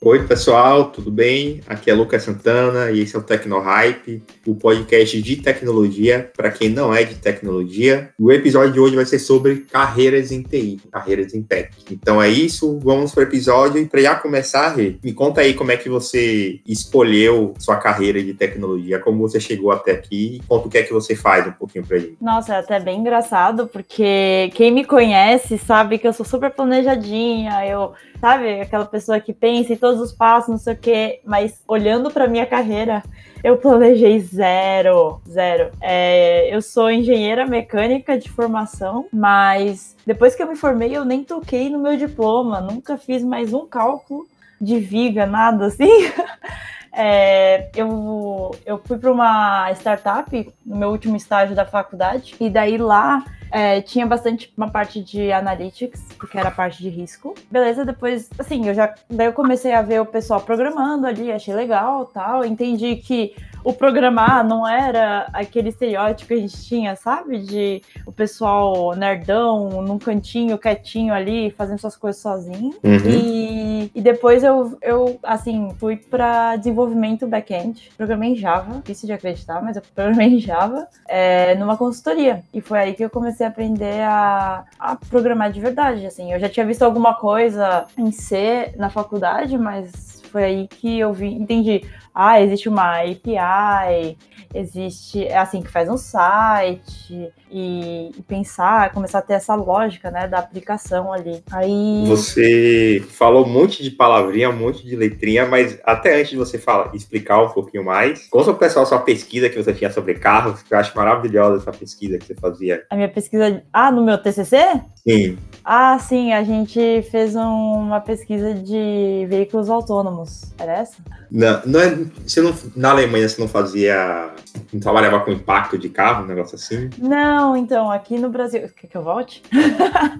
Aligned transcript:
Oi, 0.00 0.24
pessoal, 0.28 0.92
tudo 0.92 1.10
bem? 1.10 1.60
Aqui 1.66 1.90
é 1.90 1.94
Lucas 1.94 2.22
Santana 2.22 2.92
e 2.92 3.00
esse 3.00 3.16
é 3.16 3.18
o 3.18 3.22
Tecnohype, 3.22 4.22
o 4.46 4.54
podcast 4.54 5.20
de 5.20 5.36
tecnologia 5.36 6.30
para 6.36 6.52
quem 6.52 6.68
não 6.68 6.94
é 6.94 7.02
de 7.02 7.16
tecnologia. 7.16 8.10
O 8.16 8.30
episódio 8.30 8.72
de 8.74 8.78
hoje 8.78 8.94
vai 8.94 9.04
ser 9.04 9.18
sobre 9.18 9.66
carreiras 9.70 10.30
em 10.30 10.40
TI, 10.40 10.80
carreiras 10.92 11.34
em 11.34 11.42
tech. 11.42 11.70
Então 11.90 12.22
é 12.22 12.28
isso, 12.28 12.78
vamos 12.78 13.12
para 13.12 13.22
o 13.22 13.24
episódio 13.24 13.82
e 13.82 13.86
para 13.86 14.00
já 14.00 14.14
começar, 14.14 14.68
Rê, 14.68 14.96
me 15.02 15.12
conta 15.12 15.40
aí 15.40 15.52
como 15.52 15.72
é 15.72 15.76
que 15.76 15.88
você 15.88 16.60
escolheu 16.64 17.54
sua 17.58 17.76
carreira 17.76 18.22
de 18.22 18.34
tecnologia, 18.34 19.00
como 19.00 19.18
você 19.18 19.40
chegou 19.40 19.72
até 19.72 19.90
aqui 19.90 20.36
e 20.36 20.46
conta 20.46 20.68
o 20.68 20.70
que 20.70 20.78
é 20.78 20.84
que 20.84 20.92
você 20.92 21.16
faz 21.16 21.44
um 21.44 21.52
pouquinho 21.52 21.84
para 21.84 21.98
gente. 21.98 22.16
Nossa, 22.20 22.54
é 22.54 22.58
até 22.60 22.78
bem 22.78 23.00
engraçado, 23.00 23.66
porque 23.66 24.48
quem 24.54 24.70
me 24.70 24.84
conhece 24.84 25.58
sabe 25.58 25.98
que 25.98 26.06
eu 26.06 26.12
sou 26.12 26.24
super 26.24 26.52
planejadinha, 26.52 27.66
eu 27.66 27.94
sabe? 28.20 28.60
Aquela 28.60 28.84
pessoa 28.84 29.20
que 29.20 29.32
pensa 29.32 29.72
em 29.72 29.76
todos 29.88 30.02
os 30.02 30.12
passos, 30.12 30.50
não 30.50 30.58
sei 30.58 30.74
o 30.74 30.76
quê, 30.76 31.20
mas 31.24 31.62
olhando 31.66 32.10
para 32.10 32.28
minha 32.28 32.44
carreira, 32.44 33.02
eu 33.42 33.56
planejei 33.56 34.20
zero, 34.20 35.18
zero. 35.26 35.70
É, 35.80 36.54
eu 36.54 36.60
sou 36.60 36.90
engenheira 36.90 37.46
mecânica 37.46 38.18
de 38.18 38.28
formação, 38.28 39.06
mas 39.10 39.96
depois 40.04 40.34
que 40.34 40.42
eu 40.42 40.46
me 40.46 40.56
formei, 40.56 40.94
eu 40.94 41.06
nem 41.06 41.24
toquei 41.24 41.70
no 41.70 41.78
meu 41.78 41.96
diploma, 41.96 42.60
nunca 42.60 42.98
fiz 42.98 43.24
mais 43.24 43.54
um 43.54 43.66
cálculo 43.66 44.26
de 44.60 44.78
viga, 44.78 45.24
nada 45.24 45.66
assim. 45.66 45.88
É, 47.00 47.70
eu, 47.76 48.50
eu 48.66 48.82
fui 48.84 48.98
para 48.98 49.12
uma 49.12 49.70
startup 49.74 50.52
no 50.66 50.76
meu 50.76 50.90
último 50.90 51.16
estágio 51.16 51.54
da 51.54 51.64
faculdade, 51.64 52.34
e 52.40 52.50
daí 52.50 52.76
lá 52.76 53.24
é, 53.52 53.80
tinha 53.80 54.04
bastante 54.04 54.52
uma 54.56 54.68
parte 54.68 55.00
de 55.00 55.30
analytics, 55.30 56.02
porque 56.18 56.36
era 56.36 56.48
a 56.48 56.50
parte 56.50 56.82
de 56.82 56.88
risco. 56.88 57.36
Beleza, 57.48 57.84
depois, 57.84 58.28
assim, 58.36 58.66
eu 58.66 58.74
já. 58.74 58.92
Daí 59.08 59.28
eu 59.28 59.32
comecei 59.32 59.72
a 59.72 59.80
ver 59.80 60.00
o 60.00 60.06
pessoal 60.06 60.40
programando 60.40 61.06
ali, 61.06 61.30
achei 61.30 61.54
legal 61.54 62.04
tal. 62.06 62.44
Entendi 62.44 62.96
que 62.96 63.32
o 63.68 63.72
programar 63.74 64.42
não 64.42 64.66
era 64.66 65.28
aquele 65.30 65.68
estereótipo 65.68 66.28
que 66.28 66.32
a 66.32 66.38
gente 66.38 66.64
tinha, 66.64 66.96
sabe? 66.96 67.38
De 67.40 67.82
o 68.06 68.10
pessoal 68.10 68.96
nerdão, 68.96 69.82
num 69.82 69.98
cantinho, 69.98 70.56
quietinho 70.56 71.12
ali, 71.12 71.50
fazendo 71.50 71.78
suas 71.78 71.94
coisas 71.94 72.22
sozinho. 72.22 72.74
Uhum. 72.82 72.96
E, 73.06 73.90
e 73.94 74.00
depois 74.00 74.42
eu, 74.42 74.78
eu, 74.80 75.20
assim, 75.22 75.68
fui 75.78 75.98
para 75.98 76.56
desenvolvimento 76.56 77.26
back-end. 77.26 77.92
Programei 77.94 78.30
em 78.30 78.36
Java, 78.36 78.80
difícil 78.80 79.06
de 79.06 79.12
acreditar, 79.12 79.62
mas 79.62 79.76
eu 79.76 79.82
programei 79.94 80.28
em 80.28 80.40
Java, 80.40 80.88
é, 81.06 81.54
numa 81.56 81.76
consultoria. 81.76 82.42
E 82.54 82.62
foi 82.62 82.78
aí 82.78 82.94
que 82.94 83.04
eu 83.04 83.10
comecei 83.10 83.44
a 83.44 83.50
aprender 83.50 84.00
a, 84.00 84.64
a 84.78 84.96
programar 84.96 85.52
de 85.52 85.60
verdade, 85.60 86.06
assim. 86.06 86.32
Eu 86.32 86.40
já 86.40 86.48
tinha 86.48 86.64
visto 86.64 86.84
alguma 86.84 87.12
coisa 87.12 87.84
em 87.98 88.10
C 88.12 88.72
na 88.78 88.88
faculdade, 88.88 89.58
mas 89.58 90.22
foi 90.32 90.44
aí 90.44 90.68
que 90.68 90.98
eu 90.98 91.12
vi, 91.12 91.34
entendi 91.34 91.82
ah, 92.20 92.42
existe 92.42 92.68
uma 92.68 93.00
API, 93.00 94.18
existe, 94.52 95.24
é 95.24 95.38
assim 95.38 95.62
que 95.62 95.70
faz 95.70 95.88
um 95.88 95.96
site 95.96 97.32
e, 97.48 98.10
e, 98.18 98.22
pensar, 98.26 98.92
começar 98.92 99.20
a 99.20 99.22
ter 99.22 99.34
essa 99.34 99.54
lógica, 99.54 100.10
né, 100.10 100.26
da 100.26 100.40
aplicação 100.40 101.12
ali. 101.12 101.40
Aí 101.52 102.04
você 102.08 103.00
falou 103.10 103.46
um 103.46 103.48
monte 103.48 103.84
de 103.84 103.92
palavrinha, 103.92 104.50
um 104.50 104.56
monte 104.56 104.84
de 104.84 104.96
letrinha, 104.96 105.46
mas 105.46 105.78
até 105.84 106.18
antes 106.18 106.30
de 106.30 106.36
você 106.36 106.58
falar, 106.58 106.92
explicar 106.92 107.40
um 107.40 107.50
pouquinho 107.50 107.84
mais, 107.84 108.26
conta 108.26 108.46
pro 108.46 108.56
pessoal 108.56 108.84
sua 108.84 108.98
pesquisa 108.98 109.48
que 109.48 109.56
você 109.56 109.72
tinha 109.72 109.90
sobre 109.90 110.14
carros, 110.14 110.60
que 110.60 110.74
eu 110.74 110.78
acho 110.78 110.96
maravilhosa 110.96 111.58
essa 111.58 111.78
pesquisa 111.78 112.18
que 112.18 112.26
você 112.26 112.34
fazia. 112.34 112.84
A 112.90 112.96
minha 112.96 113.08
pesquisa, 113.08 113.62
ah, 113.72 113.92
no 113.92 114.04
meu 114.04 114.18
TCC? 114.18 114.56
Sim. 114.96 115.38
Ah, 115.64 115.98
sim, 115.98 116.32
a 116.32 116.42
gente 116.42 117.02
fez 117.10 117.36
um, 117.36 117.40
uma 117.42 118.00
pesquisa 118.00 118.54
de 118.54 119.26
veículos 119.28 119.70
autônomos. 119.70 120.52
Era 120.58 120.78
essa? 120.78 120.96
Não, 121.30 121.62
não 121.66 121.80
é, 121.80 121.96
você 122.26 122.40
não, 122.40 122.54
na 122.74 122.90
Alemanha 122.90 123.28
você 123.28 123.40
não 123.40 123.48
fazia. 123.48 124.30
Não 124.72 124.80
trabalhava 124.80 125.20
com 125.20 125.30
impacto 125.30 125.78
de 125.78 125.88
carro, 125.88 126.24
um 126.24 126.26
negócio 126.26 126.56
assim? 126.56 126.90
Não, 126.98 127.56
então, 127.56 127.90
aqui 127.90 128.18
no 128.18 128.28
Brasil. 128.28 128.68
Quer 128.76 128.86
que 128.86 128.96
eu 128.96 129.02
volte? 129.02 129.42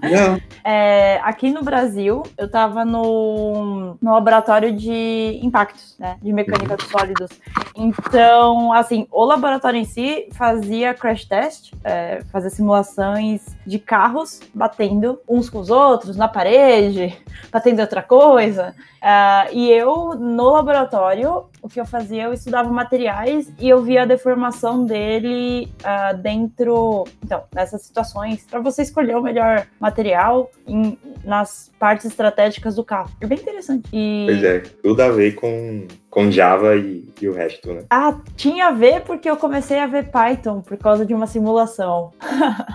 Não. 0.01 0.39
é, 0.63 1.19
aqui 1.23 1.51
no 1.51 1.61
Brasil, 1.61 2.23
eu 2.37 2.45
estava 2.45 2.85
no, 2.85 3.97
no 4.01 4.13
laboratório 4.13 4.75
de 4.75 5.39
impactos, 5.43 5.95
né? 5.99 6.17
De 6.21 6.31
mecânica 6.31 6.77
dos 6.77 6.87
sólidos. 6.87 7.29
Então, 7.75 8.71
assim, 8.73 9.07
o 9.11 9.23
laboratório 9.25 9.79
em 9.79 9.85
si 9.85 10.29
fazia 10.33 10.93
crash 10.93 11.25
test, 11.25 11.73
é, 11.83 12.21
fazia 12.31 12.49
simulações 12.49 13.41
de 13.65 13.79
carros 13.79 14.39
batendo 14.53 15.19
uns 15.27 15.49
com 15.49 15.59
os 15.59 15.69
outros, 15.69 16.15
na 16.15 16.27
parede, 16.27 17.17
batendo 17.51 17.81
outra 17.81 18.01
coisa. 18.01 18.75
Uh, 18.99 19.53
e 19.53 19.71
eu, 19.71 20.15
no 20.15 20.49
laboratório, 20.49 21.45
o 21.61 21.69
que 21.69 21.79
eu 21.79 21.85
fazia, 21.85 22.23
eu 22.23 22.33
estudava 22.33 22.69
materiais 22.69 23.51
e 23.57 23.69
eu 23.69 23.81
via 23.81 24.03
a 24.03 24.05
deformação 24.05 24.85
dele 24.85 25.71
uh, 25.81 26.17
dentro, 26.17 27.05
então, 27.23 27.43
nessas 27.53 27.83
situações, 27.83 28.45
para 28.49 28.59
você 28.59 28.81
escolher 28.81 29.15
o 29.15 29.21
melhor 29.21 29.67
material 29.79 30.51
em, 30.67 30.97
nas 31.23 31.71
partes 31.79 32.05
estratégicas 32.05 32.75
do 32.75 32.83
carro. 32.83 33.09
É 33.21 33.27
bem 33.27 33.37
interessante. 33.37 33.87
E... 33.93 34.25
Pois 34.27 34.43
é, 34.43 34.59
tudo 34.83 35.01
a 35.01 35.09
ver 35.09 35.35
com, 35.35 35.87
com 36.09 36.29
Java 36.29 36.75
e, 36.75 37.07
e 37.21 37.29
o 37.29 37.33
resto, 37.33 37.73
né? 37.73 37.83
Ah, 37.89 38.19
tinha 38.35 38.67
a 38.67 38.71
ver 38.71 39.01
porque 39.01 39.29
eu 39.29 39.37
comecei 39.37 39.79
a 39.79 39.87
ver 39.87 40.11
Python 40.11 40.61
por 40.61 40.77
causa 40.77 41.05
de 41.05 41.13
uma 41.13 41.27
simulação. 41.27 42.11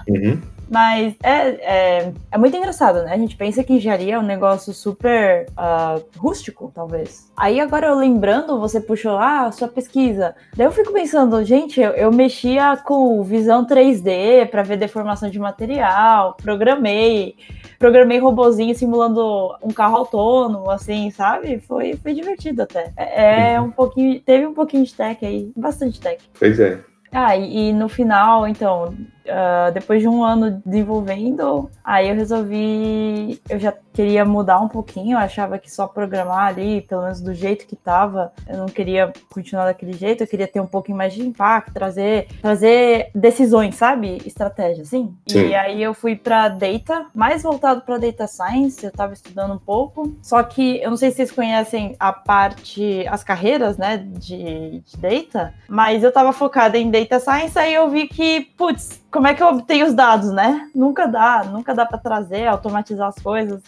Uhum. 0.08 0.40
Mas 0.70 1.14
é, 1.22 1.48
é, 1.48 2.12
é, 2.32 2.38
muito 2.38 2.56
engraçado, 2.56 3.02
né? 3.02 3.12
A 3.12 3.18
gente 3.18 3.36
pensa 3.36 3.62
que 3.62 3.74
engenharia 3.74 4.14
é 4.14 4.18
um 4.18 4.22
negócio 4.22 4.72
super 4.72 5.46
uh, 5.50 6.02
rústico, 6.18 6.70
talvez. 6.74 7.30
Aí 7.36 7.60
agora 7.60 7.88
eu 7.88 7.96
lembrando, 7.96 8.58
você 8.58 8.80
puxou, 8.80 9.18
ah, 9.18 9.50
sua 9.52 9.68
pesquisa. 9.68 10.34
Daí 10.56 10.66
eu 10.66 10.72
fico 10.72 10.92
pensando, 10.92 11.42
gente, 11.44 11.80
eu, 11.80 11.90
eu 11.90 12.12
mexia 12.12 12.76
com 12.76 13.22
visão 13.22 13.66
3D 13.66 14.48
para 14.50 14.62
ver 14.62 14.76
deformação 14.76 15.28
de 15.28 15.38
material, 15.38 16.36
programei, 16.42 17.36
programei 17.78 18.18
robozinho 18.18 18.74
simulando 18.74 19.56
um 19.62 19.70
carro 19.70 19.96
autônomo, 19.96 20.70
assim, 20.70 21.10
sabe? 21.10 21.58
Foi, 21.60 21.94
foi 21.96 22.14
divertido 22.14 22.62
até. 22.62 22.92
É, 22.96 23.52
é 23.54 23.60
um 23.60 23.70
pouquinho, 23.70 24.20
teve 24.20 24.46
um 24.46 24.54
pouquinho 24.54 24.84
de 24.84 24.94
tech 24.94 25.24
aí, 25.24 25.52
bastante 25.56 26.00
tech. 26.00 26.22
Pois 26.38 26.58
é. 26.58 26.80
Ah, 27.14 27.36
e, 27.36 27.68
e 27.68 27.72
no 27.72 27.88
final, 27.88 28.48
então, 28.48 28.92
uh, 29.24 29.72
depois 29.72 30.00
de 30.00 30.08
um 30.08 30.22
ano 30.24 30.62
desenvolvendo, 30.64 31.70
aí 31.82 32.08
eu 32.08 32.14
resolvi, 32.14 33.40
eu 33.48 33.58
já 33.58 33.72
queria 33.92 34.24
mudar 34.24 34.60
um 34.60 34.68
pouquinho, 34.68 35.14
eu 35.14 35.18
achava 35.18 35.58
que 35.58 35.70
só 35.70 35.86
programar 35.86 36.48
ali, 36.48 36.82
pelo 36.82 37.02
menos 37.02 37.20
do 37.20 37.32
jeito 37.32 37.66
que 37.66 37.76
tava, 37.76 38.32
eu 38.48 38.58
não 38.58 38.66
queria 38.66 39.12
continuar 39.32 39.66
daquele 39.66 39.92
jeito, 39.92 40.22
eu 40.22 40.26
queria 40.26 40.48
ter 40.48 40.60
um 40.60 40.66
pouquinho 40.66 40.98
mais 40.98 41.14
de 41.14 41.22
impacto, 41.22 41.72
trazer, 41.72 42.26
trazer 42.42 43.10
decisões, 43.14 43.76
sabe? 43.76 44.20
Estratégia, 44.26 44.82
assim. 44.82 45.14
Sim. 45.26 45.48
E 45.48 45.54
aí 45.54 45.82
eu 45.82 45.94
fui 45.94 46.16
para 46.16 46.48
data, 46.48 47.06
mais 47.14 47.42
voltado 47.42 47.82
para 47.82 47.98
data 47.98 48.26
science, 48.26 48.84
eu 48.84 48.90
tava 48.90 49.12
estudando 49.12 49.54
um 49.54 49.58
pouco, 49.58 50.16
só 50.20 50.42
que 50.42 50.82
eu 50.82 50.90
não 50.90 50.96
sei 50.96 51.10
se 51.10 51.16
vocês 51.16 51.30
conhecem 51.30 51.94
a 52.00 52.12
parte, 52.12 53.06
as 53.08 53.22
carreiras, 53.22 53.78
né, 53.78 53.96
de, 53.96 54.80
de 54.80 54.96
data, 54.96 55.54
mas 55.68 56.02
eu 56.02 56.10
tava 56.10 56.32
focada 56.32 56.76
em 56.76 56.90
data 56.90 57.20
science, 57.20 57.56
aí 57.56 57.72
eu 57.72 57.88
vi 57.88 58.08
que, 58.08 58.40
putz, 58.56 59.03
como 59.14 59.28
é 59.28 59.34
que 59.34 59.40
eu 59.40 59.46
obtenho 59.46 59.86
os 59.86 59.94
dados, 59.94 60.32
né? 60.32 60.68
Nunca 60.74 61.06
dá, 61.06 61.44
nunca 61.44 61.72
dá 61.72 61.86
para 61.86 61.98
trazer, 61.98 62.48
automatizar 62.48 63.06
as 63.06 63.14
coisas. 63.14 63.62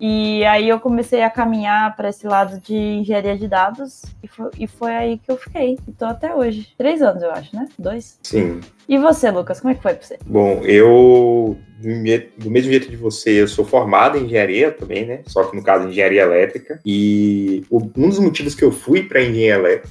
E 0.00 0.42
aí 0.46 0.66
eu 0.70 0.80
comecei 0.80 1.22
a 1.22 1.28
caminhar 1.28 1.94
para 1.94 2.08
esse 2.08 2.26
lado 2.26 2.58
de 2.58 2.74
engenharia 2.74 3.36
de 3.36 3.46
dados 3.46 4.04
e 4.22 4.26
foi, 4.26 4.50
e 4.58 4.66
foi 4.66 4.96
aí 4.96 5.18
que 5.18 5.30
eu 5.30 5.36
fiquei. 5.36 5.78
E 5.86 5.92
tô 5.92 6.06
até 6.06 6.34
hoje. 6.34 6.72
Três 6.78 7.02
anos, 7.02 7.22
eu 7.22 7.30
acho, 7.30 7.54
né? 7.54 7.68
Dois? 7.78 8.18
Sim. 8.22 8.62
E 8.88 8.96
você, 8.96 9.30
Lucas, 9.30 9.60
como 9.60 9.70
é 9.70 9.74
que 9.74 9.82
foi 9.82 9.92
para 9.92 10.02
você? 10.02 10.18
Bom, 10.24 10.62
eu 10.64 11.58
do 11.78 12.50
mesmo 12.50 12.70
jeito 12.70 12.90
de 12.90 12.96
você, 12.96 13.30
eu 13.42 13.48
sou 13.48 13.64
formado 13.64 14.18
em 14.18 14.24
engenharia 14.24 14.70
também, 14.70 15.06
né? 15.06 15.20
Só 15.26 15.44
que 15.44 15.56
no 15.56 15.62
caso, 15.62 15.88
engenharia 15.88 16.22
elétrica. 16.22 16.80
E 16.84 17.62
um 17.70 18.08
dos 18.08 18.18
motivos 18.18 18.54
que 18.54 18.64
eu 18.64 18.72
fui 18.72 19.02
para 19.02 19.22
engenharia 19.22 19.82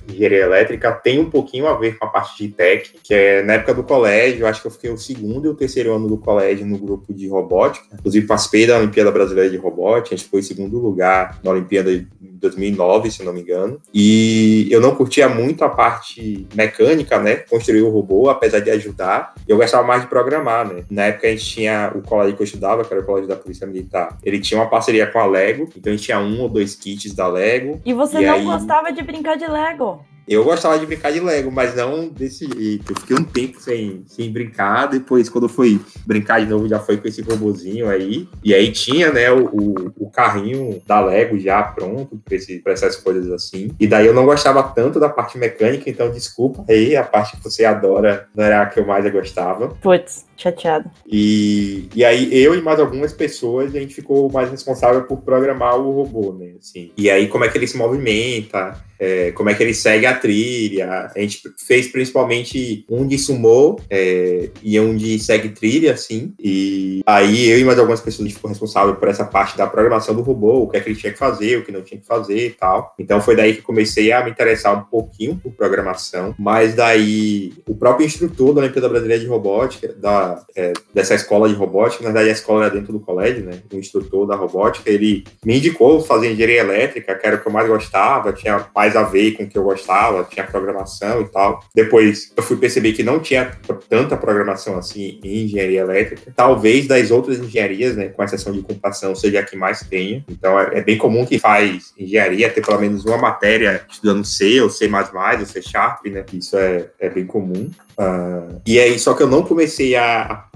elétrica 0.44 0.92
tem 0.92 1.20
um 1.20 1.30
pouquinho 1.30 1.68
a 1.68 1.78
ver 1.78 1.98
com 1.98 2.06
a 2.06 2.10
parte 2.10 2.44
de 2.44 2.54
tech, 2.54 2.94
que 3.04 3.14
é 3.14 3.44
na 3.44 3.54
época 3.54 3.74
do 3.74 3.84
colégio, 3.84 4.42
eu 4.42 4.48
acho 4.48 4.62
que 4.62 4.68
eu 4.68 4.72
fiquei 4.72 4.90
o 4.90 4.98
segundo 4.98 5.46
e 5.46 5.50
o 5.50 5.56
terceiro 5.56 5.94
ano 5.94 6.08
do 6.08 6.18
colégio 6.18 6.66
no 6.66 6.78
grupo 6.78 7.14
de 7.14 7.28
robótica. 7.28 7.86
Inclusive, 7.94 8.26
participei 8.26 8.66
da 8.66 8.78
Olimpíada 8.78 9.12
Brasileira 9.12 9.50
de 9.50 9.58
Robótica, 9.58 10.16
a 10.16 10.18
gente 10.18 10.30
foi 10.30 10.40
em 10.40 10.44
segundo 10.44 10.80
lugar 10.80 11.40
na 11.44 11.52
Olimpíada 11.52 11.96
de 11.96 12.08
2009, 12.20 13.12
se 13.12 13.24
não 13.24 13.34
me 13.34 13.42
engano. 13.42 13.80
E 13.94 14.68
eu 14.72 14.82
não 14.82 14.96
curtia 14.96 15.28
muito 15.30 15.64
a 15.64 15.70
parte 15.70 16.48
mecânica, 16.54 17.20
né? 17.20 17.36
Construir 17.36 17.82
o 17.82 17.90
robô, 17.90 18.30
apesar 18.30 18.60
de 18.60 18.70
ajudar. 18.72 19.34
Eu 19.48 19.58
gostava 19.58 19.86
mais 19.86 20.02
de 20.02 20.08
programar, 20.08 20.68
né? 20.68 20.84
Na 20.90 21.06
época 21.06 21.28
a 21.28 21.32
gente 21.32 21.46
tinha 21.46 21.75
o 21.96 22.02
colégio 22.02 22.36
que 22.36 22.42
eu 22.42 22.46
estudava, 22.46 22.84
que 22.84 22.94
era 22.94 23.02
o 23.02 23.06
colégio 23.06 23.30
da 23.30 23.36
Polícia 23.36 23.68
Militar. 23.68 24.18
Ele 24.24 24.40
tinha 24.40 24.60
uma 24.60 24.70
parceria 24.70 25.08
com 25.08 25.20
a 25.20 25.26
Lego, 25.26 25.70
então 25.76 25.92
a 25.92 25.96
gente 25.96 26.06
tinha 26.06 26.20
um 26.20 26.42
ou 26.42 26.50
dois 26.50 26.76
kits 26.76 27.14
da 27.14 27.28
Lego. 27.28 27.82
E 27.86 27.94
você 27.94 28.20
e 28.20 28.26
não 28.26 28.36
aí... 28.36 28.46
gostava 28.46 28.92
de 28.92 29.02
brincar 29.02 29.36
de 29.38 29.48
Lego? 29.48 30.04
Eu 30.28 30.44
gostava 30.44 30.80
de 30.80 30.88
brincar 30.88 31.12
de 31.12 31.20
Lego, 31.20 31.52
mas 31.52 31.76
não 31.76 32.08
desse 32.08 32.48
jeito. 32.48 32.92
Eu 32.92 33.00
fiquei 33.00 33.16
um 33.16 33.24
tempo 33.24 33.60
sem, 33.60 34.04
sem 34.08 34.32
brincar. 34.32 34.88
Depois, 34.88 35.30
quando 35.30 35.44
eu 35.44 35.50
fui 35.50 35.80
brincar 36.06 36.40
de 36.40 36.48
novo, 36.48 36.68
já 36.68 36.80
foi 36.80 36.98
com 36.98 37.08
esse 37.08 37.22
robozinho 37.22 37.88
aí. 37.88 38.28
E 38.44 38.54
aí 38.54 38.72
tinha, 38.72 39.12
né, 39.12 39.32
o, 39.32 39.46
o, 39.46 39.94
o 39.98 40.10
carrinho 40.10 40.82
da 40.88 41.00
Lego 41.00 41.38
já 41.38 41.62
pronto 41.62 42.20
para 42.64 42.74
essas 42.74 42.96
coisas 42.96 43.32
assim. 43.32 43.70
E 43.80 43.86
daí 43.86 44.08
eu 44.08 44.16
não 44.16 44.26
gostava 44.26 44.64
tanto 44.64 45.00
da 45.00 45.10
parte 45.10 45.38
mecânica, 45.38 45.88
então 45.88 46.10
desculpa 46.10 46.66
aí, 46.68 46.96
a 46.96 47.04
parte 47.04 47.38
que 47.38 47.44
você 47.44 47.64
adora 47.64 48.28
não 48.34 48.44
era 48.44 48.64
a 48.64 48.66
que 48.66 48.80
eu 48.80 48.86
mais 48.86 49.06
gostava. 49.12 49.68
Putz, 49.68 50.26
chateado. 50.38 50.90
E, 51.08 51.88
e 51.96 52.04
aí 52.04 52.30
eu 52.34 52.56
e 52.56 52.62
mais 52.62 52.80
algumas 52.80 53.14
pessoas, 53.14 53.76
a 53.76 53.80
gente 53.80 53.94
ficou 53.94 54.32
mais 54.32 54.50
responsável 54.50 55.04
por 55.04 55.22
programar 55.22 55.78
o 55.78 55.92
robô, 55.92 56.34
né? 56.34 56.54
Assim. 56.60 56.92
E 56.98 57.10
aí 57.10 57.28
como 57.28 57.44
é 57.44 57.50
que 57.50 57.58
ele 57.58 57.68
se 57.68 57.78
movimenta, 57.78 58.78
é, 59.00 59.32
como 59.32 59.50
é 59.50 59.54
que 59.54 59.62
ele 59.62 59.74
segue 59.74 60.06
a 60.06 60.16
trilha. 60.16 61.12
A 61.14 61.20
gente 61.20 61.42
fez 61.58 61.88
principalmente 61.88 62.86
um 62.90 63.06
de 63.08 63.18
sumô 63.18 63.80
é, 63.90 64.50
e 64.64 64.80
um 64.80 64.96
de 64.96 65.20
segue 65.20 65.50
trilha, 65.50 65.94
assim. 65.94 66.34
E 66.40 67.02
aí 67.06 67.50
eu 67.50 67.60
e 67.60 67.64
mais 67.64 67.78
algumas 67.78 68.02
pessoas 68.02 68.32
ficou 68.32 68.50
responsável 68.50 68.96
por 68.96 69.08
essa 69.08 69.26
parte 69.26 69.58
da 69.58 69.68
programação 69.68 70.16
do 70.16 70.22
robô, 70.22 70.64
o 70.64 70.70
que 70.70 70.78
é 70.78 70.80
que 70.80 70.90
ele 70.90 71.00
tinha 71.00 71.14
que 71.14 71.20
fazer, 71.20 71.58
o 71.58 71.66
que 71.66 71.72
não 71.72 71.82
tinha 71.82 72.00
que 72.00 72.08
fazer 72.08 72.48
e 72.48 72.52
tal. 72.52 72.94
Então 72.98 73.22
foi 73.22 73.36
daí 73.36 73.56
que 73.56 73.62
comecei 73.62 74.12
a 74.12 74.24
me 74.24 74.32
interessar 74.32 74.78
um 74.78 74.84
pouquinho 74.84 75.36
por 75.36 75.52
programação. 75.52 76.34
Mas 76.38 76.74
daí 76.74 77.54
o 77.68 77.76
próprio 77.76 78.06
instrutor 78.06 78.54
da 78.54 78.62
Olimpíada 78.62 78.90
Brasileira 78.90 79.22
de 79.22 79.30
Robótica, 79.30 79.94
da, 79.94 80.25
é, 80.56 80.74
dessa 80.94 81.14
escola 81.14 81.50
de 81.50 81.56
robótica, 81.56 82.04
na 82.04 82.10
verdade 82.10 82.30
a 82.30 82.34
escola 82.34 82.66
era 82.66 82.74
dentro 82.74 82.94
do 82.94 83.00
colégio, 83.00 83.44
né? 83.44 83.60
O 83.72 83.78
instrutor 83.78 84.26
da 84.26 84.36
robótica, 84.36 84.90
ele 84.90 85.24
me 85.44 85.58
indicou 85.58 86.02
fazer 86.02 86.32
engenharia 86.32 86.62
elétrica, 86.62 87.16
que 87.16 87.28
era 87.28 87.36
o 87.36 87.42
que 87.42 87.48
eu 87.48 87.52
mais 87.52 87.68
gostava, 87.68 88.34
tinha 88.34 88.66
mais 88.74 88.86
mais 88.86 88.96
a 88.96 89.04
ver 89.04 89.32
com 89.32 89.44
o 89.44 89.48
que 89.48 89.58
eu 89.58 89.64
gostava, 89.64 90.24
tinha 90.24 90.46
programação 90.46 91.22
e 91.22 91.26
tal. 91.26 91.64
Depois 91.74 92.32
eu 92.36 92.44
fui 92.44 92.56
perceber 92.58 92.94
que 92.94 93.04
não 93.04 93.20
tinha 93.20 93.52
tanta 93.90 94.16
programação 94.16 94.78
assim 94.78 95.20
em 95.24 95.46
engenharia 95.46 95.82
elétrica. 95.82 96.32
Talvez 96.36 96.88
das 96.88 97.10
outras 97.10 97.40
engenharias, 97.40 97.96
né, 97.96 98.10
com 98.10 98.24
exceção 98.24 98.54
de 98.54 98.62
computação, 98.62 99.16
seja 99.16 99.40
a 99.40 99.44
que 99.44 99.56
mais 99.56 99.82
tenha. 99.82 100.24
Então 100.30 100.60
é, 100.60 100.80
é 100.80 100.82
bem 100.82 100.98
comum 100.98 101.26
que 101.26 101.40
faz 101.40 101.94
engenharia 101.98 102.50
ter 102.50 102.64
pelo 102.64 102.80
menos 102.80 103.06
uma 103.06 103.18
matéria 103.18 103.84
estudando 103.90 104.24
C 104.24 104.62
ou 104.62 104.70
C++ 104.70 104.88
ou 104.88 105.46
C 105.46 105.62
Sharp, 105.62 106.06
né? 106.06 106.24
Isso 106.34 106.58
é, 106.58 106.90
é 107.00 107.10
bem 107.10 107.26
comum. 107.26 107.70
Uh, 107.98 108.62
e 108.66 108.78
aí, 108.78 109.00
só 109.00 109.14
que 109.14 109.24
eu 109.24 109.28
não 109.28 109.42
comecei 109.42 109.96
a, 109.96 110.15
a, 110.16 110.48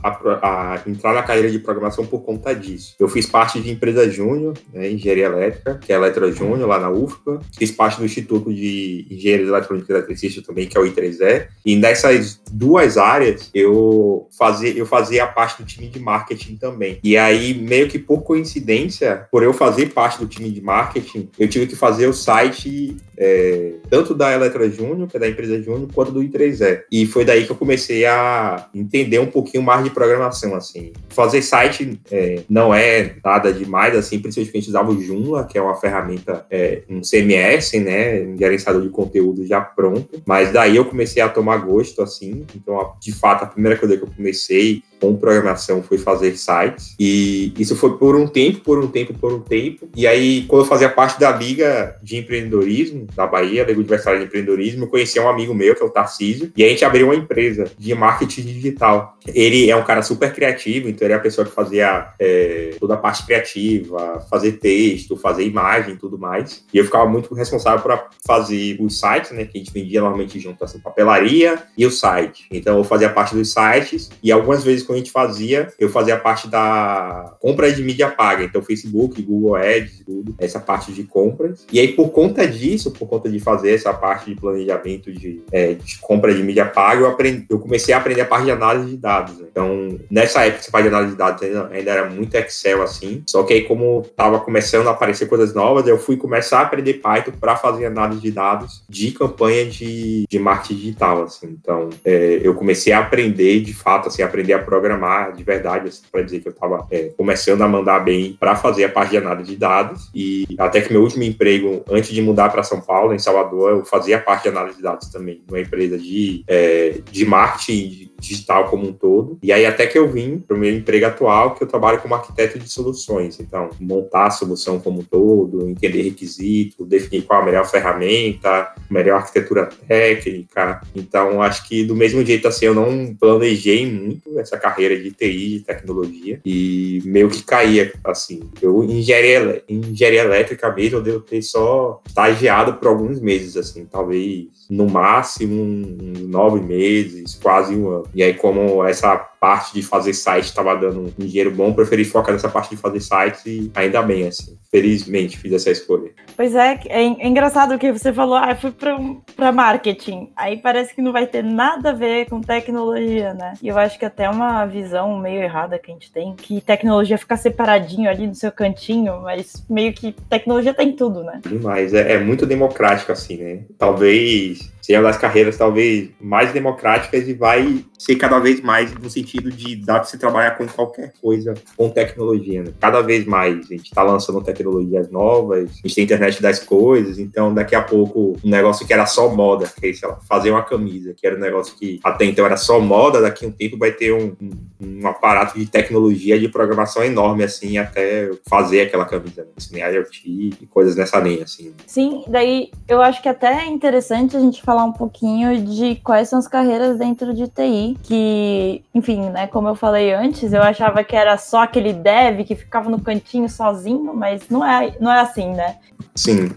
a, 0.42 0.82
entrar 0.88 1.14
na 1.14 1.24
carreira 1.24 1.50
de 1.50 1.60
programação 1.60 2.06
por 2.06 2.22
conta 2.22 2.54
disso. 2.54 2.96
Eu 3.00 3.08
fiz 3.08 3.26
parte 3.26 3.60
de 3.60 3.70
empresa 3.70 4.10
júnior, 4.10 4.58
né, 4.74 4.90
engenharia 4.90 5.26
elétrica, 5.26 5.76
que 5.76 5.92
é 5.92 5.96
a 5.96 6.00
Eletro 6.00 6.32
Júnior, 6.32 6.68
lá 6.68 6.80
na 6.80 6.90
UFPA. 6.90 7.40
Fiz 7.58 7.72
parte 7.72 8.00
do 8.00 8.06
Instituto 8.06 8.54
de 8.54 9.06
Engenharia 9.10 9.48
Eletrônica 9.48 9.92
e 9.92 9.96
Eletricista 9.96 10.42
também, 10.42 10.68
que 10.68 10.78
é 10.78 10.82
o 10.82 10.84
I3E. 10.84 11.48
E 11.66 11.76
nessas 11.76 12.42
duas 12.52 12.98
áreas, 12.98 13.50
eu 13.54 14.28
fazia, 14.38 14.72
eu 14.72 14.86
fazia 14.86 15.28
parte 15.28 15.62
do 15.62 15.68
time 15.68 15.88
de 15.88 16.00
marketing 16.00 16.56
também. 16.56 17.00
E 17.04 17.18
aí, 17.18 17.54
meio 17.54 17.88
que 17.88 18.00
por 18.00 18.24
coincidência, 18.24 19.28
por 19.32 19.44
eu 19.44 19.54
fazer 19.54 19.88
parte 19.94 20.20
do 20.20 20.28
time 20.28 20.50
de 20.50 20.62
marketing, 20.62 21.30
eu 21.38 21.48
tive 21.48 21.68
que 21.68 21.76
fazer 21.76 22.08
o 22.08 22.14
site 22.14 22.98
é, 23.20 23.74
tanto 23.90 24.16
da 24.16 24.32
Eletro 24.34 24.68
Júnior, 24.72 25.08
que 25.10 25.18
é 25.18 25.20
da 25.20 25.28
empresa 25.28 25.62
Júnior, 25.62 25.90
quanto 25.94 26.12
do 26.12 26.22
I3E. 26.22 26.84
E 26.90 27.06
foi 27.06 27.26
daí 27.26 27.46
que 27.46 27.52
eu 27.52 27.56
comecei 27.56 28.06
a 28.06 28.70
entender 28.74 29.20
um 29.20 29.28
pouquinho 29.50 29.64
mais 29.64 29.84
de 29.84 29.90
programação, 29.90 30.56
assim. 30.56 30.94
Fazer 31.10 31.42
site 31.42 32.00
é, 32.12 32.44
não 32.48 32.74
é 32.74 33.16
nada 33.24 33.52
demais, 33.52 33.96
assim, 33.96 34.20
principalmente 34.20 34.56
a 34.56 34.60
gente 34.60 34.70
usava 34.70 34.92
o 34.92 35.02
Joomla, 35.02 35.46
que 35.46 35.58
é 35.58 35.62
uma 35.62 35.76
ferramenta, 35.76 36.46
é, 36.50 36.84
um 36.88 37.02
CMS, 37.02 37.80
né, 37.80 38.22
um 38.22 38.38
gerenciador 38.38 38.82
de 38.82 38.90
conteúdo 38.90 39.46
já 39.46 39.60
pronto, 39.60 40.22
mas 40.26 40.52
daí 40.52 40.76
eu 40.76 40.86
comecei 40.86 41.22
a 41.22 41.30
tomar 41.30 41.58
gosto, 41.58 42.02
assim, 42.02 42.46
então, 42.56 42.94
de 43.00 43.12
fato, 43.12 43.44
a 43.44 43.48
primeira 43.48 43.78
coisa 43.78 43.98
que 43.98 44.04
eu 44.04 44.10
comecei 44.16 44.84
com 45.00 45.16
programação 45.16 45.82
foi 45.82 45.98
fazer 45.98 46.38
sites. 46.38 46.96
E 47.00 47.54
isso 47.58 47.76
foi 47.76 47.98
por 47.98 48.16
um 48.16 48.28
tempo, 48.28 48.60
por 48.60 48.84
um 48.84 48.88
tempo, 48.88 49.14
por 49.14 49.34
um 49.34 49.40
tempo. 49.40 49.88
E 49.96 50.06
aí, 50.06 50.44
quando 50.48 50.64
eu 50.64 50.68
fazia 50.68 50.90
parte 50.90 51.20
da 51.20 51.32
Liga 51.32 51.98
de 52.04 52.18
Empreendedorismo 52.18 53.08
da 53.16 53.26
Bahia, 53.26 53.64
Liga 53.64 53.80
Universitária 53.80 54.20
de 54.20 54.26
Empreendedorismo, 54.26 54.84
eu 54.84 54.88
conheci 54.88 55.20
um 55.20 55.30
amigo 55.30 55.54
meu, 55.54 55.74
que 55.74 55.82
é 55.82 55.86
o 55.86 55.90
Tarcísio, 55.90 56.52
e 56.56 56.64
a 56.64 56.70
gente 56.70 56.84
abriu 56.84 57.08
uma 57.08 57.16
empresa 57.16 57.72
de 57.78 57.96
marketing 57.96 58.42
digital. 58.42 59.18
Ele 59.40 59.70
é 59.70 59.76
um 59.76 59.86
cara 59.86 60.02
super 60.02 60.34
criativo, 60.34 60.90
então 60.90 61.06
ele 61.06 61.14
é 61.14 61.16
a 61.16 61.22
pessoa 61.22 61.48
que 61.48 61.54
fazia 61.54 62.10
é, 62.20 62.76
toda 62.78 62.96
a 62.96 62.98
parte 62.98 63.26
criativa, 63.26 64.20
fazer 64.30 64.54
texto, 64.54 65.16
fazer 65.16 65.46
imagem 65.46 65.94
e 65.94 65.98
tudo 65.98 66.18
mais. 66.18 66.66
E 66.74 66.78
eu 66.78 66.84
ficava 66.84 67.08
muito 67.08 67.34
responsável 67.34 67.82
por 67.82 68.10
fazer 68.28 68.76
os 68.82 69.00
sites, 69.00 69.32
né, 69.32 69.46
que 69.46 69.58
a 69.58 69.60
gente 69.60 69.72
vendia 69.72 70.02
normalmente 70.02 70.38
junto, 70.42 70.62
assim, 70.62 70.78
papelaria 70.80 71.58
e 71.78 71.86
o 71.86 71.92
site. 71.92 72.48
Então 72.52 72.78
eu 72.78 72.84
fazia 72.84 73.10
parte 73.10 73.34
dos 73.34 73.54
sites 73.54 74.10
e 74.22 74.30
algumas 74.30 74.62
vezes 74.62 74.86
que 74.86 74.92
a 74.92 74.96
gente 74.98 75.10
fazia, 75.10 75.72
eu 75.80 75.88
fazia 75.88 76.18
parte 76.18 76.50
da 76.50 77.38
compra 77.40 77.72
de 77.72 77.82
mídia 77.82 78.10
paga, 78.10 78.44
então 78.44 78.62
Facebook, 78.62 79.22
Google 79.22 79.56
Ads, 79.56 80.04
tudo, 80.06 80.36
essa 80.38 80.60
parte 80.60 80.92
de 80.92 81.06
compras. 81.06 81.66
E 81.72 81.80
aí, 81.80 81.94
por 81.94 82.10
conta 82.10 82.46
disso, 82.46 82.92
por 82.92 83.08
conta 83.08 83.30
de 83.30 83.40
fazer 83.40 83.74
essa 83.74 83.94
parte 83.94 84.34
de 84.34 84.36
planejamento 84.36 85.14
de, 85.14 85.42
é, 85.50 85.76
de 85.76 85.98
compra 86.00 86.36
de 86.36 86.44
mídia 86.44 86.66
paga, 86.66 87.04
eu, 87.04 87.08
aprendi, 87.08 87.46
eu 87.50 87.58
comecei 87.58 87.94
a 87.94 88.00
aprender 88.00 88.20
a 88.20 88.26
parte 88.26 88.44
de 88.44 88.52
análise 88.52 88.90
de 88.90 88.98
dados. 88.98 89.29
Né? 89.38 89.48
Então, 89.52 90.00
nessa 90.10 90.46
época, 90.46 90.72
parte 90.72 90.84
de 90.84 90.90
análise 90.90 91.12
de 91.12 91.18
dados 91.18 91.42
ainda, 91.44 91.92
era 91.92 92.10
muito 92.10 92.36
Excel 92.36 92.82
assim, 92.82 93.24
só 93.28 93.44
que 93.44 93.54
aí, 93.54 93.62
como 93.64 94.02
estava 94.02 94.40
começando 94.40 94.88
a 94.88 94.92
aparecer 94.92 95.28
coisas 95.28 95.54
novas, 95.54 95.88
eu 95.88 95.98
fui 95.98 96.18
começar 96.18 96.60
a 96.60 96.62
aprender 96.64 96.96
Python 96.96 97.32
para 97.40 97.56
fazer 97.56 97.86
análise 97.86 98.22
de 98.22 98.32
dados 98.32 98.84
de 98.88 99.12
campanha 99.12 99.66
de, 99.66 100.26
de 100.30 100.40
marketing 100.40 100.76
digital. 100.76 101.24
Assim. 101.24 101.58
Então, 101.60 101.90
é, 102.04 102.40
eu 102.44 102.54
comecei 102.54 102.94
a 102.94 103.00
aprender, 103.00 103.62
de 103.62 103.74
fato, 103.74 104.08
assim, 104.08 104.22
aprender 104.22 104.54
a 104.54 104.60
programar 104.60 105.34
de 105.34 105.44
verdade, 105.44 105.88
assim, 105.88 106.04
para 106.12 106.22
dizer 106.22 106.40
que 106.40 106.48
eu 106.48 106.52
estava 106.52 106.88
é, 106.92 107.12
começando 107.18 107.62
a 107.62 107.68
mandar 107.68 108.00
bem 108.00 108.38
para 108.40 108.56
fazer 108.56 108.86
a 108.86 108.90
parte 108.90 109.12
de 109.12 109.18
análise 109.18 109.52
de 109.52 109.58
dados. 109.58 110.10
E 110.14 110.48
até 110.58 110.82
que 110.82 110.92
meu 110.92 111.02
último 111.02 111.24
emprego, 111.24 111.84
antes 111.90 112.12
de 112.12 112.22
mudar 112.22 112.50
para 112.50 112.64
São 112.64 112.82
Paulo, 112.82 113.14
em 113.14 113.20
Salvador, 113.20 113.72
eu 113.72 113.86
fazia 113.86 114.20
parte 114.20 114.44
de 114.44 114.50
análise 114.50 114.78
de 114.78 114.84
dados 114.84 115.10
também, 115.10 115.42
numa 115.48 115.60
empresa 115.60 115.98
de, 115.98 116.44
é, 116.48 117.00
de 117.12 117.26
marketing 117.26 118.10
digital 118.20 118.66
como 118.66 118.88
um 118.88 118.94
todo. 118.94 119.19
E 119.42 119.52
aí 119.52 119.66
até 119.66 119.88
que 119.88 119.98
eu 119.98 120.10
vim 120.10 120.40
para 120.40 120.56
o 120.56 120.60
meu 120.60 120.74
emprego 120.74 121.06
atual, 121.06 121.56
que 121.56 121.64
eu 121.64 121.68
trabalho 121.68 122.00
como 122.00 122.16
arquiteto 122.16 122.60
de 122.60 122.70
soluções. 122.70 123.40
Então, 123.40 123.70
montar 123.80 124.28
a 124.28 124.32
solução 124.32 124.80
como 124.80 125.02
um 125.02 125.04
todo, 125.04 125.68
entender 125.70 126.02
requisitos, 126.04 126.88
definir 126.88 127.24
qual 127.24 127.42
a 127.42 127.46
melhor 127.46 127.66
ferramenta, 127.70 128.74
melhor 128.90 129.18
arquitetura 129.18 129.70
técnica. 129.88 130.82
Então, 130.96 131.42
acho 131.42 131.68
que 131.68 131.84
do 131.84 131.96
mesmo 131.96 132.24
jeito 132.26 132.48
assim, 132.48 132.66
eu 132.66 132.76
não 132.76 133.16
planejei 133.16 133.90
muito 133.92 134.40
essa 134.40 134.58
carreira 134.58 134.98
de 134.98 135.12
TI, 135.12 135.60
de 135.60 135.60
tecnologia, 135.62 136.40
e 136.46 137.02
meio 137.06 137.30
que 137.30 137.44
caía, 137.44 137.92
assim. 138.04 138.42
Eu, 138.62 138.84
engenharia, 138.84 139.64
engenharia 139.68 140.22
elétrica 140.22 140.72
mesmo, 140.74 140.98
eu 140.98 141.04
devo 141.04 141.20
ter 141.20 141.42
só 141.42 142.02
estagiado 142.06 142.74
por 142.76 142.88
alguns 142.88 143.20
meses, 143.20 143.58
assim, 143.58 143.86
talvez 143.86 144.48
no 144.70 144.88
máximo 144.88 145.62
uns 145.62 146.20
nove 146.28 146.62
meses, 146.62 147.36
quase 147.42 147.76
um 147.76 147.90
ano. 147.90 148.08
E 148.14 148.22
aí, 148.22 148.34
como 148.34 148.84
essa 148.84 149.09
parte 149.18 149.74
de 149.74 149.82
fazer 149.82 150.14
site 150.14 150.46
estava 150.46 150.76
dando 150.76 151.02
um 151.02 151.14
dinheiro 151.18 151.52
bom, 151.52 151.74
preferi 151.74 152.04
focar 152.04 152.34
nessa 152.34 152.50
parte 152.50 152.72
de 152.72 152.78
fazer 152.78 153.00
sites 153.00 153.46
e 153.46 153.72
ainda 153.76 154.02
bem, 154.02 154.28
assim. 154.28 154.58
Felizmente 154.72 155.38
fiz 155.38 155.54
essa 155.54 155.72
escolha. 155.72 156.12
Pois 156.36 156.54
é, 156.54 156.80
é, 156.86 157.02
é 157.02 157.28
engraçado 157.28 157.78
que 157.80 157.92
você 157.92 158.14
falou, 158.14 158.36
ah, 158.36 158.56
fui 158.56 158.72
para 158.72 159.52
marketing. 159.52 160.32
Aí 160.36 160.58
parece 160.58 160.94
que 160.94 161.02
não 161.02 161.12
vai 161.12 161.26
ter 161.26 161.44
nada 161.44 161.90
a 161.90 161.94
ver 161.94 162.28
com 162.28 162.42
tecnologia, 162.42 163.34
né? 163.34 163.54
E 163.62 163.68
eu 163.68 163.78
acho 163.78 163.98
que 163.98 164.06
até 164.06 164.30
uma 164.30 164.66
visão 164.66 165.18
meio 165.18 165.42
errada 165.42 165.80
que 165.80 165.90
a 165.90 165.94
gente 165.94 166.12
tem, 166.12 166.36
que 166.36 166.62
tecnologia 166.62 167.18
fica 167.18 167.36
separadinho 167.36 168.10
ali 168.10 168.28
no 168.28 168.36
seu 168.36 168.52
cantinho, 168.52 169.22
mas 169.22 169.66
meio 169.70 169.94
que 169.94 170.12
tecnologia 170.30 170.74
tem 170.74 170.96
tudo, 170.96 171.24
né? 171.24 171.42
Demais, 171.46 171.94
é, 171.94 172.14
é 172.14 172.20
muito 172.20 172.46
democrático, 172.46 173.12
assim, 173.12 173.38
né? 173.38 173.60
Talvez 173.78 174.72
seja 174.90 175.04
das 175.04 175.18
carreiras 175.18 175.56
talvez 175.56 176.10
mais 176.20 176.52
democráticas 176.52 177.28
e 177.28 177.34
vai 177.36 177.86
ser 177.96 178.16
cada 178.16 178.40
vez 178.40 178.60
mais 178.60 178.92
no 178.96 179.08
sentido 179.08 179.52
de 179.52 179.76
dar 179.76 180.00
para 180.00 180.06
você 180.06 180.18
trabalhar 180.18 180.58
com 180.58 180.66
qualquer 180.66 181.14
coisa 181.22 181.54
com 181.78 181.92
tecnologia. 181.92 182.64
Né? 182.64 182.74
Cada 182.80 183.00
vez 183.02 183.24
mais 183.24 183.58
a 183.58 183.76
gente 183.76 183.86
está 183.86 184.02
lançando 184.02 184.42
tecnologias 184.42 185.12
novas, 185.12 185.70
a 185.70 185.88
gente 185.88 185.94
tem 185.94 186.04
internet 186.06 186.42
das 186.42 186.58
coisas, 186.58 187.20
então 187.20 187.54
daqui 187.54 187.76
a 187.76 187.84
pouco 187.84 188.36
um 188.44 188.50
negócio 188.50 188.88
que 188.88 188.92
era 188.92 189.06
só 189.06 189.30
moda, 189.30 189.72
que 189.80 189.90
é, 189.90 189.94
sei 189.94 190.10
lá, 190.10 190.20
fazer 190.28 190.50
uma 190.50 190.64
camisa, 190.64 191.14
que 191.16 191.28
era 191.28 191.36
um 191.36 191.40
negócio 191.40 191.78
que 191.78 192.00
até 192.04 192.26
então 192.26 192.44
era 192.44 192.58
só 192.58 192.80
moda, 192.80 193.22
daqui 193.22 193.46
a 193.46 193.48
um 193.48 193.52
tempo 193.52 193.78
vai 193.78 193.92
ter 193.92 194.12
um, 194.12 194.36
um, 194.42 194.50
um 194.80 195.06
aparato 195.08 195.60
de 195.60 195.66
tecnologia 195.66 196.40
de 196.40 196.48
programação 196.48 197.04
enorme 197.04 197.44
assim 197.44 197.78
até 197.78 198.32
fazer 198.48 198.82
aquela 198.82 199.06
camisa, 199.06 199.44
né? 199.44 199.50
assim, 199.58 199.78
IoT 199.78 200.58
e 200.62 200.66
coisas 200.68 200.96
nessa 200.96 201.20
linha 201.20 201.44
assim. 201.44 201.74
Sim, 201.86 202.24
daí 202.28 202.72
eu 202.88 203.02
acho 203.02 203.22
que 203.22 203.28
até 203.28 203.66
é 203.66 203.68
interessante 203.68 204.38
a 204.38 204.40
gente 204.40 204.62
falar 204.62 204.86
um 204.86 204.94
pouquinho 204.94 205.62
de 205.62 205.96
quais 206.04 206.30
são 206.30 206.40
as 206.40 206.48
carreiras 206.48 206.98
dentro 206.98 207.34
de 207.34 207.48
TI, 207.48 207.98
que, 208.04 208.84
enfim, 208.94 209.30
né, 209.30 209.48
como 209.48 209.68
eu 209.68 209.76
falei 209.76 210.14
antes, 210.14 210.54
eu 210.54 210.62
achava 210.62 211.04
que 211.04 211.16
era 211.16 211.38
só 211.38 211.64
aquele 211.64 211.92
dev 211.92 212.46
que 212.46 212.56
ficava 212.56 212.90
no 212.90 213.02
cantinho 213.02 213.50
sozinho, 213.50 214.14
mas 214.14 214.44
não 214.50 214.66
é, 214.66 214.96
não 215.00 215.12
é 215.12 215.20
assim, 215.20 215.52
né? 215.54 215.78
Sim. 216.16 216.50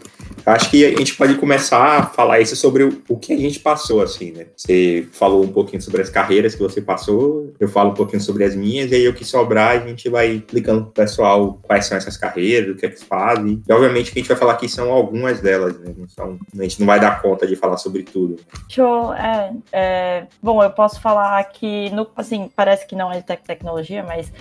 Acho 0.45 0.71
que 0.71 0.85
a 0.85 0.91
gente 0.91 1.15
pode 1.15 1.35
começar 1.37 1.99
a 1.99 2.07
falar 2.07 2.41
isso 2.41 2.57
sobre 2.57 2.83
o, 2.83 3.03
o 3.09 3.17
que 3.17 3.33
a 3.33 3.37
gente 3.37 3.61
passou, 3.61 4.03
assim, 4.03 4.33
né? 4.33 4.47
Você 4.57 5.07
falou 5.13 5.45
um 5.45 5.53
pouquinho 5.53 5.81
sobre 5.81 6.03
as 6.03 6.11
carreiras 6.11 6.55
que 6.55 6.63
você 6.63 6.81
passou, 6.81 7.53
eu 7.61 7.69
falo 7.69 7.91
um 7.91 7.95
pouquinho 7.95 8.12
sobre 8.21 8.45
as 8.45 8.55
minhas, 8.55 8.91
e 8.91 8.95
aí 8.95 9.09
o 9.09 9.15
que 9.15 9.25
sobrar 9.25 9.71
a 9.71 9.87
gente 9.87 10.09
vai 10.09 10.29
explicando 10.29 10.85
pro 10.85 10.93
pessoal 10.93 11.59
quais 11.63 11.87
são 11.87 11.97
essas 11.97 12.17
carreiras, 12.17 12.75
o 12.75 12.77
que 12.77 12.87
é 12.87 12.89
que 12.89 13.05
fazem. 13.05 13.63
E 13.69 13.73
obviamente 13.73 14.11
o 14.11 14.13
que 14.13 14.19
a 14.19 14.23
gente 14.23 14.29
vai 14.29 14.39
falar 14.39 14.53
aqui 14.53 14.69
são 14.69 14.91
algumas 14.91 15.41
delas, 15.41 15.79
né? 15.79 15.95
Então, 15.99 16.39
a 16.59 16.63
gente 16.63 16.81
não 16.81 16.87
vai 16.87 17.01
dar 17.01 17.21
conta 17.23 17.47
de 17.47 17.57
falar 17.57 17.77
sobre 17.77 18.03
tudo. 18.03 18.37
Show, 18.69 19.13
é, 19.15 19.53
é, 19.73 20.27
Bom, 20.43 20.63
eu 20.63 20.71
posso 20.71 21.01
falar 21.01 21.43
que, 21.45 21.91
no, 21.91 22.07
assim, 22.17 22.51
parece 22.55 22.87
que 22.87 22.95
não 22.95 23.13
é 23.13 23.21
de 23.21 23.23
tecnologia, 23.23 24.03
mas 24.03 24.33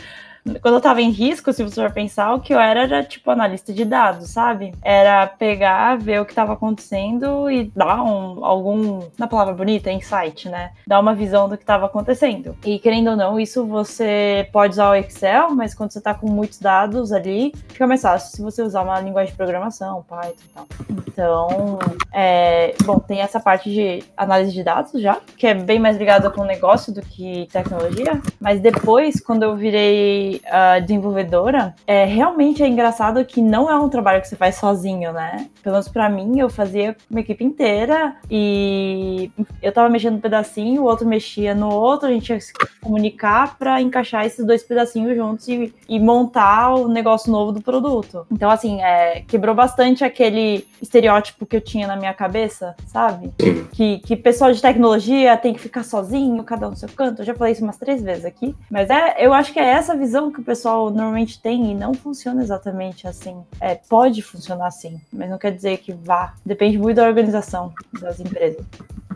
quando 0.61 0.75
eu 0.75 0.81
tava 0.81 1.01
em 1.01 1.09
risco, 1.09 1.53
se 1.53 1.63
você 1.63 1.75
for 1.75 1.91
pensar, 1.91 2.33
o 2.33 2.39
que 2.39 2.53
eu 2.53 2.59
era 2.59 2.81
era 2.81 3.03
tipo 3.03 3.29
analista 3.29 3.71
de 3.71 3.85
dados, 3.85 4.29
sabe? 4.29 4.73
Era 4.81 5.27
pegar, 5.27 5.97
ver 5.97 6.21
o 6.21 6.25
que 6.25 6.33
tava 6.33 6.53
acontecendo 6.53 7.49
e 7.49 7.71
dar 7.75 8.01
um, 8.03 8.43
algum, 8.43 9.01
na 9.17 9.27
palavra 9.27 9.53
bonita, 9.53 9.91
insight, 9.91 10.49
né? 10.49 10.71
Dar 10.87 10.99
uma 10.99 11.13
visão 11.13 11.47
do 11.47 11.57
que 11.57 11.65
tava 11.65 11.85
acontecendo. 11.85 12.55
E 12.65 12.79
querendo 12.79 13.11
ou 13.11 13.15
não, 13.15 13.39
isso 13.39 13.65
você 13.65 14.47
pode 14.51 14.73
usar 14.73 14.89
o 14.89 14.95
Excel, 14.95 15.51
mas 15.51 15.73
quando 15.73 15.91
você 15.91 16.01
tá 16.01 16.13
com 16.13 16.29
muitos 16.29 16.59
dados 16.59 17.11
ali, 17.11 17.53
fica 17.69 17.85
mais 17.85 18.01
fácil 18.01 18.35
se 18.35 18.41
você 18.41 18.61
usar 18.61 18.81
uma 18.81 18.99
linguagem 18.99 19.31
de 19.31 19.37
programação, 19.37 20.03
Python 20.07 20.43
e 20.43 20.53
tal. 20.53 20.67
Então, 21.07 21.79
é, 22.11 22.73
bom, 22.83 22.99
tem 22.99 23.21
essa 23.21 23.39
parte 23.39 23.69
de 23.69 24.03
análise 24.17 24.51
de 24.51 24.63
dados 24.63 24.99
já, 25.01 25.19
que 25.37 25.45
é 25.45 25.53
bem 25.53 25.79
mais 25.79 25.97
ligada 25.97 26.29
com 26.29 26.43
negócio 26.43 26.93
do 26.93 27.01
que 27.01 27.47
tecnologia. 27.51 28.21
Mas 28.39 28.59
depois, 28.59 29.19
quando 29.19 29.43
eu 29.43 29.55
virei 29.55 30.30
uh, 30.37 30.81
desenvolvedora, 30.81 31.75
é, 31.85 32.05
realmente 32.05 32.63
é 32.63 32.67
engraçado 32.67 33.23
que 33.25 33.41
não 33.41 33.69
é 33.69 33.77
um 33.77 33.89
trabalho 33.89 34.21
que 34.21 34.27
você 34.27 34.35
faz 34.35 34.55
sozinho, 34.55 35.11
né? 35.11 35.47
Pelo 35.63 35.73
menos 35.73 35.87
pra 35.87 36.09
mim, 36.09 36.39
eu 36.39 36.49
fazia 36.49 36.95
uma 37.09 37.19
equipe 37.19 37.43
inteira 37.43 38.15
e 38.29 39.31
eu 39.61 39.71
tava 39.71 39.89
mexendo 39.89 40.15
um 40.15 40.21
pedacinho, 40.21 40.83
o 40.83 40.85
outro 40.85 41.07
mexia 41.07 41.53
no 41.53 41.69
outro, 41.73 42.07
a 42.07 42.11
gente 42.11 42.25
tinha 42.25 42.37
que 42.37 42.43
se 42.45 42.53
comunicar 42.81 43.57
para 43.57 43.81
encaixar 43.81 44.25
esses 44.25 44.45
dois 44.45 44.63
pedacinhos 44.63 45.15
juntos 45.15 45.47
e, 45.47 45.73
e, 45.87 45.99
montar 45.99 46.73
o 46.73 46.87
negócio 46.87 47.31
novo 47.31 47.51
do 47.51 47.61
produto. 47.61 48.25
Então, 48.31 48.49
assim, 48.49 48.81
é, 48.81 49.21
quebrou 49.27 49.53
bastante 49.53 50.03
aquele 50.03 50.67
estereótipo 50.81 51.45
que 51.45 51.55
eu 51.55 51.61
tinha 51.61 51.87
na 51.87 51.95
minha 51.95 52.13
cabeça, 52.13 52.75
sabe? 52.87 53.31
Que, 53.71 53.99
que 53.99 54.15
pessoal 54.15 54.51
de 54.51 54.61
tecnologia 54.61 55.37
tem 55.37 55.53
que 55.53 55.59
ficar 55.59 55.83
sozinho, 55.83 56.43
cada 56.43 56.67
um 56.67 56.71
no 56.71 56.75
seu 56.75 56.89
canto. 56.89 57.21
Eu 57.21 57.25
já 57.25 57.35
falei 57.35 57.53
isso 57.53 57.63
umas 57.63 57.77
três 57.77 58.01
vezes 58.01 58.25
aqui. 58.25 58.55
Mas 58.69 58.89
é, 58.89 59.15
eu 59.19 59.33
acho 59.33 59.53
que 59.53 59.59
é 59.59 59.65
essa 59.65 59.95
visão 59.95 60.20
visão 60.21 60.31
que 60.31 60.39
o 60.39 60.43
pessoal 60.43 60.91
normalmente 60.91 61.41
tem 61.41 61.71
e 61.71 61.75
não 61.75 61.93
funciona 61.93 62.41
exatamente 62.43 63.07
assim. 63.07 63.37
É, 63.59 63.75
pode 63.75 64.21
funcionar 64.21 64.67
assim, 64.67 65.01
mas 65.11 65.29
não 65.29 65.37
quer 65.37 65.51
dizer 65.51 65.77
que 65.77 65.93
vá. 65.93 66.33
Depende 66.45 66.77
muito 66.77 66.97
da 66.97 67.07
organização 67.07 67.73
das 67.99 68.19
empresas. 68.19 68.63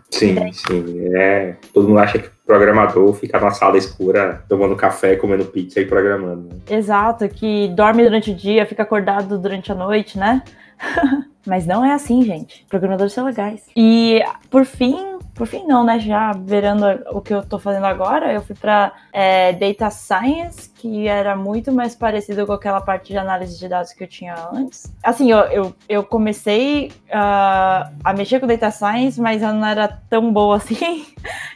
Sim, 0.09 0.35
sim. 0.53 1.15
É, 1.15 1.55
todo 1.73 1.87
mundo 1.87 1.99
acha 1.99 2.19
que 2.19 2.27
o 2.27 2.31
programador 2.45 3.13
fica 3.13 3.39
na 3.39 3.51
sala 3.51 3.77
escura 3.77 4.43
tomando 4.47 4.75
café, 4.75 5.15
comendo 5.15 5.45
pizza 5.45 5.79
e 5.81 5.85
programando. 5.85 6.49
Né? 6.49 6.77
Exato, 6.77 7.27
que 7.27 7.67
dorme 7.69 8.03
durante 8.03 8.31
o 8.31 8.35
dia, 8.35 8.65
fica 8.65 8.83
acordado 8.83 9.37
durante 9.37 9.71
a 9.71 9.75
noite, 9.75 10.17
né? 10.17 10.41
Mas 11.45 11.67
não 11.67 11.85
é 11.85 11.93
assim, 11.93 12.23
gente. 12.23 12.65
Programadores 12.69 13.13
são 13.13 13.25
legais. 13.25 13.61
E, 13.75 14.23
por 14.49 14.65
fim, 14.65 15.14
por 15.35 15.45
fim 15.45 15.67
não, 15.67 15.83
né? 15.83 15.99
Já 15.99 16.31
verando 16.31 16.85
o 17.11 17.21
que 17.21 17.33
eu 17.33 17.45
tô 17.45 17.59
fazendo 17.59 17.85
agora, 17.85 18.31
eu 18.31 18.41
fui 18.41 18.55
para 18.55 18.93
é, 19.11 19.51
Data 19.51 19.89
Science, 19.91 20.69
que 20.73 21.07
era 21.07 21.35
muito 21.35 21.73
mais 21.73 21.93
parecido 21.93 22.47
com 22.47 22.53
aquela 22.53 22.79
parte 22.79 23.09
de 23.09 23.17
análise 23.17 23.59
de 23.59 23.67
dados 23.67 23.91
que 23.91 24.03
eu 24.03 24.07
tinha 24.07 24.33
antes. 24.53 24.91
Assim, 25.03 25.29
eu, 25.29 25.39
eu, 25.39 25.75
eu 25.89 26.03
comecei 26.03 26.87
uh, 27.09 27.93
a 28.01 28.13
mexer 28.15 28.39
com 28.39 28.47
Data 28.47 28.71
Science, 28.71 29.19
mas 29.19 29.41
eu 29.41 29.53
não 29.53 29.67
era 29.67 29.89
tão 30.09 30.31
boa 30.31 30.55
assim. 30.57 31.05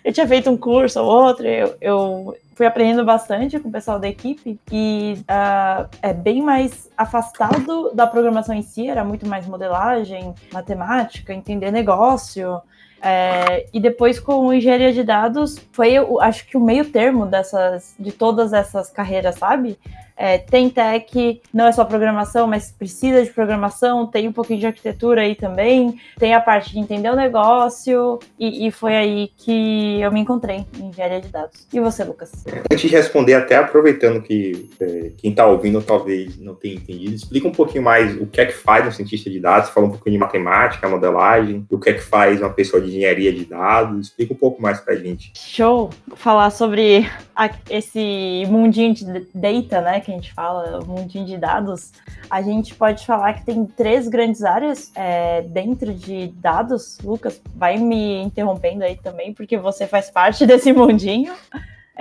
eu 0.03 0.11
tinha 0.11 0.27
feito 0.27 0.49
um 0.49 0.57
curso 0.57 0.99
ou 1.01 1.07
outro, 1.07 1.47
eu, 1.47 1.75
eu 1.79 2.37
fui 2.55 2.65
aprendendo 2.65 3.05
bastante 3.05 3.57
com 3.57 3.69
o 3.69 3.71
pessoal 3.71 3.97
da 3.97 4.09
equipe 4.09 4.59
e 4.69 5.13
uh, 5.21 5.87
é 6.01 6.11
bem 6.11 6.41
mais 6.41 6.89
afastado 6.97 7.91
da 7.93 8.05
programação 8.05 8.53
em 8.53 8.61
si, 8.61 8.89
era 8.89 9.05
muito 9.05 9.25
mais 9.25 9.47
modelagem, 9.47 10.35
matemática, 10.51 11.33
entender 11.33 11.71
negócio. 11.71 12.61
É, 13.01 13.65
e 13.73 13.79
depois 13.79 14.19
com 14.19 14.53
engenharia 14.53 14.91
de 14.91 15.03
dados 15.03 15.57
foi, 15.71 15.93
eu, 15.93 16.19
acho 16.19 16.45
que 16.45 16.57
o 16.57 16.59
meio 16.59 16.85
termo 16.85 17.25
dessas, 17.25 17.95
de 17.97 18.11
todas 18.11 18.51
essas 18.51 18.89
carreiras, 18.89 19.35
sabe? 19.35 19.77
É, 20.21 20.37
tem 20.37 20.69
tech, 20.69 21.41
não 21.53 21.65
é 21.65 21.71
só 21.71 21.85
programação, 21.85 22.45
mas 22.45 22.73
precisa 22.77 23.23
de 23.23 23.31
programação, 23.31 24.05
tem 24.05 24.27
um 24.27 24.33
pouquinho 24.33 24.59
de 24.59 24.67
arquitetura 24.67 25.21
aí 25.21 25.33
também, 25.33 25.97
tem 26.17 26.33
a 26.33 26.41
parte 26.41 26.73
de 26.73 26.79
entender 26.79 27.09
o 27.09 27.15
negócio, 27.15 28.19
e, 28.37 28.67
e 28.67 28.71
foi 28.71 28.97
aí 28.97 29.31
que 29.37 30.01
eu 30.01 30.11
me 30.11 30.19
encontrei 30.19 30.65
em 30.77 30.89
engenharia 30.89 31.21
de 31.21 31.29
dados. 31.29 31.65
E 31.71 31.79
você, 31.79 32.03
Lucas? 32.03 32.43
Antes 32.69 32.81
de 32.81 32.87
responder, 32.89 33.35
até 33.35 33.55
aproveitando 33.55 34.21
que 34.21 34.69
é, 34.81 35.11
quem 35.17 35.31
está 35.31 35.47
ouvindo 35.47 35.81
talvez 35.81 36.37
não 36.37 36.53
tenha 36.53 36.75
entendido, 36.75 37.15
explica 37.15 37.47
um 37.47 37.53
pouquinho 37.53 37.85
mais 37.85 38.13
o 38.19 38.25
que 38.25 38.41
é 38.41 38.45
que 38.45 38.51
faz 38.51 38.85
um 38.85 38.91
cientista 38.91 39.29
de 39.29 39.39
dados, 39.39 39.69
fala 39.69 39.87
um 39.87 39.91
pouquinho 39.91 40.15
de 40.15 40.19
matemática, 40.19 40.89
modelagem, 40.89 41.65
o 41.69 41.79
que 41.79 41.91
é 41.91 41.93
que 41.93 42.01
faz 42.01 42.41
uma 42.41 42.49
pessoa 42.49 42.81
de 42.81 42.89
engenharia 42.89 43.31
de 43.31 43.45
dados, 43.45 44.07
explica 44.07 44.33
um 44.33 44.37
pouco 44.37 44.61
mais 44.61 44.81
pra 44.81 44.95
gente. 44.95 45.31
Show! 45.37 45.91
Falar 46.15 46.49
sobre 46.49 47.09
a, 47.33 47.49
esse 47.69 48.43
mundinho 48.49 48.93
de 48.93 49.05
data, 49.33 49.79
né, 49.79 50.01
que 50.09 50.13
a 50.13 50.15
gente 50.15 50.33
fala, 50.33 50.79
o 50.79 50.85
mundinho 50.85 51.25
de 51.25 51.37
dados, 51.37 51.91
a 52.29 52.41
gente 52.41 52.73
pode 52.73 53.05
falar 53.05 53.33
que 53.33 53.45
tem 53.45 53.65
três 53.65 54.07
grandes 54.07 54.43
áreas 54.43 54.91
é, 54.95 55.43
dentro 55.43 55.93
de 55.93 56.27
dados. 56.27 56.97
Lucas, 57.03 57.39
vai 57.55 57.77
me 57.77 58.21
interrompendo 58.23 58.83
aí 58.83 58.95
também, 58.95 59.33
porque 59.33 59.57
você 59.57 59.85
faz 59.85 60.09
parte 60.09 60.45
desse 60.47 60.73
mundinho. 60.73 61.33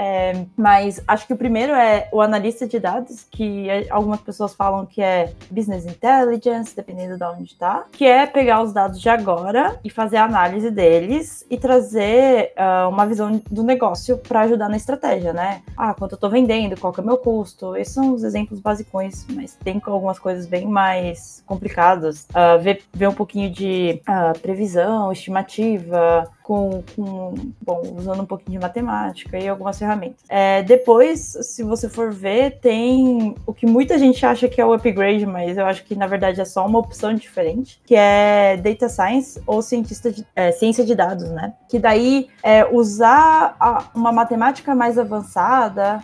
É, 0.01 0.45
mas 0.57 1.03
acho 1.09 1.27
que 1.27 1.33
o 1.33 1.37
primeiro 1.37 1.73
é 1.73 2.09
o 2.13 2.21
analista 2.21 2.69
de 2.69 2.79
dados, 2.79 3.27
que 3.29 3.67
algumas 3.91 4.21
pessoas 4.21 4.55
falam 4.55 4.87
que 4.87 5.03
é 5.03 5.33
business 5.51 5.85
intelligence, 5.85 6.75
dependendo 6.75 7.19
de 7.19 7.25
onde 7.25 7.43
está, 7.43 7.85
que 7.91 8.07
é 8.07 8.25
pegar 8.25 8.63
os 8.63 8.73
dados 8.73 9.01
de 9.01 9.09
agora 9.09 9.81
e 9.83 9.91
fazer 9.91 10.19
a 10.19 10.25
análise 10.25 10.71
deles 10.71 11.45
e 11.51 11.57
trazer 11.57 12.53
uh, 12.57 12.89
uma 12.89 13.05
visão 13.07 13.43
do 13.51 13.65
negócio 13.65 14.17
para 14.19 14.43
ajudar 14.43 14.69
na 14.69 14.77
estratégia, 14.77 15.33
né? 15.33 15.63
Ah, 15.77 15.93
quanto 15.93 16.13
eu 16.13 16.17
estou 16.17 16.31
vendendo, 16.31 16.79
qual 16.79 16.93
que 16.93 17.01
é 17.01 17.03
o 17.03 17.07
meu 17.07 17.19
custo. 17.19 17.75
Esses 17.75 17.93
são 17.93 18.15
os 18.15 18.23
exemplos 18.23 18.61
basicões, 18.61 19.27
mas 19.31 19.57
tem 19.57 19.83
algumas 19.85 20.21
coisas 20.21 20.47
bem 20.47 20.65
mais 20.65 21.43
complicadas. 21.45 22.29
Uh, 22.31 22.63
ver, 22.63 22.83
ver 22.95 23.09
um 23.09 23.15
pouquinho 23.15 23.51
de 23.51 24.01
uh, 24.09 24.39
previsão, 24.39 25.11
estimativa, 25.11 26.31
com, 26.49 26.83
com, 26.97 27.35
bom, 27.61 27.83
usando 27.97 28.23
um 28.23 28.27
pouquinho 28.27 28.59
de 28.59 28.65
matemática 28.65 29.39
e 29.39 29.47
algumas 29.47 29.79
ferramentas. 29.79 29.88
É, 30.29 30.63
depois, 30.63 31.21
se 31.43 31.63
você 31.63 31.89
for 31.89 32.13
ver, 32.13 32.59
tem 32.61 33.35
o 33.47 33.53
que 33.53 33.67
muita 33.67 33.99
gente 33.99 34.25
acha 34.25 34.49
que 34.49 34.61
é 34.61 34.67
o 34.67 34.73
upgrade, 34.73 35.27
mas 35.27 35.57
eu 35.57 35.67
acho 35.67 35.85
que 35.85 35.95
na 35.95 36.07
verdade 36.07 36.41
é 36.41 36.45
só 36.45 36.67
uma 36.67 36.79
opção 36.79 37.15
diferente, 37.15 37.81
que 37.87 37.95
é 37.95 38.57
data 38.57 38.89
science 38.89 39.41
ou 39.47 39.63
cientista 39.63 40.11
de, 40.11 40.27
é, 40.35 40.53
ciência 40.53 40.85
de 40.85 40.95
dados, 40.95 41.31
né? 41.31 41.53
Que 41.69 41.79
daí 41.79 42.29
é 42.43 42.65
usar 42.65 43.57
a, 43.59 43.85
uma 43.95 44.13
matemática 44.13 44.75
mais 44.75 44.99
avançada 44.99 46.03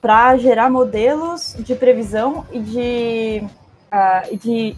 para 0.00 0.36
gerar 0.36 0.68
modelos 0.68 1.54
de 1.60 1.74
previsão 1.76 2.44
e 2.50 2.58
de, 2.58 3.44
uh, 3.92 4.36
de 4.36 4.76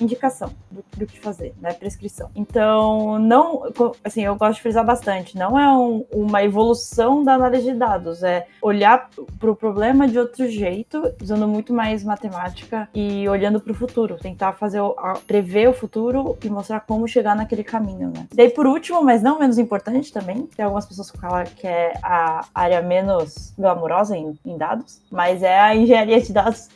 indicação 0.00 0.50
do, 0.70 0.84
do, 0.96 1.06
que 1.06 1.18
fazer, 1.18 1.54
né? 1.60 1.72
Prescrição. 1.72 2.30
Então, 2.34 3.18
não, 3.18 3.62
assim, 4.04 4.24
eu 4.24 4.36
gosto 4.36 4.56
de 4.56 4.62
frisar 4.62 4.84
bastante, 4.84 5.36
não 5.36 5.58
é 5.58 5.70
um, 5.70 6.04
uma 6.12 6.42
evolução 6.42 7.22
da 7.22 7.34
análise 7.34 7.64
de 7.64 7.74
dados, 7.74 8.22
é 8.22 8.46
olhar 8.62 9.08
para 9.38 9.50
o 9.50 9.56
problema 9.56 10.08
de 10.08 10.18
outro 10.18 10.48
jeito, 10.48 11.12
usando 11.22 11.46
muito 11.46 11.72
mais 11.72 12.04
matemática 12.04 12.88
e 12.94 13.28
olhando 13.28 13.60
para 13.60 13.72
o 13.72 13.74
futuro, 13.74 14.16
tentar 14.16 14.52
fazer, 14.52 14.80
prever 15.26 15.68
o 15.68 15.72
futuro 15.72 16.36
e 16.42 16.48
mostrar 16.48 16.80
como 16.80 17.06
chegar 17.06 17.36
naquele 17.36 17.64
caminho, 17.64 18.12
né? 18.14 18.26
Daí, 18.34 18.50
por 18.50 18.66
último, 18.66 19.02
mas 19.02 19.22
não 19.22 19.38
menos 19.38 19.58
importante 19.58 20.12
também, 20.12 20.46
tem 20.46 20.64
algumas 20.64 20.86
pessoas 20.86 21.10
que 21.10 21.18
falam 21.18 21.44
que 21.44 21.66
é 21.66 21.94
a 22.02 22.44
área 22.54 22.82
menos 22.82 23.52
glamurosa 23.58 24.16
em, 24.16 24.38
em 24.44 24.56
dados, 24.56 25.00
mas 25.10 25.42
é 25.42 25.58
a 25.58 25.74
engenharia 25.74 26.20
de 26.20 26.32
dados 26.32 26.68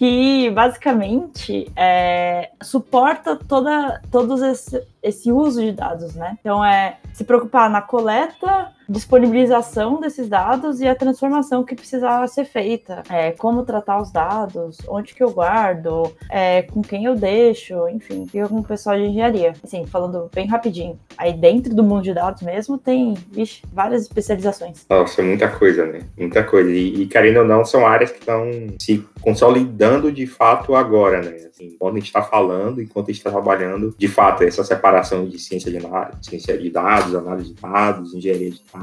que 0.00 0.48
basicamente 0.48 1.70
é, 1.76 2.52
suporta 2.62 3.36
toda, 3.36 4.00
todos 4.10 4.40
esse, 4.40 4.82
esse 5.02 5.30
uso 5.30 5.60
de 5.60 5.72
dados, 5.72 6.14
né? 6.14 6.38
Então 6.40 6.64
é 6.64 6.96
se 7.12 7.22
preocupar 7.22 7.68
na 7.68 7.82
coleta, 7.82 8.72
disponibilização 8.90 10.00
desses 10.00 10.28
dados 10.28 10.80
e 10.80 10.88
a 10.88 10.94
transformação 10.94 11.64
que 11.64 11.74
precisava 11.74 12.26
ser 12.26 12.44
feita. 12.44 13.02
É, 13.08 13.30
como 13.32 13.62
tratar 13.62 14.00
os 14.00 14.10
dados, 14.10 14.78
onde 14.88 15.14
que 15.14 15.22
eu 15.22 15.30
guardo, 15.30 16.12
é, 16.28 16.62
com 16.62 16.82
quem 16.82 17.04
eu 17.04 17.14
deixo, 17.14 17.88
enfim, 17.88 18.26
e 18.34 18.42
o 18.42 18.62
pessoal 18.62 18.96
de 18.96 19.04
engenharia. 19.04 19.54
Assim, 19.62 19.86
falando 19.86 20.28
bem 20.34 20.46
rapidinho. 20.46 20.98
Aí 21.16 21.32
dentro 21.32 21.74
do 21.74 21.82
mundo 21.82 22.02
de 22.02 22.14
dados 22.14 22.42
mesmo 22.42 22.76
tem, 22.76 23.14
vixe, 23.30 23.62
várias 23.72 24.02
especializações. 24.02 24.84
Nossa, 24.88 25.22
muita 25.22 25.48
coisa, 25.48 25.86
né? 25.86 26.00
Muita 26.18 26.42
coisa. 26.42 26.70
E, 26.70 27.02
e 27.02 27.06
querendo 27.06 27.40
ou 27.40 27.44
não, 27.44 27.64
são 27.64 27.86
áreas 27.86 28.10
que 28.10 28.18
estão 28.18 28.50
se 28.78 29.04
consolidando 29.20 30.10
de 30.10 30.26
fato 30.26 30.74
agora, 30.74 31.22
né? 31.22 31.36
Assim, 31.60 31.66
enquanto 31.66 31.92
a 31.94 31.98
gente 31.98 32.06
está 32.06 32.22
falando, 32.22 32.80
enquanto 32.80 33.06
a 33.06 33.12
gente 33.12 33.18
está 33.18 33.30
trabalhando, 33.30 33.94
de 33.96 34.08
fato, 34.08 34.42
essa 34.42 34.64
separação 34.64 35.28
de 35.28 35.38
ciência 35.38 35.70
de, 35.70 35.78
ciência 36.22 36.56
de 36.56 36.70
dados, 36.70 37.14
análise 37.14 37.54
de 37.54 37.60
dados, 37.60 38.14
engenharia 38.14 38.50
de 38.50 38.62
dados, 38.72 38.79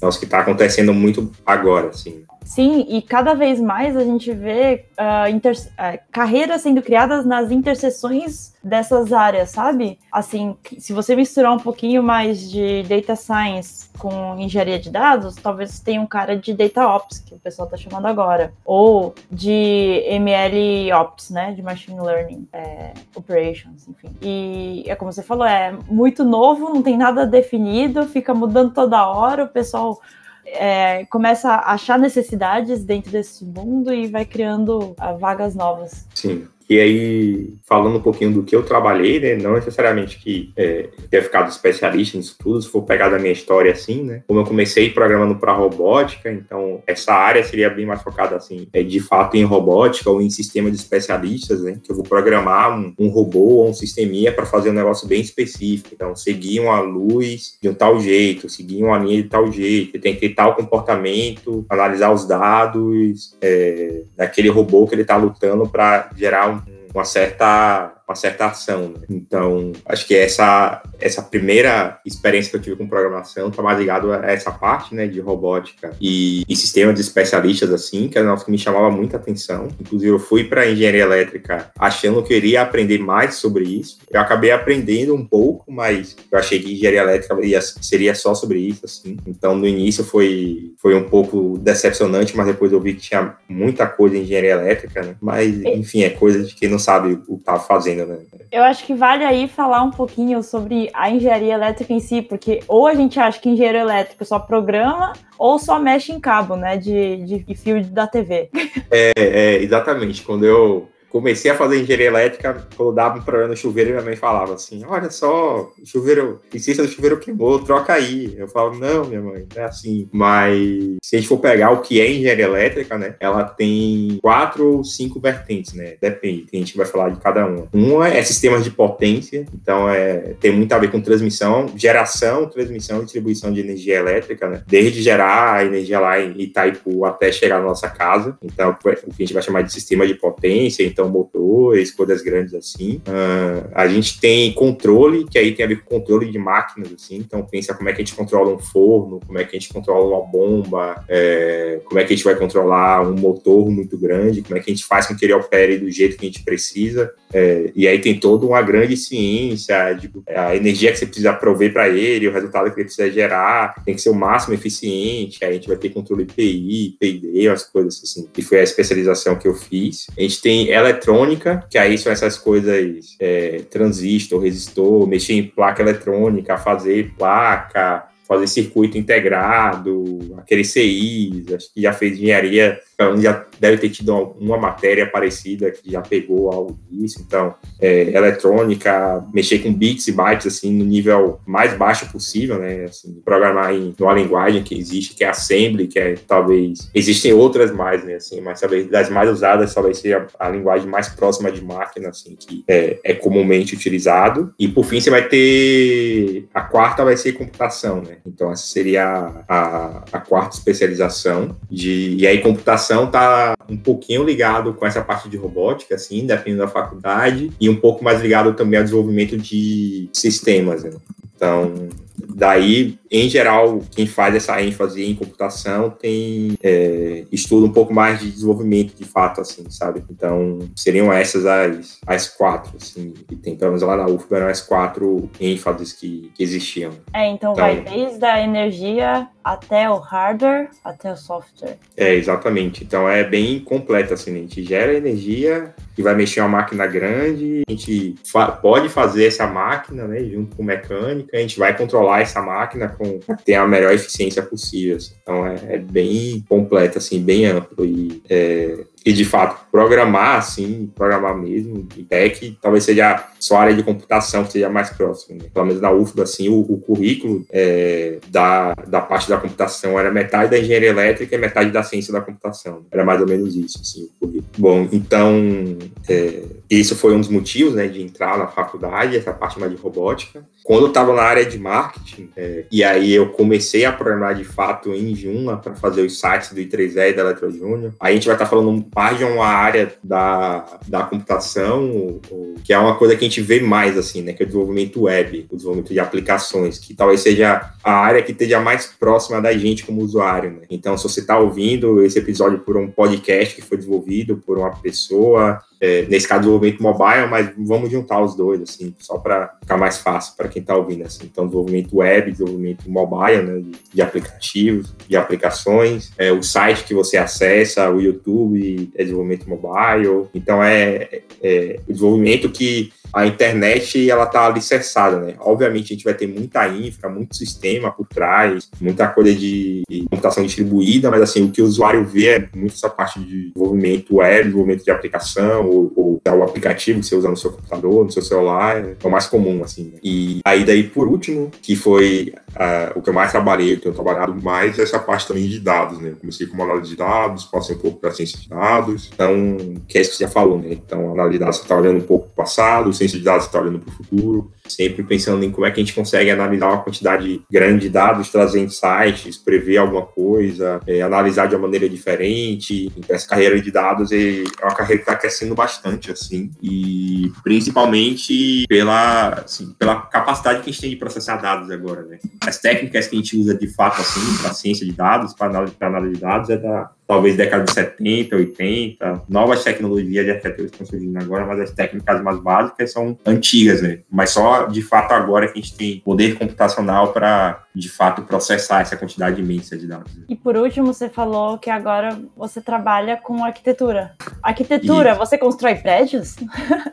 é 0.00 0.06
o 0.06 0.10
que 0.10 0.24
está 0.24 0.40
acontecendo 0.40 0.94
muito 0.94 1.30
agora, 1.44 1.88
assim. 1.88 2.24
Sim, 2.44 2.86
e 2.88 3.00
cada 3.00 3.34
vez 3.34 3.60
mais 3.60 3.96
a 3.96 4.04
gente 4.04 4.32
vê 4.32 4.86
uh, 4.98 5.34
uh, 5.34 5.98
carreiras 6.10 6.62
sendo 6.62 6.82
criadas 6.82 7.24
nas 7.24 7.50
interseções 7.50 8.52
dessas 8.62 9.12
áreas, 9.12 9.50
sabe? 9.50 9.98
Assim, 10.10 10.56
se 10.78 10.92
você 10.92 11.16
misturar 11.16 11.52
um 11.52 11.58
pouquinho 11.58 12.02
mais 12.02 12.50
de 12.50 12.82
data 12.84 13.16
science 13.16 13.90
com 13.98 14.36
engenharia 14.38 14.78
de 14.78 14.90
dados, 14.90 15.34
talvez 15.36 15.80
tenha 15.80 16.00
um 16.00 16.06
cara 16.06 16.36
de 16.36 16.52
data 16.54 16.86
ops, 16.86 17.18
que 17.18 17.34
o 17.34 17.38
pessoal 17.38 17.66
está 17.66 17.76
chamando 17.76 18.06
agora, 18.06 18.52
ou 18.64 19.14
de 19.30 20.04
ML 20.06 20.92
ops, 20.92 21.30
né, 21.30 21.52
de 21.52 21.62
machine 21.62 22.00
learning 22.00 22.46
é, 22.52 22.92
operations, 23.14 23.88
enfim. 23.88 24.08
E 24.20 24.84
é 24.86 24.94
como 24.94 25.12
você 25.12 25.22
falou, 25.22 25.46
é 25.46 25.72
muito 25.88 26.24
novo, 26.24 26.72
não 26.72 26.82
tem 26.82 26.96
nada 26.96 27.26
definido, 27.26 28.06
fica 28.06 28.32
mudando 28.32 28.72
toda 28.72 29.08
hora, 29.08 29.44
o 29.44 29.48
pessoal 29.48 30.00
é, 30.46 31.04
começa 31.06 31.50
a 31.50 31.72
achar 31.72 31.98
necessidades 31.98 32.84
dentro 32.84 33.10
desse 33.10 33.44
mundo 33.44 33.92
e 33.92 34.06
vai 34.06 34.24
criando 34.24 34.90
uh, 34.92 35.18
vagas 35.18 35.54
novas. 35.54 36.06
Sim. 36.14 36.46
E 36.72 36.80
aí, 36.80 37.54
falando 37.64 37.98
um 37.98 38.00
pouquinho 38.00 38.32
do 38.32 38.42
que 38.42 38.56
eu 38.56 38.62
trabalhei, 38.62 39.20
né? 39.20 39.36
Não 39.36 39.52
necessariamente 39.52 40.18
que 40.18 40.54
é, 40.56 40.88
ter 41.10 41.22
ficado 41.22 41.50
especialista 41.50 42.16
nisso 42.16 42.34
tudo, 42.38 42.62
se 42.62 42.68
for 42.70 42.80
pegar 42.80 43.10
da 43.10 43.18
minha 43.18 43.32
história 43.34 43.70
assim, 43.70 44.02
né? 44.02 44.22
Como 44.26 44.40
eu 44.40 44.44
comecei 44.44 44.88
programando 44.88 45.34
para 45.34 45.52
robótica, 45.52 46.32
então 46.32 46.82
essa 46.86 47.12
área 47.12 47.44
seria 47.44 47.68
bem 47.68 47.84
mais 47.84 48.00
focada 48.00 48.36
assim, 48.36 48.68
é, 48.72 48.82
de 48.82 49.00
fato 49.00 49.36
em 49.36 49.44
robótica 49.44 50.08
ou 50.08 50.22
em 50.22 50.30
sistema 50.30 50.70
de 50.70 50.76
especialistas, 50.78 51.62
né? 51.62 51.78
Que 51.82 51.92
eu 51.92 51.96
vou 51.96 52.06
programar 52.06 52.74
um, 52.74 52.94
um 52.98 53.08
robô 53.08 53.56
ou 53.56 53.68
um 53.68 53.74
sisteminha 53.74 54.32
para 54.32 54.46
fazer 54.46 54.70
um 54.70 54.74
negócio 54.74 55.06
bem 55.06 55.20
específico. 55.20 55.90
Então, 55.92 56.16
seguir 56.16 56.58
uma 56.58 56.80
luz 56.80 57.58
de 57.60 57.68
um 57.68 57.74
tal 57.74 58.00
jeito, 58.00 58.48
seguir 58.48 58.82
uma 58.82 58.96
linha 58.96 59.22
de 59.22 59.28
tal 59.28 59.52
jeito, 59.52 60.00
tem 60.00 60.14
que 60.14 60.20
ter 60.20 60.34
tal 60.34 60.56
comportamento, 60.56 61.66
analisar 61.68 62.10
os 62.14 62.26
dados 62.26 63.36
é, 63.42 64.04
daquele 64.16 64.48
robô 64.48 64.86
que 64.86 64.94
ele 64.94 65.02
está 65.02 65.18
lutando 65.18 65.68
para 65.68 66.08
gerar 66.16 66.48
um 66.48 66.61
uma 66.94 67.04
certa 67.04 68.01
uma 68.08 68.14
certa 68.14 68.46
ação. 68.46 68.88
Né? 68.88 69.06
Então, 69.10 69.72
acho 69.86 70.06
que 70.06 70.14
essa, 70.14 70.82
essa 71.00 71.22
primeira 71.22 72.00
experiência 72.04 72.50
que 72.50 72.56
eu 72.56 72.62
tive 72.62 72.76
com 72.76 72.88
programação 72.88 73.48
está 73.48 73.62
mais 73.62 73.78
ligado 73.78 74.12
a 74.12 74.30
essa 74.30 74.50
parte 74.50 74.94
né, 74.94 75.06
de 75.06 75.20
robótica 75.20 75.94
e, 76.00 76.44
e 76.48 76.56
sistemas 76.56 76.94
de 76.94 77.00
especialistas, 77.00 77.72
assim, 77.72 78.08
que 78.08 78.18
é 78.18 78.22
um 78.22 78.36
que 78.36 78.50
me 78.50 78.58
chamava 78.58 78.90
muita 78.90 79.16
atenção. 79.16 79.68
Inclusive, 79.80 80.10
eu 80.10 80.18
fui 80.18 80.44
para 80.44 80.68
engenharia 80.68 81.02
elétrica 81.02 81.70
achando 81.78 82.22
que 82.22 82.32
eu 82.32 82.36
iria 82.36 82.62
aprender 82.62 82.98
mais 82.98 83.36
sobre 83.36 83.64
isso. 83.64 83.98
Eu 84.10 84.20
acabei 84.20 84.50
aprendendo 84.50 85.14
um 85.14 85.24
pouco, 85.24 85.70
mas 85.70 86.16
eu 86.30 86.38
achei 86.38 86.60
que 86.60 86.72
engenharia 86.72 87.02
elétrica 87.02 87.38
ia, 87.44 87.60
seria 87.60 88.14
só 88.14 88.34
sobre 88.34 88.58
isso, 88.58 88.84
assim. 88.84 89.16
Então, 89.26 89.54
no 89.54 89.66
início 89.66 90.04
foi, 90.04 90.72
foi 90.78 90.94
um 90.94 91.04
pouco 91.04 91.58
decepcionante, 91.58 92.36
mas 92.36 92.46
depois 92.46 92.72
eu 92.72 92.80
vi 92.80 92.94
que 92.94 93.02
tinha 93.02 93.36
muita 93.48 93.86
coisa 93.86 94.16
em 94.16 94.22
engenharia 94.22 94.52
elétrica, 94.52 95.02
né? 95.02 95.16
Mas, 95.20 95.62
enfim, 95.64 96.02
é 96.02 96.10
coisa 96.10 96.42
de 96.42 96.54
quem 96.54 96.68
não 96.68 96.78
sabe 96.78 97.20
o 97.28 97.38
que 97.38 97.44
tá 97.44 97.58
fazendo 97.58 97.91
né? 97.94 98.18
Eu 98.50 98.62
acho 98.62 98.84
que 98.84 98.94
vale 98.94 99.24
aí 99.24 99.48
falar 99.48 99.82
um 99.82 99.90
pouquinho 99.90 100.42
sobre 100.42 100.90
a 100.92 101.10
engenharia 101.10 101.54
elétrica 101.54 101.92
em 101.92 102.00
si, 102.00 102.22
porque 102.22 102.60
ou 102.68 102.86
a 102.86 102.94
gente 102.94 103.18
acha 103.18 103.40
que 103.40 103.48
engenheiro 103.48 103.78
elétrico 103.78 104.24
só 104.24 104.38
programa 104.38 105.12
ou 105.38 105.58
só 105.58 105.78
mexe 105.78 106.12
em 106.12 106.20
cabo, 106.20 106.54
né, 106.56 106.76
de, 106.76 107.42
de 107.42 107.54
fio 107.54 107.82
da 107.84 108.06
TV. 108.06 108.50
É, 108.90 109.12
é, 109.16 109.62
exatamente. 109.62 110.22
Quando 110.22 110.44
eu 110.44 110.88
comecei 111.12 111.50
a 111.50 111.54
fazer 111.54 111.80
engenharia 111.80 112.06
elétrica, 112.06 112.66
quando 112.74 112.94
dava 112.94 113.18
um 113.18 113.22
problema 113.22 113.48
no 113.48 113.56
chuveiro, 113.56 113.90
minha 113.90 114.02
mãe 114.02 114.16
falava 114.16 114.54
assim: 114.54 114.82
Olha 114.86 115.10
só, 115.10 115.70
o 115.80 115.86
chuveiro, 115.86 116.40
a 116.52 116.58
ciência 116.58 116.82
do 116.82 116.88
chuveiro 116.88 117.18
queimou, 117.20 117.58
troca 117.58 117.92
aí. 117.92 118.34
Eu 118.36 118.48
falava: 118.48 118.76
Não, 118.78 119.04
minha 119.04 119.20
mãe, 119.20 119.46
não 119.54 119.62
é 119.62 119.66
assim. 119.66 120.08
Mas 120.10 120.56
se 121.04 121.16
a 121.16 121.18
gente 121.18 121.28
for 121.28 121.38
pegar 121.38 121.70
o 121.70 121.82
que 121.82 122.00
é 122.00 122.10
engenharia 122.10 122.46
elétrica, 122.46 122.96
né, 122.96 123.14
ela 123.20 123.44
tem 123.44 124.18
quatro 124.22 124.78
ou 124.78 124.84
cinco 124.84 125.20
vertentes, 125.20 125.74
né? 125.74 125.94
Depende, 126.00 126.46
a 126.52 126.56
gente 126.56 126.76
vai 126.76 126.86
falar 126.86 127.10
de 127.10 127.20
cada 127.20 127.44
uma. 127.46 127.68
Uma 127.72 128.08
é 128.08 128.22
sistemas 128.22 128.64
de 128.64 128.70
potência, 128.70 129.44
então 129.52 129.88
é, 129.90 130.34
tem 130.40 130.50
muito 130.50 130.72
a 130.72 130.78
ver 130.78 130.90
com 130.90 131.00
transmissão, 131.00 131.66
geração, 131.76 132.48
transmissão 132.48 133.00
e 133.00 133.04
distribuição 133.04 133.52
de 133.52 133.60
energia 133.60 133.96
elétrica, 133.96 134.48
né? 134.48 134.62
Desde 134.66 135.02
gerar 135.02 135.56
a 135.56 135.64
energia 135.64 136.00
lá 136.00 136.18
em 136.18 136.40
Itaipu 136.40 137.04
até 137.04 137.30
chegar 137.30 137.58
na 137.58 137.66
nossa 137.66 137.88
casa. 137.90 138.38
Então, 138.42 138.70
o 138.70 138.76
que 138.76 138.88
a 138.88 138.94
gente 139.18 139.34
vai 139.34 139.42
chamar 139.42 139.62
de 139.62 139.72
sistema 139.72 140.06
de 140.06 140.14
potência. 140.14 140.84
Então, 140.84 141.01
motores, 141.10 141.90
coisas 141.90 142.22
grandes 142.22 142.54
assim. 142.54 143.02
Uh, 143.06 143.68
a 143.74 143.86
gente 143.86 144.20
tem 144.20 144.52
controle, 144.52 145.24
que 145.24 145.38
aí 145.38 145.52
tem 145.52 145.64
a 145.64 145.68
ver 145.68 145.82
com 145.82 145.98
controle 145.98 146.30
de 146.30 146.38
máquinas, 146.38 146.92
assim. 146.92 147.16
Então, 147.16 147.42
pensa 147.44 147.74
como 147.74 147.88
é 147.88 147.92
que 147.92 148.02
a 148.02 148.04
gente 148.04 148.14
controla 148.14 148.54
um 148.54 148.58
forno, 148.58 149.20
como 149.26 149.38
é 149.38 149.44
que 149.44 149.56
a 149.56 149.58
gente 149.58 149.72
controla 149.72 150.16
uma 150.16 150.26
bomba, 150.26 151.04
é, 151.08 151.80
como 151.84 152.00
é 152.00 152.04
que 152.04 152.12
a 152.12 152.16
gente 152.16 152.24
vai 152.24 152.34
controlar 152.34 153.02
um 153.02 153.14
motor 153.14 153.70
muito 153.70 153.96
grande, 153.98 154.42
como 154.42 154.56
é 154.56 154.60
que 154.60 154.70
a 154.70 154.74
gente 154.74 154.86
faz 154.86 155.06
com 155.06 155.16
que 155.16 155.24
ele 155.24 155.34
opere 155.34 155.78
do 155.78 155.90
jeito 155.90 156.16
que 156.16 156.26
a 156.26 156.28
gente 156.28 156.42
precisa. 156.42 157.12
É, 157.32 157.70
e 157.74 157.88
aí 157.88 157.98
tem 157.98 158.18
toda 158.18 158.44
uma 158.44 158.60
grande 158.60 158.96
ciência, 158.96 159.94
de, 159.94 160.10
a 160.28 160.54
energia 160.54 160.92
que 160.92 160.98
você 160.98 161.06
precisa 161.06 161.32
prover 161.32 161.72
para 161.72 161.88
ele, 161.88 162.28
o 162.28 162.32
resultado 162.32 162.70
que 162.70 162.80
ele 162.80 162.84
precisa 162.84 163.10
gerar, 163.10 163.74
tem 163.84 163.94
que 163.94 164.02
ser 164.02 164.10
o 164.10 164.14
máximo 164.14 164.54
eficiente. 164.54 165.44
Aí 165.44 165.50
a 165.50 165.54
gente 165.54 165.68
vai 165.68 165.76
ter 165.76 165.90
controle 165.90 166.26
PI, 166.26 166.96
PID, 166.98 167.48
as 167.48 167.64
coisas 167.64 168.00
assim, 168.02 168.28
que 168.32 168.42
foi 168.42 168.60
a 168.60 168.62
especialização 168.62 169.36
que 169.36 169.48
eu 169.48 169.54
fiz. 169.54 170.06
A 170.16 170.20
gente 170.20 170.40
tem 170.40 170.70
ela 170.70 170.91
eletrônica, 170.92 171.64
que 171.70 171.78
aí 171.78 171.98
são 171.98 172.12
essas 172.12 172.38
coisas, 172.38 173.16
é, 173.18 173.62
transistor, 173.70 174.40
resistor, 174.40 175.06
mexer 175.06 175.34
em 175.34 175.46
placa 175.46 175.82
eletrônica, 175.82 176.56
fazer 176.58 177.12
placa, 177.16 178.08
fazer 178.26 178.46
circuito 178.46 178.96
integrado, 178.96 180.34
aqueles 180.38 180.70
CIs, 180.70 181.52
acho 181.52 181.74
que 181.74 181.82
já 181.82 181.92
fez 181.92 182.14
engenharia 182.14 182.80
então, 183.02 183.20
já 183.20 183.44
deve 183.58 183.78
ter 183.78 183.90
tido 183.90 184.34
uma 184.40 184.58
matéria 184.58 185.06
parecida 185.06 185.70
que 185.70 185.90
já 185.90 186.00
pegou 186.00 186.52
algo 186.52 186.78
disso. 186.90 187.22
Então, 187.24 187.54
é, 187.80 188.10
eletrônica, 188.10 189.24
mexer 189.32 189.60
com 189.60 189.72
bits 189.72 190.08
e 190.08 190.12
bytes, 190.12 190.46
assim, 190.46 190.72
no 190.72 190.84
nível 190.84 191.40
mais 191.46 191.72
baixo 191.74 192.10
possível, 192.10 192.58
né? 192.58 192.84
Assim, 192.84 193.20
programar 193.24 193.72
em 193.72 193.94
uma 194.00 194.14
linguagem 194.14 194.62
que 194.62 194.76
existe, 194.76 195.14
que 195.14 195.22
é 195.22 195.28
Assembly, 195.28 195.86
que 195.86 195.98
é 195.98 196.14
talvez... 196.26 196.90
Existem 196.92 197.32
outras 197.32 197.70
mais, 197.72 198.04
né? 198.04 198.14
Assim, 198.14 198.40
mas 198.40 198.60
talvez 198.60 198.88
das 198.88 199.08
mais 199.08 199.30
usadas, 199.30 199.72
talvez 199.72 199.98
seja 199.98 200.26
a, 200.38 200.48
linguagem 200.48 200.88
mais 200.88 201.08
próxima 201.08 201.50
de 201.52 201.62
máquina, 201.64 202.08
assim, 202.08 202.36
que 202.36 202.64
é, 202.66 202.98
é 203.04 203.14
comumente 203.14 203.74
utilizado. 203.74 204.52
E, 204.58 204.66
por 204.66 204.84
fim, 204.84 205.00
você 205.00 205.10
vai 205.10 205.28
ter... 205.28 206.48
A 206.52 206.62
quarta 206.62 207.04
vai 207.04 207.16
ser 207.16 207.32
computação, 207.32 208.02
né? 208.02 208.16
Então, 208.26 208.50
essa 208.50 208.66
seria 208.66 209.04
a, 209.04 209.44
a, 209.48 210.04
a 210.12 210.20
quarta 210.20 210.56
especialização. 210.56 211.56
De, 211.70 212.16
e 212.16 212.26
aí, 212.26 212.40
computação 212.40 212.91
computação 212.92 213.04
está 213.04 213.54
um 213.68 213.76
pouquinho 213.76 214.22
ligado 214.22 214.74
com 214.74 214.86
essa 214.86 215.02
parte 215.02 215.28
de 215.28 215.36
robótica, 215.36 215.94
assim, 215.94 216.26
dependendo 216.26 216.62
da 216.62 216.68
faculdade, 216.68 217.50
e 217.60 217.68
um 217.68 217.76
pouco 217.76 218.04
mais 218.04 218.20
ligado 218.20 218.52
também 218.54 218.78
ao 218.78 218.84
desenvolvimento 218.84 219.36
de 219.36 220.08
sistemas. 220.12 220.84
Né? 220.84 220.90
Então, 221.34 221.88
daí, 222.34 222.98
em 223.12 223.28
geral, 223.28 223.80
quem 223.94 224.06
faz 224.06 224.34
essa 224.34 224.60
ênfase 224.62 225.04
em 225.04 225.14
computação 225.14 225.90
tem 225.90 226.56
é, 226.62 227.24
estuda 227.30 227.66
um 227.66 227.72
pouco 227.72 227.92
mais 227.92 228.20
de 228.20 228.30
desenvolvimento 228.30 228.94
de 228.96 229.04
fato, 229.04 229.42
assim, 229.42 229.68
sabe? 229.68 230.02
Então, 230.10 230.60
seriam 230.74 231.12
essas 231.12 231.44
as, 231.44 231.98
as 232.06 232.28
quatro, 232.28 232.72
assim, 232.80 233.12
que 233.28 233.36
tem, 233.36 233.54
pelo 233.54 233.72
menos 233.72 233.82
lá 233.82 233.96
na 233.96 234.06
UFBA 234.06 234.38
eram 234.38 234.48
as 234.48 234.62
quatro 234.62 235.28
ênfases 235.38 235.92
que, 235.92 236.32
que 236.34 236.42
existiam. 236.42 236.92
É, 237.12 237.28
então, 237.28 237.52
então 237.52 237.54
vai 237.54 237.80
desde 237.82 238.24
a 238.24 238.42
energia 238.42 239.28
até 239.44 239.90
o 239.90 239.96
hardware, 239.96 240.70
até 240.84 241.12
o 241.12 241.16
software. 241.16 241.76
É, 241.96 242.14
exatamente. 242.14 242.84
Então 242.84 243.08
é 243.08 243.24
bem 243.24 243.58
completo, 243.60 244.14
assim, 244.14 244.30
né? 244.30 244.38
a 244.38 244.42
gente 244.42 244.62
gera 244.64 244.94
energia 244.94 245.74
e 245.98 246.02
vai 246.02 246.14
mexer 246.14 246.40
uma 246.40 246.48
máquina 246.48 246.86
grande, 246.86 247.62
a 247.68 247.70
gente 247.70 248.14
fa 248.24 248.52
pode 248.52 248.88
fazer 248.88 249.26
essa 249.26 249.46
máquina, 249.46 250.06
né, 250.06 250.22
junto 250.24 250.56
com 250.56 250.62
mecânica, 250.62 251.36
a 251.36 251.40
gente 251.40 251.58
vai 251.58 251.76
controlar 251.76 252.20
essa 252.20 252.40
máquina 252.40 252.88
com 253.02 253.36
ter 253.36 253.54
a 253.54 253.66
melhor 253.66 253.92
eficiência 253.92 254.42
possível. 254.42 254.96
Assim. 254.96 255.14
Então 255.22 255.46
é, 255.46 255.56
é, 255.74 255.78
bem 255.78 256.44
completo, 256.48 256.98
assim, 256.98 257.20
bem 257.20 257.46
amplo 257.46 257.84
e 257.84 258.22
é, 258.28 258.84
e 259.04 259.12
de 259.12 259.24
fato 259.24 259.70
programar 259.70 260.36
assim, 260.36 260.90
programar 260.94 261.36
mesmo, 261.36 261.82
de 261.82 262.04
tech, 262.04 262.58
talvez 262.60 262.84
seja 262.84 263.28
só 263.38 263.56
a 263.56 263.62
área 263.62 263.74
de 263.74 263.82
computação 263.82 264.44
que 264.44 264.52
seja 264.52 264.68
mais 264.68 264.90
próximo. 264.90 265.38
Né? 265.38 265.48
Pelo 265.52 265.66
menos 265.66 265.82
na 265.82 265.90
UFBA, 265.90 266.22
assim, 266.22 266.48
o, 266.48 266.60
o 266.60 266.78
currículo 266.78 267.44
é, 267.50 268.18
da, 268.28 268.74
da 268.86 269.00
parte 269.00 269.28
da 269.28 269.36
computação 269.36 269.98
era 269.98 270.12
metade 270.12 270.50
da 270.50 270.58
engenharia 270.58 270.90
elétrica 270.90 271.34
e 271.34 271.38
metade 271.38 271.70
da 271.70 271.82
ciência 271.82 272.12
da 272.12 272.20
computação. 272.20 272.84
Era 272.90 273.04
mais 273.04 273.20
ou 273.20 273.26
menos 273.26 273.56
isso, 273.56 273.80
assim, 273.80 274.04
o 274.04 274.26
currículo. 274.26 274.44
Bom, 274.58 274.88
então, 274.92 275.76
é, 276.08 276.42
isso 276.70 276.94
foi 276.94 277.14
um 277.14 277.20
dos 277.20 277.28
motivos, 277.28 277.74
né, 277.74 277.88
de 277.88 278.02
entrar 278.02 278.38
na 278.38 278.46
faculdade, 278.46 279.16
essa 279.16 279.32
parte 279.32 279.58
mais 279.58 279.72
de 279.72 279.78
robótica. 279.78 280.44
Quando 280.62 280.82
eu 280.82 280.88
estava 280.88 281.12
na 281.12 281.22
área 281.22 281.44
de 281.44 281.58
marketing, 281.58 282.30
é, 282.36 282.64
e 282.70 282.84
aí 282.84 283.12
eu 283.12 283.30
comecei 283.30 283.84
a 283.84 283.92
programar 283.92 284.34
de 284.34 284.44
fato 284.44 284.92
em 284.94 285.14
Joomla 285.14 285.56
para 285.56 285.74
fazer 285.74 286.02
os 286.02 286.20
sites 286.20 286.52
do 286.52 286.60
I3E 286.60 287.10
e 287.10 287.12
da 287.12 287.22
Eletro 287.22 287.50
Júnior, 287.50 287.92
a 287.98 288.12
gente 288.12 288.26
vai 288.26 288.36
estar 288.36 288.44
tá 288.44 288.50
falando 288.50 288.86
de 289.16 289.24
uma 289.24 289.46
área 289.46 289.94
da, 290.04 290.78
da 290.86 291.02
computação, 291.04 292.20
que 292.62 292.72
é 292.72 292.78
uma 292.78 292.96
coisa 292.96 293.16
que 293.16 293.24
a 293.24 293.28
gente 293.28 293.40
vê 293.40 293.58
mais, 293.60 293.96
assim, 293.96 294.20
né, 294.20 294.34
que 294.34 294.42
é 294.42 294.44
o 294.44 294.46
desenvolvimento 294.46 295.02
web, 295.02 295.46
o 295.50 295.56
desenvolvimento 295.56 295.92
de 295.92 295.98
aplicações, 295.98 296.78
que 296.78 296.92
talvez 296.92 297.20
seja 297.20 297.72
a 297.82 297.92
área 297.92 298.22
que 298.22 298.32
esteja 298.32 298.60
mais 298.60 298.86
próxima 298.86 299.40
da 299.40 299.52
gente 299.56 299.84
como 299.84 300.02
usuário, 300.02 300.50
né? 300.50 300.62
Então, 300.70 300.96
se 300.96 301.04
você 301.04 301.20
está 301.20 301.38
ouvindo 301.38 302.02
esse 302.02 302.18
episódio 302.18 302.58
por 302.58 302.76
um 302.76 302.90
podcast 302.90 303.54
que 303.54 303.62
foi 303.62 303.78
desenvolvido 303.78 304.36
por 304.36 304.58
uma 304.58 304.70
pessoa, 304.70 305.58
é, 305.82 306.06
nesse 306.08 306.28
caso, 306.28 306.42
desenvolvimento 306.42 306.80
mobile, 306.80 307.26
mas 307.28 307.50
vamos 307.58 307.90
juntar 307.90 308.22
os 308.22 308.36
dois, 308.36 308.62
assim, 308.62 308.94
só 309.00 309.18
para 309.18 309.56
ficar 309.60 309.76
mais 309.76 309.98
fácil 309.98 310.36
para 310.36 310.46
quem 310.46 310.62
está 310.62 310.76
ouvindo, 310.76 311.02
assim. 311.04 311.24
Então, 311.24 311.44
desenvolvimento 311.44 311.96
web, 311.96 312.30
desenvolvimento 312.30 312.88
mobile, 312.88 313.42
né, 313.42 313.58
de, 313.58 313.72
de 313.92 314.00
aplicativos, 314.00 314.94
de 315.08 315.16
aplicações, 315.16 316.12
é, 316.16 316.30
o 316.30 316.40
site 316.40 316.84
que 316.84 316.94
você 316.94 317.16
acessa, 317.16 317.90
o 317.90 318.00
YouTube, 318.00 318.92
é 318.94 319.02
desenvolvimento 319.02 319.50
mobile. 319.50 320.28
Então, 320.32 320.62
é, 320.62 321.22
é 321.42 321.80
o 321.88 321.92
desenvolvimento 321.92 322.48
que 322.48 322.92
a 323.12 323.26
internet 323.26 324.10
ela 324.10 324.24
está 324.24 324.46
alicerçada, 324.46 325.18
né? 325.18 325.34
Obviamente 325.40 325.92
a 325.92 325.96
gente 325.96 326.04
vai 326.04 326.14
ter 326.14 326.26
muita 326.26 326.66
infra, 326.68 327.08
muito 327.08 327.36
sistema 327.36 327.90
por 327.90 328.06
trás, 328.06 328.68
muita 328.80 329.06
coisa 329.08 329.34
de 329.34 329.82
computação 330.10 330.44
distribuída, 330.44 331.10
mas 331.10 331.22
assim, 331.22 331.44
o 331.44 331.50
que 331.50 331.62
o 331.62 331.66
usuário 331.66 332.04
vê 332.04 332.28
é 332.28 332.48
muito 332.54 332.74
essa 332.74 332.88
parte 332.88 333.20
de 333.20 333.48
desenvolvimento 333.48 334.16
web, 334.16 334.44
desenvolvimento 334.44 334.84
de 334.84 334.90
aplicação, 334.90 335.66
ou, 335.68 335.92
ou 335.96 336.20
o 336.30 336.42
aplicativo 336.42 337.00
que 337.00 337.06
você 337.06 337.16
usa 337.16 337.28
no 337.28 337.36
seu 337.36 337.52
computador, 337.52 338.04
no 338.04 338.10
seu 338.10 338.22
celular, 338.22 338.78
é 338.78 338.96
o 339.06 339.10
mais 339.10 339.26
comum, 339.26 339.62
assim. 339.62 339.84
Né? 339.84 339.98
E 340.02 340.40
aí 340.44 340.64
daí, 340.64 340.84
por 340.84 341.08
último, 341.08 341.50
que 341.60 341.76
foi 341.76 342.32
uh, 342.50 342.98
o 342.98 343.02
que 343.02 343.10
eu 343.10 343.14
mais 343.14 343.30
trabalhei, 343.30 343.76
que 343.76 343.86
eu 343.86 343.92
trabalhado 343.92 344.34
mais, 344.40 344.78
é 344.78 344.82
essa 344.82 344.98
parte 344.98 345.26
também 345.26 345.48
de 345.48 345.60
dados, 345.60 345.98
né? 345.98 346.10
Eu 346.10 346.16
comecei 346.16 346.46
com 346.46 346.62
análise 346.62 346.90
de 346.90 346.96
dados, 346.96 347.44
passei 347.44 347.76
um 347.76 347.78
pouco 347.78 347.98
para 347.98 348.12
ciência 348.12 348.38
de 348.38 348.48
dados, 348.48 349.10
então, 349.12 349.56
que 349.88 349.98
é 349.98 350.00
isso 350.00 350.10
que 350.10 350.16
você 350.16 350.24
já 350.24 350.30
falou, 350.30 350.58
né? 350.58 350.68
Então, 350.70 351.12
análise 351.12 351.38
de 351.38 351.38
dados 351.38 351.56
você 351.56 351.62
está 351.62 351.76
olhando 351.76 351.98
um 351.98 352.06
pouco 352.06 352.26
para 352.26 352.32
o 352.32 352.46
passado, 352.46 352.92
ciência 353.02 353.18
de 353.18 353.24
dados 353.24 353.46
está 353.46 353.60
olhando 353.60 353.80
para 353.80 353.90
o 353.90 353.96
futuro, 353.96 354.52
sempre 354.74 355.02
pensando 355.02 355.44
em 355.44 355.50
como 355.50 355.66
é 355.66 355.70
que 355.70 355.80
a 355.80 355.84
gente 355.84 355.94
consegue 355.94 356.30
analisar 356.30 356.68
uma 356.68 356.82
quantidade 356.82 357.42
grande 357.50 357.82
de 357.82 357.88
dados, 357.88 358.30
trazer 358.30 358.60
insights, 358.60 359.36
prever 359.36 359.78
alguma 359.78 360.02
coisa, 360.02 360.80
é, 360.86 361.02
analisar 361.02 361.46
de 361.46 361.54
uma 361.54 361.62
maneira 361.62 361.88
diferente. 361.88 362.92
Então, 362.96 363.14
essa 363.14 363.26
carreira 363.26 363.60
de 363.60 363.70
dados 363.70 364.12
é 364.12 364.44
uma 364.62 364.74
carreira 364.74 365.02
que 365.02 365.10
está 365.10 365.16
crescendo 365.16 365.54
bastante, 365.54 366.10
assim, 366.10 366.50
e 366.62 367.32
principalmente 367.42 368.64
pela, 368.68 369.42
assim, 369.44 369.74
pela 369.78 370.02
capacidade 370.02 370.62
que 370.62 370.70
a 370.70 370.72
gente 370.72 370.80
tem 370.80 370.90
de 370.90 370.96
processar 370.96 371.36
dados 371.36 371.70
agora, 371.70 372.02
né? 372.02 372.18
As 372.46 372.58
técnicas 372.58 373.06
que 373.06 373.16
a 373.16 373.18
gente 373.18 373.36
usa 373.36 373.54
de 373.54 373.66
fato, 373.68 374.00
assim, 374.00 374.20
para 374.40 374.54
ciência 374.54 374.86
de 374.86 374.92
dados, 374.92 375.34
para 375.34 375.48
análise, 375.48 375.74
análise 375.80 376.14
de 376.14 376.20
dados, 376.20 376.50
é 376.50 376.56
da 376.56 376.90
talvez 377.12 377.36
década 377.36 377.64
de 377.64 377.72
70, 377.72 378.34
80, 378.36 379.22
novas 379.28 379.62
tecnologias 379.62 380.24
de 380.24 380.30
arquitetura 380.30 380.66
estão 380.66 380.86
surgindo 380.86 381.18
agora, 381.18 381.44
mas 381.44 381.60
as 381.60 381.70
técnicas 381.70 382.22
mais 382.22 382.40
básicas 382.40 382.90
são 382.90 383.18
antigas, 383.26 383.82
né? 383.82 383.98
Mas 384.10 384.30
só 384.30 384.61
de 384.70 384.82
fato 384.82 385.12
agora 385.12 385.46
que 385.46 385.58
a 385.58 385.62
gente 385.62 385.76
tem 385.76 386.00
poder 386.00 386.38
computacional 386.38 387.12
para 387.12 387.64
de 387.74 387.88
fato 387.88 388.22
processar 388.22 388.80
essa 388.80 388.96
quantidade 388.96 389.40
imensa 389.40 389.76
de 389.76 389.86
dados. 389.86 390.12
E 390.28 390.36
por 390.36 390.56
último, 390.56 390.92
você 390.92 391.08
falou 391.08 391.58
que 391.58 391.70
agora 391.70 392.18
você 392.36 392.60
trabalha 392.60 393.16
com 393.16 393.44
arquitetura. 393.44 394.14
Arquitetura, 394.42 395.10
Isso. 395.10 395.18
você 395.18 395.38
constrói 395.38 395.76
prédios? 395.76 396.36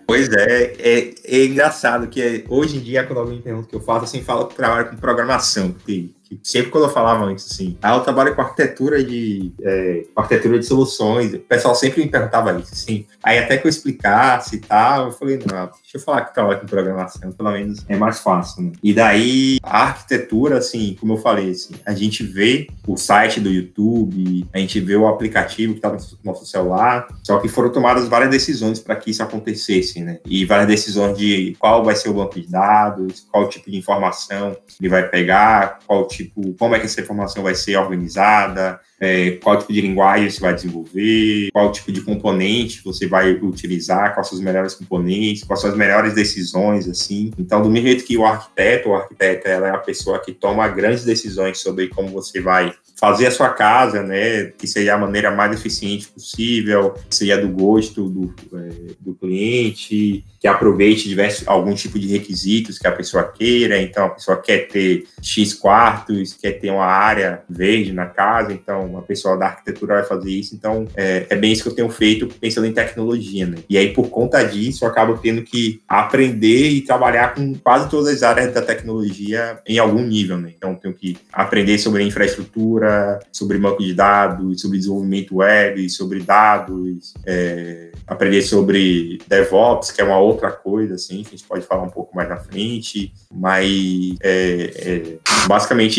Pois 0.10 0.28
é, 0.34 0.74
é, 0.80 1.14
é 1.24 1.46
engraçado 1.46 2.08
que 2.08 2.44
hoje 2.50 2.78
em 2.78 2.80
dia, 2.80 3.04
quando 3.04 3.20
alguém 3.20 3.40
pergunta 3.40 3.68
o 3.68 3.70
que 3.70 3.76
eu 3.76 3.80
faço, 3.80 4.06
assim, 4.06 4.24
fala 4.24 4.48
que 4.48 4.56
trabalho 4.56 4.90
com 4.90 4.98
programação, 4.98 5.72
porque 5.72 6.10
sempre 6.44 6.72
quando 6.72 6.86
eu 6.86 6.90
falava 6.90 7.32
isso, 7.34 7.48
assim, 7.52 7.78
ah, 7.82 7.96
eu 7.96 8.02
trabalho 8.02 8.36
com 8.36 8.42
arquitetura 8.42 9.04
de 9.04 9.52
é, 9.62 10.06
arquitetura 10.16 10.60
de 10.60 10.66
soluções, 10.66 11.34
o 11.34 11.40
pessoal 11.40 11.76
sempre 11.76 12.04
me 12.04 12.10
perguntava 12.10 12.58
isso, 12.60 12.74
assim. 12.74 13.06
Aí 13.24 13.40
até 13.40 13.58
que 13.58 13.66
eu 13.66 13.70
explicasse 13.70 14.58
e 14.58 14.60
tal, 14.60 15.08
eu 15.08 15.12
falei, 15.12 15.38
não, 15.38 15.66
deixa 15.66 15.96
eu 15.96 16.02
falar 16.02 16.22
que 16.22 16.34
trabalho 16.34 16.60
com 16.60 16.68
programação, 16.68 17.32
pelo 17.32 17.52
menos 17.52 17.86
é 17.88 17.96
mais 17.96 18.20
fácil, 18.20 18.64
né? 18.64 18.72
E 18.84 18.94
daí, 18.94 19.58
a 19.64 19.84
arquitetura, 19.84 20.58
assim, 20.58 20.96
como 21.00 21.14
eu 21.14 21.18
falei, 21.18 21.52
assim, 21.52 21.76
a 21.86 21.94
gente 21.94 22.24
vê 22.24 22.68
o 22.88 22.98
site 22.98 23.40
do 23.40 23.50
YouTube, 23.50 24.48
a 24.54 24.60
gente 24.60 24.80
vê 24.80 24.96
o 24.96 25.08
aplicativo 25.08 25.74
que 25.74 25.80
está 25.80 25.90
no 25.90 26.00
nosso 26.24 26.46
celular, 26.46 27.08
só 27.24 27.40
que 27.40 27.48
foram 27.48 27.72
tomadas 27.72 28.08
várias 28.08 28.30
decisões 28.30 28.80
para 28.80 28.96
que 28.96 29.12
isso 29.12 29.24
acontecesse, 29.24 30.02
né? 30.02 30.20
E 30.26 30.46
várias 30.46 30.68
decisões 30.68 31.18
de 31.18 31.56
qual 31.60 31.84
vai 31.84 31.96
ser 31.96 32.10
o 32.10 32.14
banco 32.14 32.40
de 32.40 32.48
dados, 32.48 33.26
qual 33.32 33.50
tipo 33.50 33.70
de 33.70 33.78
informação 33.78 34.56
ele 34.80 34.90
vai 34.90 35.08
pegar, 35.08 35.80
qual 35.86 36.08
tipo 36.08 36.19
tipo, 36.20 36.54
como 36.54 36.76
é 36.76 36.80
que 36.80 36.86
essa 36.86 37.00
informação 37.00 37.44
vai 37.44 37.56
ser 37.56 37.78
organizada, 37.78 38.80
é, 39.00 39.32
qual 39.42 39.58
tipo 39.58 39.72
de 39.72 39.82
linguagem 39.82 40.30
você 40.30 40.42
vai 40.42 40.54
desenvolver, 40.54 41.50
qual 41.54 41.72
tipo 41.72 41.92
de 41.92 42.02
componente 42.02 42.82
você 42.84 43.08
vai 43.08 43.32
utilizar, 43.32 44.14
quais 44.14 44.28
são 44.28 44.38
os 44.38 44.44
melhores 44.44 44.76
componentes, 44.76 45.44
quais 45.44 45.62
são 45.62 45.70
as 45.70 45.78
melhores 45.78 46.14
decisões, 46.14 46.88
assim. 46.88 47.32
Então, 47.40 47.62
do 47.62 47.70
mesmo 47.70 47.88
jeito 47.88 48.04
que 48.04 48.18
o 48.18 48.26
arquiteto, 48.26 48.90
o 48.90 48.96
arquiteto, 48.96 49.48
ela 49.48 49.68
é 49.68 49.72
a 49.72 49.78
pessoa 49.78 50.20
que 50.20 50.34
toma 50.34 50.68
grandes 50.68 51.06
decisões 51.06 51.60
sobre 51.60 51.88
como 51.88 52.10
você 52.10 52.42
vai 52.42 52.74
fazer 53.00 53.28
a 53.28 53.32
sua 53.32 53.50
casa, 53.50 54.04
né, 54.04 54.48
que 54.58 54.68
seja 54.68 54.94
a 54.94 54.98
maneira 54.98 55.32
mais 55.32 55.58
eficiente 55.58 56.10
possível, 56.10 56.94
que 57.10 57.16
seja 57.16 57.38
do 57.38 57.48
gosto 57.48 58.10
do, 58.10 58.34
é, 58.54 58.94
do 59.00 59.16
cliente, 59.16 60.26
que 60.38 60.48
aproveite 60.48 61.08
diversos, 61.08 61.48
algum 61.48 61.74
tipo 61.74 61.98
de 61.98 62.08
requisitos 62.08 62.78
que 62.78 62.88
a 62.88 62.92
pessoa 62.92 63.24
queira. 63.24 63.82
Então, 63.82 64.06
a 64.06 64.10
pessoa 64.10 64.42
quer 64.42 64.68
ter 64.68 65.06
X 65.22 65.54
quartos, 66.10 66.34
quer 66.34 66.54
ter 66.54 66.72
uma 66.72 66.86
área 66.86 67.42
verde 67.48 67.94
na 67.94 68.08
casa, 68.08 68.52
então 68.52 68.86
uma 68.86 69.02
pessoa 69.02 69.38
da 69.38 69.46
arquitetura 69.48 69.96
vai 69.96 70.04
fazer 70.04 70.32
isso. 70.32 70.56
Então, 70.56 70.88
é, 70.96 71.28
é 71.30 71.36
bem 71.36 71.52
isso 71.52 71.64
que 71.64 71.70
eu 71.70 71.76
tenho 71.76 71.90
feito 71.90 72.28
pensando 72.40 72.66
em 72.66 72.74
tecnologia, 72.74 73.46
né? 73.46 73.58
E 73.70 73.78
aí, 73.78 73.94
por 73.94 74.10
conta 74.10 74.44
disso, 74.44 74.84
eu 74.84 74.90
acabo 74.90 75.18
tendo 75.18 75.44
que 75.44 75.82
aprender 75.88 76.70
e 76.70 76.82
trabalhar 76.82 77.36
com 77.36 77.54
quase 77.56 77.90
todas 77.90 78.08
as 78.08 78.24
áreas 78.24 78.54
da 78.54 78.62
tecnologia 78.62 79.60
em 79.68 79.78
algum 79.78 80.02
nível, 80.02 80.38
né? 80.38 80.52
Então, 80.56 80.76
tenho 80.76 80.94
que 80.94 81.18
aprender 81.32 81.78
sobre 81.78 82.04
infraestrutura, 82.04 83.20
sobre 83.32 83.58
banco 83.58 83.84
de 83.84 83.94
dados, 83.94 84.62
sobre 84.62 84.78
desenvolvimento 84.78 85.38
web, 85.38 85.90
sobre 85.90 86.20
dados, 86.22 87.14
é, 87.26 87.92
aprender 88.08 88.42
sobre 88.42 89.20
DevOps, 89.28 89.92
que 89.92 90.02
é 90.02 90.04
uma 90.04 90.20
outra 90.20 90.52
coisa, 90.52 90.96
assim, 90.96 91.22
que 91.24 91.30
a 91.30 91.38
gente 91.38 91.48
pode 91.48 91.66
falar 91.66 91.84
um 91.84 91.90
pouco 91.90 92.16
mais 92.16 92.28
na 92.28 92.38
frente, 92.38 93.14
mas 93.32 94.16
é, 94.22 94.72
é, 94.76 95.20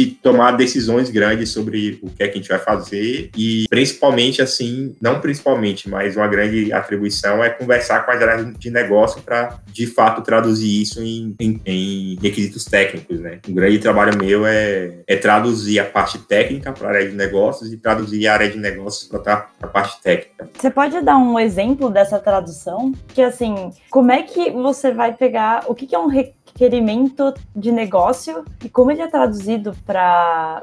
basicamente 0.00 0.20
tomar 0.22 0.52
decisões 0.52 1.10
grandes 1.10 1.50
sobre 1.50 1.98
o 2.02 2.10
que 2.10 2.22
é 2.22 2.28
que 2.28 2.38
a 2.38 2.40
gente 2.40 2.48
vai 2.48 2.58
fazer 2.58 3.30
e 3.36 3.66
principalmente, 3.68 4.42
assim, 4.42 4.94
não 5.00 5.20
principalmente, 5.20 5.88
mas 5.88 6.16
uma 6.16 6.26
grande 6.26 6.72
atribuição 6.72 7.42
é 7.42 7.50
conversar 7.50 8.04
com 8.04 8.12
as 8.12 8.22
áreas 8.22 8.58
de 8.58 8.70
negócio 8.70 9.22
para, 9.22 9.58
de 9.66 9.86
fato, 9.86 10.22
traduzir 10.22 10.82
isso 10.82 11.02
em, 11.02 11.34
em, 11.40 11.60
em, 11.64 12.18
requisitos 12.20 12.64
técnicos, 12.64 13.18
né? 13.20 13.38
Um 13.48 13.54
grande 13.54 13.78
trabalho 13.78 14.16
meu 14.16 14.46
é, 14.46 15.00
é 15.06 15.16
traduzir 15.16 15.78
a 15.78 15.84
parte 15.84 16.18
técnica 16.18 16.72
para 16.72 16.88
a 16.88 16.90
área 16.90 17.08
de 17.08 17.16
negócios 17.16 17.72
e 17.72 17.76
traduzir 17.76 18.26
a 18.26 18.34
área 18.34 18.50
de 18.50 18.58
negócios 18.58 19.08
para 19.08 19.48
a 19.62 19.66
parte 19.66 20.00
técnica. 20.02 20.48
Você 20.56 20.70
pode 20.70 21.00
dar 21.00 21.16
um 21.16 21.38
exemplo 21.38 21.90
dessa 21.90 22.18
tradução? 22.18 22.92
Que, 23.08 23.22
assim, 23.22 23.70
como 23.90 24.12
é 24.12 24.22
que 24.22 24.50
você 24.50 24.92
vai 24.92 25.12
pegar, 25.12 25.64
o 25.66 25.74
que, 25.74 25.86
que 25.86 25.94
é 25.94 25.98
um 25.98 26.08
requerimento 26.52 27.34
de 27.54 27.72
negócio 27.72 28.44
e 28.64 28.68
como 28.68 28.90
ele 28.90 29.02
é 29.02 29.06
traduzido 29.06 29.74
para 29.86 30.62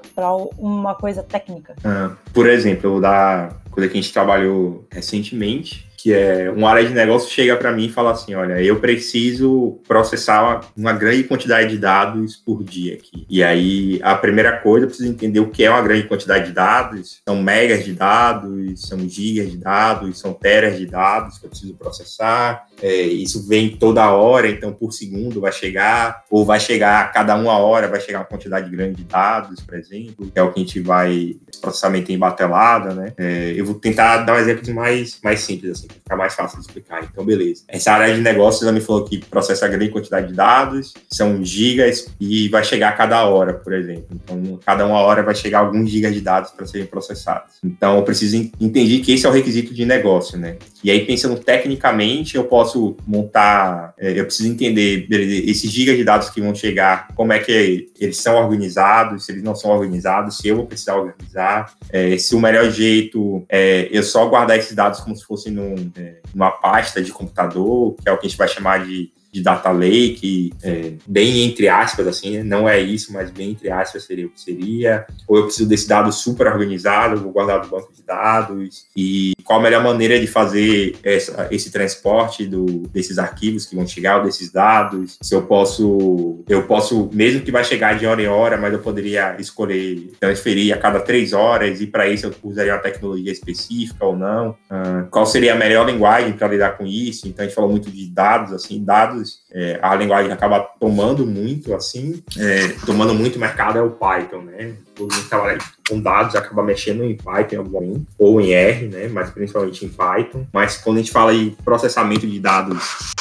uma 0.57 0.95
coisa 0.95 1.23
técnica? 1.23 1.75
Ah, 1.83 2.11
por 2.33 2.47
exemplo, 2.47 3.01
da 3.01 3.51
coisa 3.71 3.89
que 3.89 3.97
a 3.97 4.01
gente 4.01 4.13
trabalhou 4.13 4.85
recentemente, 4.91 5.87
que 5.97 6.13
é 6.13 6.49
uma 6.51 6.69
área 6.69 6.87
de 6.87 6.93
negócio 6.93 7.29
chega 7.29 7.57
para 7.57 7.71
mim 7.71 7.87
e 7.87 7.91
fala 7.91 8.11
assim, 8.11 8.35
olha, 8.35 8.61
eu 8.61 8.79
preciso 8.79 9.79
processar 9.87 10.61
uma 10.77 10.93
grande 10.93 11.23
quantidade 11.23 11.69
de 11.69 11.77
dados 11.79 12.35
por 12.35 12.63
dia 12.63 12.93
aqui. 12.93 13.25
E 13.27 13.43
aí, 13.43 13.99
a 14.03 14.15
primeira 14.15 14.57
coisa, 14.57 14.85
eu 14.85 14.89
preciso 14.89 15.09
entender 15.09 15.39
o 15.39 15.49
que 15.49 15.63
é 15.63 15.69
uma 15.69 15.81
grande 15.81 16.07
quantidade 16.07 16.45
de 16.45 16.51
dados. 16.51 17.19
São 17.27 17.41
megas 17.41 17.83
de 17.83 17.93
dados, 17.93 18.81
são 18.81 18.99
gigas 19.09 19.49
de 19.49 19.57
dados, 19.57 20.19
são 20.19 20.33
teras 20.33 20.77
de 20.77 20.85
dados 20.85 21.39
que 21.39 21.45
eu 21.47 21.49
preciso 21.49 21.73
processar. 21.73 22.67
É, 22.81 23.01
isso 23.01 23.47
vem 23.47 23.75
toda 23.75 24.11
hora, 24.11 24.47
então 24.47 24.71
por 24.71 24.91
segundo 24.91 25.41
vai 25.41 25.51
chegar, 25.51 26.23
ou 26.29 26.45
vai 26.45 26.59
chegar 26.59 27.01
a 27.01 27.07
cada 27.07 27.35
uma 27.35 27.57
hora, 27.57 27.87
vai 27.87 27.99
chegar 27.99 28.19
uma 28.19 28.25
quantidade 28.25 28.69
grande 28.69 28.97
de 28.97 29.03
dados, 29.03 29.61
por 29.61 29.75
exemplo, 29.75 30.29
que 30.31 30.37
é 30.37 30.43
o 30.43 30.51
que 30.51 30.59
a 30.59 30.63
gente 30.63 30.79
vai, 30.79 31.35
processamento 31.59 32.11
em 32.11 32.19
batelada, 32.19 32.93
né? 32.93 33.13
É, 33.17 33.53
eu 33.55 33.65
vou 33.65 33.75
tentar 33.75 34.17
dar 34.17 34.35
um 34.35 34.39
exemplo 34.39 34.71
mais, 34.73 35.19
mais 35.23 35.39
simples, 35.39 35.71
assim, 35.71 35.87
ficar 35.97 36.15
mais 36.15 36.33
fácil 36.33 36.59
de 36.59 36.65
explicar. 36.65 37.03
Então, 37.03 37.25
beleza. 37.25 37.63
Essa 37.67 37.91
área 37.91 38.13
de 38.13 38.21
negócios, 38.21 38.63
ela 38.63 38.71
me 38.71 38.81
falou 38.81 39.05
que 39.05 39.17
processa 39.17 39.67
grande 39.67 39.89
quantidade 39.89 40.27
de 40.27 40.33
dados, 40.33 40.93
são 41.11 41.43
gigas, 41.43 42.07
e 42.19 42.47
vai 42.49 42.63
chegar 42.63 42.89
a 42.89 42.93
cada 42.93 43.25
hora, 43.25 43.53
por 43.53 43.73
exemplo. 43.73 44.07
Então, 44.11 44.59
cada 44.65 44.85
uma 44.85 44.99
hora 44.99 45.23
vai 45.23 45.35
chegar 45.35 45.59
alguns 45.59 45.89
gigas 45.89 46.13
de 46.13 46.21
dados 46.21 46.51
para 46.51 46.65
serem 46.65 46.87
processados. 46.87 47.55
Então, 47.63 47.97
eu 47.97 48.03
preciso 48.03 48.35
entender 48.59 48.99
que 48.99 49.13
esse 49.13 49.25
é 49.25 49.29
o 49.29 49.31
requisito 49.31 49.73
de 49.73 49.85
negócio, 49.85 50.37
né? 50.37 50.57
E 50.83 50.91
aí, 50.91 51.05
pensando 51.05 51.39
tecnicamente, 51.39 52.35
eu 52.35 52.43
posso 52.43 52.95
montar, 53.05 53.93
é, 53.97 54.19
eu 54.19 54.25
preciso 54.25 54.49
entender 54.49 55.07
esses 55.09 55.69
gigas 55.71 55.97
de 55.97 56.03
dados 56.03 56.29
que 56.29 56.41
vão 56.41 56.53
chegar, 56.53 57.07
como 57.15 57.33
é 57.33 57.39
que 57.39 57.89
eles 57.99 58.17
são 58.17 58.35
organizados, 58.35 59.25
se 59.25 59.31
eles 59.31 59.43
não 59.43 59.55
são 59.55 59.71
organizados, 59.71 60.37
se 60.37 60.47
eu 60.47 60.55
vou 60.55 60.65
precisar 60.65 60.95
organizar, 60.95 61.73
é, 61.89 62.17
se 62.17 62.35
o 62.35 62.39
melhor 62.39 62.69
jeito 62.69 63.45
é 63.49 63.87
eu 63.91 64.03
só 64.03 64.27
guardar 64.27 64.57
esses 64.57 64.75
dados 64.75 64.99
como 64.99 65.15
se 65.15 65.25
fosse 65.25 65.49
num, 65.49 65.75
é, 65.95 66.21
numa 66.33 66.51
pasta 66.51 67.01
de 67.01 67.11
computador, 67.11 67.95
que 67.95 68.07
é 68.07 68.11
o 68.11 68.17
que 68.17 68.27
a 68.27 68.29
gente 68.29 68.37
vai 68.37 68.47
chamar 68.47 68.85
de 68.85 69.11
de 69.31 69.41
data 69.41 69.71
lake, 69.71 70.53
é, 70.63 70.93
bem 71.05 71.43
entre 71.43 71.67
aspas, 71.67 72.07
assim, 72.07 72.37
né? 72.37 72.43
não 72.43 72.67
é 72.67 72.79
isso, 72.79 73.13
mas 73.13 73.29
bem 73.29 73.51
entre 73.51 73.69
aspas 73.69 74.03
seria 74.03 74.25
o 74.25 74.29
que 74.29 74.41
seria. 74.41 75.05
Ou 75.27 75.37
eu 75.37 75.43
preciso 75.45 75.69
desse 75.69 75.87
dado 75.87 76.11
super 76.11 76.47
organizado, 76.47 77.21
vou 77.21 77.31
guardar 77.31 77.63
no 77.63 77.69
banco 77.69 77.91
de 77.93 78.03
dados. 78.03 78.85
E 78.95 79.33
qual 79.43 79.59
a 79.59 79.63
melhor 79.63 79.83
maneira 79.83 80.19
de 80.19 80.27
fazer 80.27 80.95
essa, 81.03 81.47
esse 81.51 81.71
transporte 81.71 82.45
do, 82.45 82.65
desses 82.91 83.17
arquivos 83.17 83.65
que 83.65 83.75
vão 83.75 83.87
chegar, 83.87 84.17
ou 84.17 84.25
desses 84.25 84.51
dados. 84.51 85.17
Se 85.21 85.33
eu 85.33 85.43
posso, 85.43 86.43
eu 86.47 86.63
posso, 86.63 87.09
mesmo 87.13 87.41
que 87.41 87.51
vai 87.51 87.63
chegar 87.63 87.97
de 87.97 88.05
hora 88.05 88.21
em 88.21 88.27
hora, 88.27 88.57
mas 88.57 88.73
eu 88.73 88.79
poderia 88.79 89.35
escolher 89.39 90.11
transferir 90.19 90.73
a 90.73 90.77
cada 90.77 90.99
três 90.99 91.33
horas, 91.33 91.81
e 91.81 91.87
para 91.87 92.07
isso 92.07 92.27
eu 92.27 92.33
usaria 92.43 92.73
uma 92.73 92.79
tecnologia 92.79 93.31
específica 93.31 94.05
ou 94.05 94.15
não. 94.15 94.51
Uh, 94.69 95.07
qual 95.09 95.25
seria 95.25 95.53
a 95.53 95.57
melhor 95.57 95.85
linguagem 95.85 96.33
para 96.33 96.47
lidar 96.47 96.77
com 96.77 96.85
isso? 96.85 97.27
Então 97.27 97.43
a 97.43 97.47
gente 97.47 97.55
falou 97.55 97.71
muito 97.71 97.89
de 97.89 98.07
dados, 98.09 98.51
assim, 98.51 98.83
dados 98.83 99.16
dados, 99.17 99.43
é, 99.59 99.79
a 99.81 99.95
linguagem 99.95 100.31
acaba 100.31 100.59
tomando 100.79 101.25
muito, 101.25 101.73
assim, 101.73 102.21
é, 102.37 102.67
tomando 102.85 103.11
muito 103.15 103.39
mercado 103.39 103.79
é 103.79 103.81
o 103.81 103.89
Python, 103.89 104.43
né? 104.43 104.75
Todo 104.93 105.11
mundo 105.11 105.27
trabalha 105.27 105.57
com 105.89 105.99
dados 105.99 106.35
acaba 106.35 106.61
mexendo 106.61 107.03
em 107.03 107.15
Python 107.15 107.55
em 107.55 107.57
algum 107.57 107.71
momento, 107.71 108.07
ou 108.19 108.39
em 108.39 108.51
R, 108.51 108.87
né? 108.87 109.07
Mas 109.07 109.31
principalmente 109.31 109.83
em 109.83 109.89
Python. 109.89 110.45
Mas 110.53 110.77
quando 110.77 110.97
a 110.97 110.99
gente 110.99 111.11
fala 111.11 111.33
em 111.33 111.49
processamento 111.65 112.27
de 112.27 112.39
dados 112.39 113.15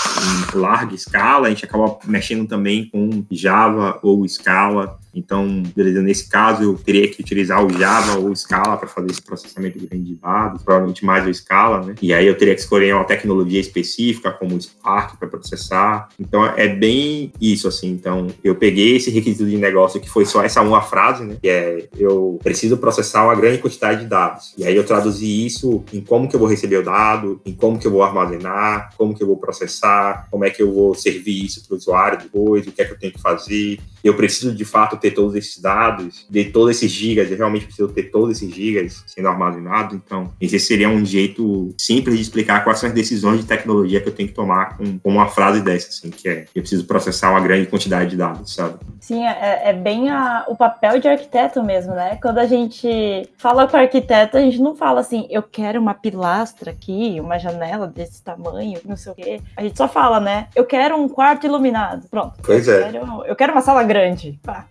em 0.55 0.59
larga 0.59 0.95
escala, 0.95 1.47
a 1.47 1.51
gente 1.51 1.65
acaba 1.65 1.99
mexendo 2.05 2.47
também 2.47 2.89
com 2.91 3.25
Java 3.31 3.99
ou 4.03 4.27
Scala. 4.29 4.99
Então, 5.15 5.63
beleza, 5.75 6.03
nesse 6.03 6.29
caso 6.29 6.63
eu 6.63 6.75
teria 6.75 7.11
que 7.11 7.23
utilizar 7.23 7.65
o 7.65 7.73
Java 7.73 8.19
ou 8.19 8.35
Scala 8.35 8.77
para 8.77 8.89
fazer 8.89 9.11
esse 9.11 9.23
processamento 9.23 9.79
grande 9.79 10.05
de 10.05 10.15
dados, 10.15 10.63
provavelmente 10.63 11.05
mais 11.05 11.27
o 11.27 11.33
Scala, 11.33 11.83
né? 11.85 11.95
E 12.03 12.13
aí 12.13 12.27
eu 12.27 12.37
teria 12.37 12.55
que 12.55 12.61
escolher 12.61 12.95
uma 12.95 13.05
tecnologia 13.05 13.61
específica, 13.61 14.31
como 14.31 14.55
o 14.55 14.61
Spark, 14.61 15.17
para 15.19 15.29
processar. 15.29 16.09
Então, 16.29 16.45
é 16.45 16.69
bem 16.69 17.33
isso, 17.41 17.69
assim. 17.69 17.91
Então, 17.91 18.27
eu 18.43 18.55
peguei 18.55 18.97
esse 18.97 19.11
requisito 19.11 19.49
de 19.49 19.57
negócio 19.57 20.01
que 20.01 20.09
foi 20.09 20.25
só 20.25 20.43
essa 20.43 20.61
uma 20.61 20.83
frase, 20.83 21.25
né? 21.25 21.37
Que 21.41 21.49
é, 21.49 21.89
eu 21.99 22.39
preciso 22.43 22.77
processar 22.77 23.25
uma 23.25 23.35
grande 23.35 23.59
quantidade 23.59 24.01
de 24.01 24.07
dados. 24.07 24.55
E 24.59 24.65
aí 24.65 24.75
eu 24.75 24.85
traduzi 24.85 25.47
isso 25.47 25.85
em 25.93 26.01
como 26.01 26.29
que 26.29 26.35
eu 26.35 26.41
vou 26.41 26.49
receber 26.49 26.79
o 26.79 26.85
dado, 26.85 27.41
em 27.45 27.53
como 27.53 27.79
que 27.79 27.87
eu 27.87 27.91
vou 27.91 28.03
armazenar, 28.03 28.91
como 28.97 29.15
que 29.15 29.23
eu 29.23 29.27
vou 29.27 29.37
processar, 29.37 30.27
como 30.31 30.45
é 30.45 30.51
que 30.51 30.63
eu 30.63 30.73
vou 30.73 30.95
servir 30.95 31.45
isso 31.45 31.67
para 31.67 31.75
o 31.75 31.79
usuário 31.79 32.19
depois, 32.19 32.67
o 32.67 32.73
que 32.73 32.83
é 32.83 32.85
que 32.85 32.93
eu 32.93 32.99
tenho 32.99 33.13
que 33.13 33.21
fazer. 33.21 33.79
Eu 34.07 34.15
preciso, 34.15 34.55
de 34.55 34.65
fato, 34.65 34.97
ter 34.97 35.11
todos 35.11 35.35
esses 35.35 35.61
dados, 35.61 36.25
de 36.31 36.45
todos 36.45 36.77
esses 36.77 36.93
gigas, 36.93 37.29
eu 37.29 37.37
realmente 37.37 37.65
preciso 37.65 37.89
ter 37.89 38.05
todos 38.05 38.37
esses 38.37 38.55
gigas 38.55 39.03
sendo 39.05 39.27
armazenados. 39.27 39.97
Então, 39.97 40.33
esse 40.41 40.61
seria 40.61 40.89
um 40.89 41.05
jeito 41.05 41.75
simples 41.77 42.15
de 42.15 42.23
explicar 42.23 42.63
quais 42.63 42.79
são 42.79 42.89
as 42.89 42.95
decisões 42.95 43.41
de 43.41 43.47
tecnologia 43.47 44.01
que 44.01 44.09
eu 44.09 44.15
tenho 44.15 44.29
que 44.29 44.35
tomar 44.35 44.77
com, 44.77 44.97
com 45.01 45.11
uma 45.11 45.27
frase 45.27 45.61
dessa, 45.61 45.89
assim, 45.89 46.11
que 46.11 46.29
é 46.29 46.47
eu 46.55 46.63
preciso 46.63 46.85
processar 46.85 47.31
uma 47.31 47.41
grande 47.41 47.67
quantidade 47.67 48.11
de 48.11 48.17
dados, 48.17 48.55
sabe? 48.55 48.77
Sim, 49.01 49.25
é, 49.25 49.71
é 49.71 49.73
bem 49.73 50.09
a, 50.09 50.45
o 50.47 50.57
papel 50.57 51.01
de 51.01 51.09
arquiteto 51.09 51.63
mesmo, 51.65 51.93
né? 51.93 52.17
Quando 52.23 52.39
a 52.39 52.47
gente 52.47 53.29
fala 53.37 53.67
com 53.67 53.77
arquiteto, 53.77 54.37
a 54.37 54.41
gente 54.41 54.61
não 54.61 54.77
fala 54.77 55.01
assim, 55.01 55.27
eu 55.29 55.43
quero 55.43 55.81
uma 55.81 55.95
pilastra 55.95 56.71
aqui, 56.71 57.19
uma 57.21 57.39
janela 57.39 57.89
desse 57.89 58.23
tamanho, 58.23 58.81
não 58.85 58.97
sei 58.97 59.13
o 59.13 59.15
quê. 59.17 59.41
A 59.57 59.63
gente 59.63 59.77
só 59.77 59.89
fala, 59.89 60.21
né? 60.21 60.47
Eu 60.55 60.65
quero 60.65 60.97
um 60.97 61.09
quarto 61.09 61.45
iluminado. 61.45 62.07
Pronto. 62.09 62.35
Pois 62.45 62.69
eu 62.69 62.81
é. 62.81 62.93
Quero, 62.93 63.25
eu 63.25 63.37
quero 63.37 63.53
uma 63.53 63.61
sala 63.61 63.83
grande 63.83 63.96
grande. 63.97 64.39
Pá. 64.43 64.67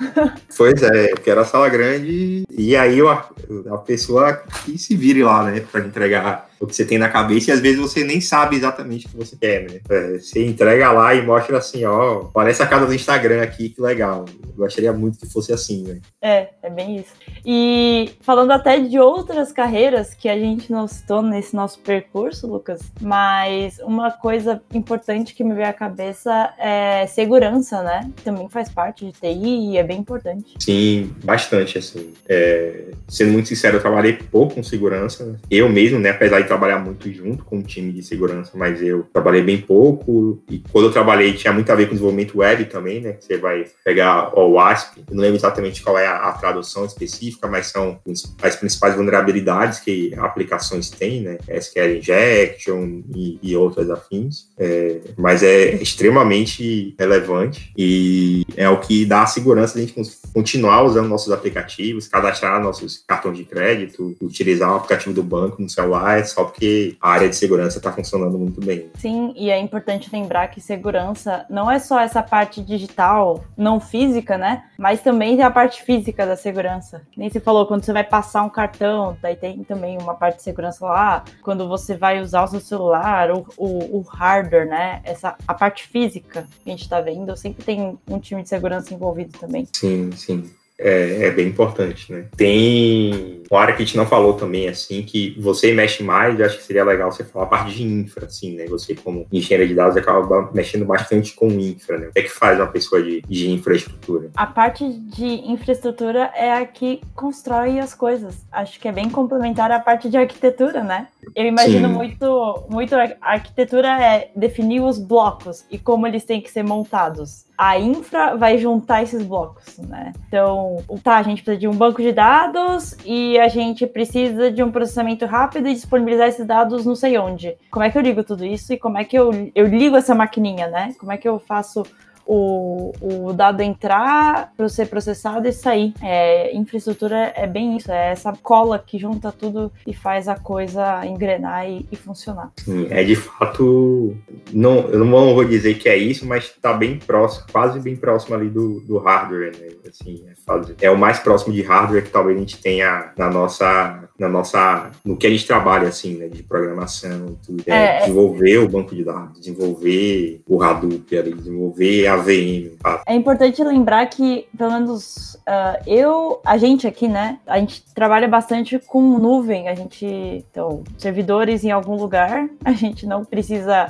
Pois 0.57 0.81
é, 0.83 1.11
eu 1.11 1.17
quero 1.17 1.41
a 1.41 1.45
sala 1.45 1.67
grande 1.69 2.45
e 2.49 2.75
aí 2.75 3.01
a, 3.01 3.25
a 3.73 3.77
pessoa 3.77 4.33
que 4.33 4.77
se 4.77 4.95
vire 4.95 5.23
lá, 5.23 5.43
né, 5.43 5.59
para 5.59 5.85
entregar 5.85 6.49
o 6.59 6.67
que 6.67 6.75
você 6.75 6.85
tem 6.85 6.97
na 6.97 7.09
cabeça 7.09 7.49
e 7.49 7.53
às 7.53 7.59
vezes 7.59 7.79
você 7.79 8.03
nem 8.03 8.21
sabe 8.21 8.55
exatamente 8.55 9.05
o 9.05 9.09
que 9.09 9.17
você 9.17 9.35
quer, 9.35 9.69
né? 9.69 9.79
É, 9.89 10.17
você 10.17 10.45
entrega 10.45 10.91
lá 10.91 11.13
e 11.13 11.25
mostra 11.25 11.57
assim, 11.57 11.85
ó, 11.85 12.25
parece 12.33 12.61
a 12.63 12.67
casa 12.67 12.85
do 12.85 12.93
Instagram 12.93 13.41
aqui, 13.41 13.69
que 13.69 13.81
legal. 13.81 14.25
Eu 14.47 14.53
gostaria 14.55 14.93
muito 14.93 15.19
que 15.19 15.27
fosse 15.31 15.51
assim, 15.53 15.83
né? 15.83 15.99
É, 16.21 16.49
é 16.63 16.69
bem 16.69 16.97
isso. 16.97 17.13
E 17.45 18.11
falando 18.21 18.51
até 18.51 18.79
de 18.79 18.97
outras 18.99 19.51
carreiras 19.51 20.13
que 20.13 20.27
a 20.27 20.37
gente 20.37 20.71
não 20.71 20.87
citou 20.87 21.21
nesse 21.21 21.55
nosso 21.55 21.79
percurso, 21.79 22.47
Lucas, 22.47 22.81
mas 23.01 23.77
uma 23.79 24.11
coisa 24.11 24.61
importante 24.73 25.35
que 25.35 25.43
me 25.43 25.53
veio 25.53 25.67
à 25.67 25.73
cabeça 25.73 26.53
é 26.57 27.05
segurança, 27.07 27.83
né? 27.83 28.09
Também 28.23 28.49
faz 28.49 28.69
parte 28.69 29.05
de 29.05 29.11
TI 29.11 29.71
e 29.71 29.77
é 29.77 29.83
bem 29.83 29.99
importante. 29.99 30.55
Sim, 30.59 31.13
bastante, 31.23 31.77
assim. 31.77 32.13
É, 32.27 32.91
sendo 33.07 33.31
muito 33.33 33.49
sincero, 33.49 33.77
eu 33.77 33.81
trabalhei 33.81 34.13
pouco 34.13 34.55
com 34.55 34.63
segurança. 34.63 35.25
Né? 35.25 35.35
Eu 35.49 35.69
mesmo, 35.69 35.99
né, 35.99 36.11
apesar 36.11 36.41
de 36.41 36.44
trabalhar 36.45 36.79
muito 36.79 37.11
junto 37.11 37.43
com 37.43 37.59
o 37.59 37.63
time 37.63 37.91
de 37.91 38.03
segurança, 38.03 38.51
mas 38.55 38.81
eu 38.81 39.07
trabalhei 39.13 39.41
bem 39.41 39.59
pouco. 39.59 40.43
E 40.49 40.59
quando 40.71 40.85
eu 40.85 40.91
trabalhei, 40.91 41.33
tinha 41.33 41.53
muito 41.53 41.71
a 41.71 41.75
ver 41.75 41.85
com 41.85 41.91
desenvolvimento 41.91 42.37
web 42.37 42.65
também, 42.65 43.01
né? 43.01 43.17
Você 43.19 43.37
vai 43.37 43.65
pegar 43.83 44.37
o 44.37 44.53
WASP, 44.53 45.03
eu 45.07 45.15
não 45.15 45.21
lembro 45.21 45.37
exatamente 45.37 45.81
qual 45.81 45.97
é 45.97 46.07
a, 46.07 46.17
a 46.29 46.33
tradução 46.33 46.85
específica, 46.85 47.47
mas 47.47 47.67
são 47.67 47.99
as 48.41 48.55
principais 48.55 48.95
vulnerabilidades 48.95 49.79
que 49.79 50.13
aplicações 50.17 50.89
têm, 50.89 51.21
né? 51.21 51.37
SQL 51.47 51.97
Injection 51.97 53.01
e, 53.13 53.39
e 53.41 53.55
outras 53.55 53.89
afins. 53.89 54.49
É, 54.57 55.01
mas 55.17 55.43
é 55.43 55.75
extremamente 55.75 56.95
relevante 56.97 57.71
e 57.77 58.45
é 58.55 58.69
o 58.69 58.79
que 58.79 59.05
dá 59.05 59.23
a 59.23 59.27
segurança 59.27 59.75
de 59.75 59.83
a 59.83 59.87
gente 59.87 60.17
continuar 60.33 60.83
usando 60.83 61.07
nossos 61.07 61.31
aplicativos, 61.31 62.07
cadastrar 62.07 62.61
nossos 62.61 63.03
cartões 63.07 63.37
de 63.37 63.45
crédito, 63.45 64.15
utilizar 64.21 64.71
o 64.71 64.75
aplicativo 64.75 65.13
do 65.13 65.23
banco 65.23 65.61
no 65.61 65.69
celular, 65.69 66.19
só 66.35 66.43
porque 66.43 66.97
a 67.01 67.11
área 67.11 67.29
de 67.29 67.35
segurança 67.35 67.77
está 67.77 67.93
funcionando 67.93 68.37
muito 68.37 68.59
bem. 68.59 68.89
Sim, 68.95 69.33
e 69.37 69.49
é 69.49 69.57
importante 69.57 70.09
lembrar 70.11 70.49
que 70.49 70.59
segurança 70.59 71.45
não 71.49 71.71
é 71.71 71.79
só 71.79 71.97
essa 72.01 72.21
parte 72.21 72.61
digital, 72.61 73.45
não 73.55 73.79
física, 73.79 74.37
né? 74.37 74.65
Mas 74.77 75.01
também 75.01 75.37
tem 75.37 75.45
a 75.45 75.49
parte 75.49 75.81
física 75.81 76.25
da 76.25 76.35
segurança. 76.35 77.01
Nem 77.15 77.29
se 77.29 77.39
falou, 77.39 77.65
quando 77.65 77.85
você 77.85 77.93
vai 77.93 78.03
passar 78.03 78.43
um 78.43 78.49
cartão, 78.49 79.17
daí 79.21 79.37
tem 79.37 79.63
também 79.63 79.97
uma 79.97 80.13
parte 80.13 80.37
de 80.37 80.43
segurança 80.43 80.85
lá. 80.85 81.23
Quando 81.41 81.69
você 81.69 81.95
vai 81.95 82.21
usar 82.21 82.43
o 82.43 82.47
seu 82.47 82.59
celular, 82.59 83.31
o, 83.31 83.45
o, 83.55 83.99
o 83.99 84.01
hardware, 84.01 84.67
né? 84.67 84.99
Essa, 85.05 85.35
a 85.47 85.53
parte 85.53 85.87
física 85.87 86.45
que 86.63 86.69
a 86.69 86.71
gente 86.71 86.81
está 86.81 86.99
vendo, 86.99 87.35
sempre 87.37 87.63
tem 87.63 87.97
um 88.09 88.19
time 88.19 88.43
de 88.43 88.49
segurança 88.49 88.93
envolvido 88.93 89.37
também. 89.39 89.65
Sim, 89.73 90.11
sim 90.11 90.51
é, 90.77 91.27
é, 91.27 91.31
bem 91.31 91.47
importante, 91.47 92.11
né? 92.11 92.25
Tem 92.35 93.43
uma 93.49 93.61
área 93.61 93.75
que 93.75 93.81
a 93.81 93.85
gente 93.85 93.97
não 93.97 94.05
falou 94.05 94.33
também, 94.33 94.67
assim, 94.67 95.03
que 95.03 95.35
você 95.39 95.73
mexe 95.73 96.03
mais, 96.03 96.39
acho 96.41 96.57
que 96.57 96.63
seria 96.63 96.83
legal 96.83 97.11
você 97.11 97.23
falar 97.23 97.45
a 97.45 97.49
parte 97.49 97.75
de 97.75 97.83
infra, 97.83 98.25
assim, 98.25 98.55
né? 98.55 98.65
Você, 98.67 98.93
como 98.95 99.25
engenheiro 99.31 99.67
de 99.67 99.73
dados, 99.73 99.95
acaba 99.95 100.51
mexendo 100.53 100.85
bastante 100.85 101.33
com 101.33 101.47
infra, 101.47 101.97
né? 101.97 102.07
O 102.07 102.11
que 102.11 102.19
é 102.19 102.23
que 102.23 102.29
faz 102.29 102.59
uma 102.59 102.67
pessoa 102.67 103.01
de, 103.01 103.21
de 103.21 103.49
infraestrutura? 103.51 104.29
A 104.35 104.45
parte 104.45 104.87
de 104.87 105.25
infraestrutura 105.25 106.31
é 106.35 106.51
a 106.53 106.65
que 106.65 107.01
constrói 107.13 107.79
as 107.79 107.93
coisas. 107.93 108.35
Acho 108.51 108.79
que 108.79 108.87
é 108.87 108.91
bem 108.91 109.09
complementar 109.09 109.71
à 109.71 109.79
parte 109.79 110.09
de 110.09 110.17
arquitetura, 110.17 110.83
né? 110.83 111.07
Eu 111.35 111.45
imagino 111.45 111.89
muito, 111.89 112.65
muito 112.69 112.95
a 112.95 113.15
arquitetura 113.21 113.87
é 114.01 114.29
definir 114.35 114.81
os 114.81 114.99
blocos 114.99 115.65
e 115.71 115.77
como 115.77 116.05
eles 116.05 116.23
têm 116.23 116.41
que 116.41 116.51
ser 116.51 116.63
montados. 116.63 117.45
A 117.57 117.79
infra 117.79 118.35
vai 118.35 118.57
juntar 118.57 119.03
esses 119.03 119.25
blocos, 119.25 119.77
né? 119.77 120.11
Então, 120.27 120.83
tá, 121.01 121.17
a 121.17 121.23
gente 121.23 121.41
precisa 121.41 121.59
de 121.59 121.67
um 121.67 121.73
banco 121.73 122.01
de 122.01 122.11
dados 122.11 122.97
e 123.05 123.39
a 123.39 123.47
gente 123.47 123.87
precisa 123.87 124.51
de 124.51 124.61
um 124.61 124.71
processamento 124.71 125.25
rápido 125.25 125.67
e 125.69 125.73
disponibilizar 125.73 126.27
esses 126.27 126.45
dados 126.45 126.85
não 126.85 126.95
sei 126.95 127.17
onde. 127.17 127.55
Como 127.71 127.83
é 127.83 127.89
que 127.89 127.97
eu 127.97 128.01
ligo 128.01 128.23
tudo 128.23 128.45
isso 128.45 128.73
e 128.73 128.77
como 128.77 128.97
é 128.97 129.05
que 129.05 129.17
eu, 129.17 129.51
eu 129.55 129.67
ligo 129.67 129.95
essa 129.95 130.13
maquininha, 130.13 130.67
né? 130.67 130.93
Como 130.99 131.11
é 131.11 131.17
que 131.17 131.27
eu 131.27 131.39
faço 131.39 131.83
o, 132.25 132.91
o 133.01 133.33
dado 133.33 133.61
entrar 133.61 134.53
para 134.55 134.67
ser 134.69 134.87
processado 134.87 135.47
e 135.47 135.53
sair. 135.53 135.93
É, 136.01 136.55
infraestrutura 136.55 137.33
é 137.35 137.47
bem 137.47 137.77
isso, 137.77 137.91
é 137.91 138.11
essa 138.11 138.33
cola 138.33 138.79
que 138.79 138.97
junta 138.97 139.31
tudo 139.31 139.71
e 139.85 139.93
faz 139.93 140.27
a 140.27 140.35
coisa 140.35 141.05
engrenar 141.05 141.69
e, 141.69 141.85
e 141.91 141.95
funcionar. 141.95 142.51
Sim, 142.57 142.87
é 142.89 143.03
de 143.03 143.15
fato, 143.15 144.15
não, 144.51 144.87
eu 144.89 144.99
não 144.99 145.33
vou 145.33 145.45
dizer 145.45 145.75
que 145.75 145.87
é 145.87 145.97
isso, 145.97 146.25
mas 146.25 146.45
está 146.45 146.73
bem 146.73 146.97
próximo, 146.97 147.45
quase 147.51 147.79
bem 147.79 147.95
próximo 147.95 148.35
ali 148.35 148.49
do, 148.49 148.81
do 148.81 148.97
hardware, 148.97 149.55
né? 149.57 149.67
Assim, 149.87 150.23
é, 150.27 150.34
é 150.79 150.89
o 150.89 150.97
mais 150.97 151.19
próximo 151.19 151.53
de 151.53 151.61
hardware 151.61 152.03
que 152.03 152.09
talvez 152.09 152.37
a 152.37 152.39
gente 152.39 152.57
tenha 152.57 153.11
na 153.17 153.29
nossa 153.29 154.03
na 154.17 154.29
nossa 154.29 154.91
no 155.03 155.17
que 155.17 155.27
a 155.27 155.29
gente 155.29 155.45
trabalha 155.45 155.87
assim 155.87 156.17
né 156.17 156.27
de 156.27 156.43
programação 156.43 157.37
tudo 157.45 157.63
é, 157.65 157.71
é, 157.71 157.85
é. 157.85 157.99
desenvolver 158.01 158.57
o 158.59 158.69
banco 158.69 158.95
de 158.95 159.03
dados 159.03 159.39
desenvolver 159.39 160.41
o 160.47 160.61
Hadoop 160.61 161.17
ali, 161.17 161.33
desenvolver 161.33 162.07
a 162.07 162.17
VM 162.17 162.77
tá? 162.79 163.03
é 163.07 163.15
importante 163.15 163.63
lembrar 163.63 164.05
que 164.05 164.47
pelo 164.57 164.71
menos 164.71 165.35
uh, 165.47 165.81
eu 165.87 166.39
a 166.45 166.57
gente 166.57 166.87
aqui 166.87 167.07
né 167.07 167.39
a 167.47 167.59
gente 167.59 167.83
trabalha 167.93 168.27
bastante 168.27 168.79
com 168.79 169.01
nuvem 169.17 169.67
a 169.67 169.75
gente 169.75 170.05
então 170.05 170.83
servidores 170.97 171.63
em 171.63 171.71
algum 171.71 171.95
lugar 171.95 172.47
a 172.63 172.71
gente 172.71 173.05
não 173.05 173.25
precisa 173.25 173.89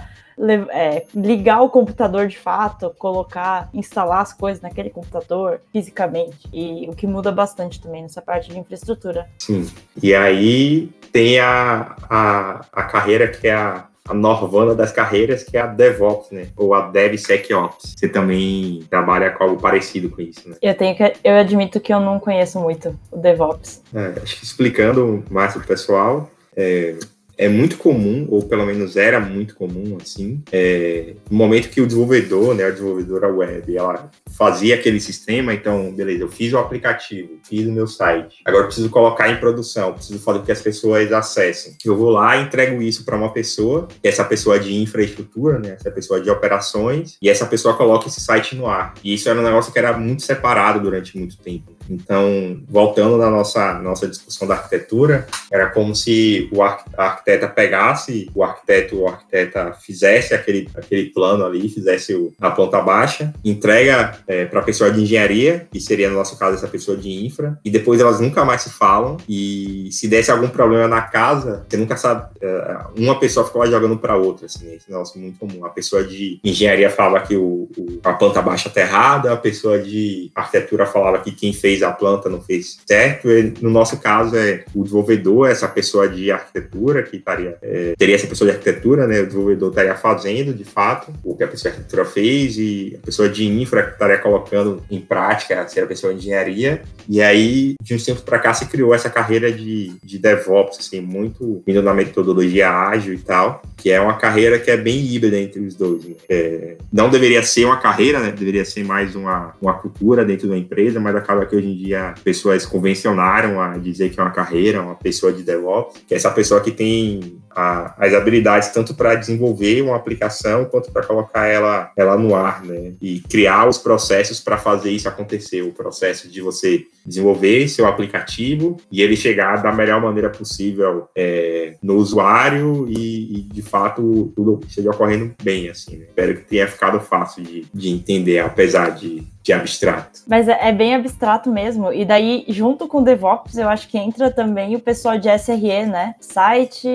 é, 0.72 1.06
ligar 1.14 1.62
o 1.62 1.70
computador 1.70 2.28
de 2.28 2.38
fato, 2.38 2.94
colocar, 2.98 3.70
instalar 3.74 4.22
as 4.22 4.34
coisas 4.34 4.62
naquele 4.62 4.90
computador 4.90 5.62
fisicamente. 5.72 6.48
E 6.54 6.88
o 6.90 6.96
que 6.96 7.08
muda 7.08 7.32
bastante 7.32 7.82
também 7.82 8.02
nessa 8.02 8.22
parte 8.22 8.50
de 8.50 8.60
infraestrutura. 8.60 9.28
Sim. 9.40 9.70
E 10.02 10.14
aí 10.14 10.90
tem 11.12 11.40
a, 11.40 11.96
a, 12.10 12.66
a 12.72 12.84
carreira 12.84 13.28
que 13.28 13.48
é 13.48 13.54
a 13.54 13.88
a 14.08 14.14
Norvana 14.14 14.76
das 14.76 14.92
carreiras, 14.92 15.44
que 15.44 15.58
é 15.58 15.62
a 15.62 15.66
DevOps, 15.66 16.30
né? 16.30 16.48
Ou 16.56 16.76
a 16.76 16.90
DevSecOps. 16.90 17.96
Você 17.98 18.08
também 18.08 18.86
trabalha 18.88 19.32
com 19.32 19.44
algo 19.44 19.60
parecido 19.60 20.12
com 20.12 20.22
isso, 20.22 20.48
né? 20.48 20.56
Eu 20.62 20.76
tenho 20.76 20.96
que, 20.96 21.14
eu 21.24 21.34
admito 21.34 21.80
que 21.80 21.92
eu 21.92 22.00
não 22.00 22.20
conheço 22.20 22.60
muito 22.60 22.98
o 23.12 23.18
DevOps. 23.18 23.82
É, 23.94 24.22
acho 24.22 24.38
que 24.38 24.46
explicando 24.46 25.24
mais 25.30 25.54
para 25.54 25.64
o 25.64 25.66
pessoal, 25.66 26.30
é, 26.56 26.96
é 27.38 27.48
muito 27.48 27.78
comum, 27.78 28.28
ou 28.30 28.42
pelo 28.44 28.66
menos 28.66 28.96
era 28.96 29.20
muito 29.20 29.56
comum, 29.56 29.98
assim, 30.02 30.42
é, 30.52 31.14
no 31.30 31.38
momento 31.38 31.70
que 31.70 31.82
o 31.82 31.88
desenvolvedor, 31.88 32.56
né, 32.56 32.66
a 32.66 32.70
desenvolvedora 32.70 33.28
web, 33.28 33.76
ela 33.76 34.10
fazia 34.38 34.76
aquele 34.76 35.00
sistema, 35.00 35.54
então, 35.54 35.94
beleza, 35.94 36.24
eu 36.24 36.30
fiz 36.30 36.54
o 36.54 36.58
aplicativo, 36.58 37.40
fiz 37.48 37.68
o 37.68 37.72
meu 37.72 37.88
site, 37.88 38.38
agora 38.46 38.66
preciso 38.66 38.90
colocar 38.90 39.30
em 39.30 39.38
produção, 39.38 39.94
preciso 39.94 40.20
fazer 40.20 40.40
com 40.40 40.46
que 40.46 40.52
as 40.52 40.62
pessoas 40.62 41.12
acessem. 41.12 41.76
Eu 41.84 41.96
vou 41.96 42.10
lá 42.10 42.38
entrego 42.38 42.82
isso 42.82 43.06
para 43.06 43.16
uma 43.16 43.32
pessoa, 43.32 43.88
é 44.04 44.10
essa 44.10 44.24
pessoa 44.24 44.60
de 44.60 44.74
infraestrutura, 44.76 45.60
né, 45.60 45.76
essa 45.80 45.92
pessoa 45.92 46.22
de 46.22 46.30
operações, 46.30 47.18
e 47.22 47.30
essa 47.30 47.46
pessoa 47.46 47.76
coloca 47.76 48.08
esse 48.08 48.22
site 48.22 48.56
no 48.56 48.68
ar. 48.68 48.94
E 49.04 49.14
isso 49.14 49.30
era 49.30 49.40
um 49.40 49.44
negócio 49.44 49.72
que 49.72 49.80
era 49.80 49.98
muito 49.98 50.24
separado 50.24 50.80
durante 50.80 51.18
muito 51.18 51.38
tempo. 51.38 51.75
Então, 51.90 52.62
voltando 52.68 53.18
na 53.18 53.30
nossa, 53.30 53.74
nossa 53.76 54.08
discussão 54.08 54.48
da 54.48 54.56
arquitetura, 54.56 55.28
era 55.52 55.68
como 55.70 55.96
se 55.96 56.50
o 56.52 56.62
arquiteta 56.62 57.48
pegasse, 57.48 58.30
o 58.34 58.44
arquiteto 58.44 58.98
ou 59.00 59.08
arquiteta 59.08 59.74
fizesse 59.74 60.34
aquele, 60.34 60.70
aquele 60.76 61.06
plano 61.10 61.46
ali, 61.46 61.70
fizesse 61.70 62.14
o, 62.14 62.34
a 62.40 62.52
planta 62.52 62.82
baixa, 62.82 63.34
entrega 63.44 64.18
é, 64.28 64.46
para 64.46 64.60
a 64.60 64.64
pessoa 64.64 64.92
de 64.92 65.02
engenharia, 65.02 65.68
que 65.72 65.80
seria 65.80 66.10
no 66.10 66.16
nosso 66.16 66.38
caso 66.38 66.56
essa 66.56 66.68
pessoa 66.68 66.98
de 66.98 67.26
infra, 67.26 67.60
e 67.64 67.70
depois 67.70 68.00
elas 68.00 68.20
nunca 68.20 68.44
mais 68.44 68.62
se 68.62 68.70
falam. 68.70 69.18
E 69.28 69.90
se 69.92 70.08
desse 70.08 70.32
algum 70.32 70.48
problema 70.48 70.88
na 70.88 71.02
casa, 71.02 71.66
você 71.68 71.78
nunca 71.78 71.98
sabe. 71.98 72.28
É, 72.42 72.78
uma 72.98 73.20
pessoa 73.20 73.46
ficava 73.46 73.68
jogando 73.68 73.98
para 73.98 74.16
outra, 74.16 74.46
assim, 74.46 74.74
esse 74.74 74.90
negócio 74.90 75.20
muito 75.20 75.40
comum. 75.40 75.66
A 75.66 75.70
pessoa 75.70 76.04
de 76.04 76.40
engenharia 76.44 76.90
falava 76.90 77.26
que 77.26 77.36
o, 77.36 77.70
o 77.78 78.00
a 78.04 78.14
planta 78.14 78.42
baixa 78.42 78.68
está 78.68 78.82
errada, 78.82 79.32
a 79.32 79.38
pessoa 79.38 79.80
de 79.80 80.32
arquitetura 80.36 80.86
falava 80.86 81.20
que 81.20 81.32
quem 81.32 81.54
fez 81.54 81.75
fez 81.76 81.84
a 81.84 81.92
planta 81.92 82.30
não 82.30 82.42
fez 82.42 82.78
certo. 82.86 83.30
Ele, 83.30 83.54
no 83.62 83.70
nosso 83.70 83.98
caso, 84.00 84.36
é 84.36 84.64
o 84.74 84.84
desenvolvedor, 84.84 85.50
essa 85.50 85.68
pessoa 85.68 86.08
de 86.08 86.32
arquitetura, 86.32 87.04
que 87.04 87.18
estaria, 87.18 87.58
é, 87.62 87.94
teria 87.98 88.16
essa 88.16 88.28
pessoa 88.28 88.50
de 88.50 88.58
arquitetura, 88.58 89.06
né? 89.06 89.22
O 89.22 89.28
desenvolvedor 89.28 89.70
estaria 89.70 89.96
fazendo, 89.96 90.54
de 90.54 90.64
fato, 90.64 91.12
o 91.24 91.36
que 91.36 91.44
a 91.44 91.48
pessoa 91.48 91.72
de 91.72 91.78
arquitetura 91.78 92.06
fez, 92.06 92.58
e 92.58 92.98
a 93.02 93.06
pessoa 93.06 93.28
de 93.28 93.46
infra 93.46 93.90
estaria 93.92 94.18
colocando 94.18 94.82
em 94.90 95.02
prática, 95.02 95.68
seria 95.68 95.84
a 95.84 95.88
pessoa 95.88 96.14
de 96.14 96.20
engenharia. 96.20 96.82
E 97.08 97.22
aí, 97.22 97.76
de 97.82 97.94
uns 97.94 98.04
tempos 98.04 98.24
para 98.24 98.40
cá, 98.40 98.54
se 98.54 98.66
criou 98.68 98.94
essa 98.94 99.10
carreira 99.10 99.52
de, 99.52 99.94
de 100.04 100.18
DevOps, 100.18 100.80
assim, 100.80 101.02
muito 101.02 101.62
vindo 101.66 101.82
na 101.82 101.94
metodologia 101.94 102.70
ágil 102.72 103.14
e 103.14 103.20
tal, 103.20 103.62
que 103.76 103.92
é 103.92 104.00
uma 104.00 104.18
carreira 104.18 104.58
que 104.58 104.72
é 104.72 104.78
bem 104.78 105.06
híbrida 105.06 105.38
entre 105.38 105.60
os 105.62 105.76
dois. 105.76 106.04
Né? 106.06 106.16
É, 106.30 106.78
não 106.92 107.10
deveria 107.10 107.44
ser 107.44 107.66
uma 107.66 107.78
carreira, 107.78 108.20
né? 108.20 108.32
Deveria 108.32 108.66
ser 108.66 108.84
mais 108.84 109.16
uma, 109.16 109.54
uma 109.62 109.74
cultura 109.74 110.26
dentro 110.26 110.48
da 110.48 110.58
empresa, 110.58 111.00
mas 111.00 111.16
acaba 111.16 111.46
que 111.46 111.56
hoje 111.56 111.65
em 111.66 111.76
dia 111.76 112.14
pessoas 112.24 112.66
convencionaram 112.66 113.62
a 113.62 113.78
dizer 113.78 114.10
que 114.10 114.20
é 114.20 114.24
uma 114.24 114.32
carreira, 114.32 114.82
uma 114.82 114.96
pessoa 114.96 115.32
de 115.34 115.44
DevOps, 115.44 116.02
que 116.08 116.14
é 116.14 116.18
essa 116.18 116.32
pessoa 116.32 116.62
que 116.62 116.72
tem 116.72 117.42
a, 117.56 117.96
as 117.98 118.14
habilidades 118.14 118.70
tanto 118.70 118.94
para 118.94 119.16
desenvolver 119.16 119.82
uma 119.82 119.96
aplicação 119.96 120.66
quanto 120.66 120.92
para 120.92 121.06
colocar 121.06 121.48
ela, 121.48 121.92
ela 121.96 122.18
no 122.18 122.36
ar, 122.36 122.64
né? 122.64 122.94
E 123.02 123.22
criar 123.22 123.68
os 123.68 123.78
processos 123.78 124.42
para 124.42 124.58
fazer 124.58 124.92
isso 124.92 125.08
acontecer. 125.08 125.62
O 125.62 125.72
processo 125.72 126.30
de 126.30 126.42
você 126.42 126.84
desenvolver 127.06 127.68
seu 127.70 127.88
aplicativo 127.88 128.78
e 128.92 129.02
ele 129.02 129.16
chegar 129.16 129.62
da 129.64 129.72
melhor 129.72 130.02
maneira 130.02 130.30
possível 130.30 131.08
é, 131.16 131.76
no 131.82 131.96
usuário 131.96 132.86
e, 132.90 133.40
e, 133.40 133.42
de 133.42 133.62
fato 133.62 134.34
tudo 134.36 134.60
esteja 134.68 134.90
ocorrendo 134.90 135.34
bem, 135.42 135.70
assim. 135.70 135.98
Né? 135.98 136.06
Espero 136.10 136.36
que 136.36 136.42
tenha 136.42 136.68
ficado 136.68 137.00
fácil 137.00 137.44
de, 137.44 137.66
de 137.74 137.90
entender, 137.90 138.40
apesar 138.40 138.90
de 138.90 139.24
de 139.46 139.54
abstrato. 139.54 140.22
Mas 140.28 140.48
é, 140.48 140.58
é, 140.60 140.72
bem 140.72 140.96
abstrato 140.96 141.52
mesmo. 141.52 141.94
E 141.94 142.04
daí, 142.04 142.44
junto 142.48 142.88
com 142.88 143.04
DevOps, 143.04 143.56
eu 143.56 143.70
acho 143.70 143.88
que 143.88 143.96
entra 143.96 144.32
também 144.32 144.76
o 144.76 144.80
pessoal 144.80 145.20
de 145.20 145.30
SRE, 145.38 145.86
né? 145.86 146.16
Site 146.20 146.90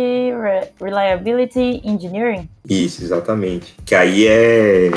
Reliability 0.80 1.80
Engineering. 1.84 2.48
Isso, 2.68 3.04
exatamente. 3.04 3.76
Que 3.86 3.94
aí 3.94 4.26
é 4.26 4.90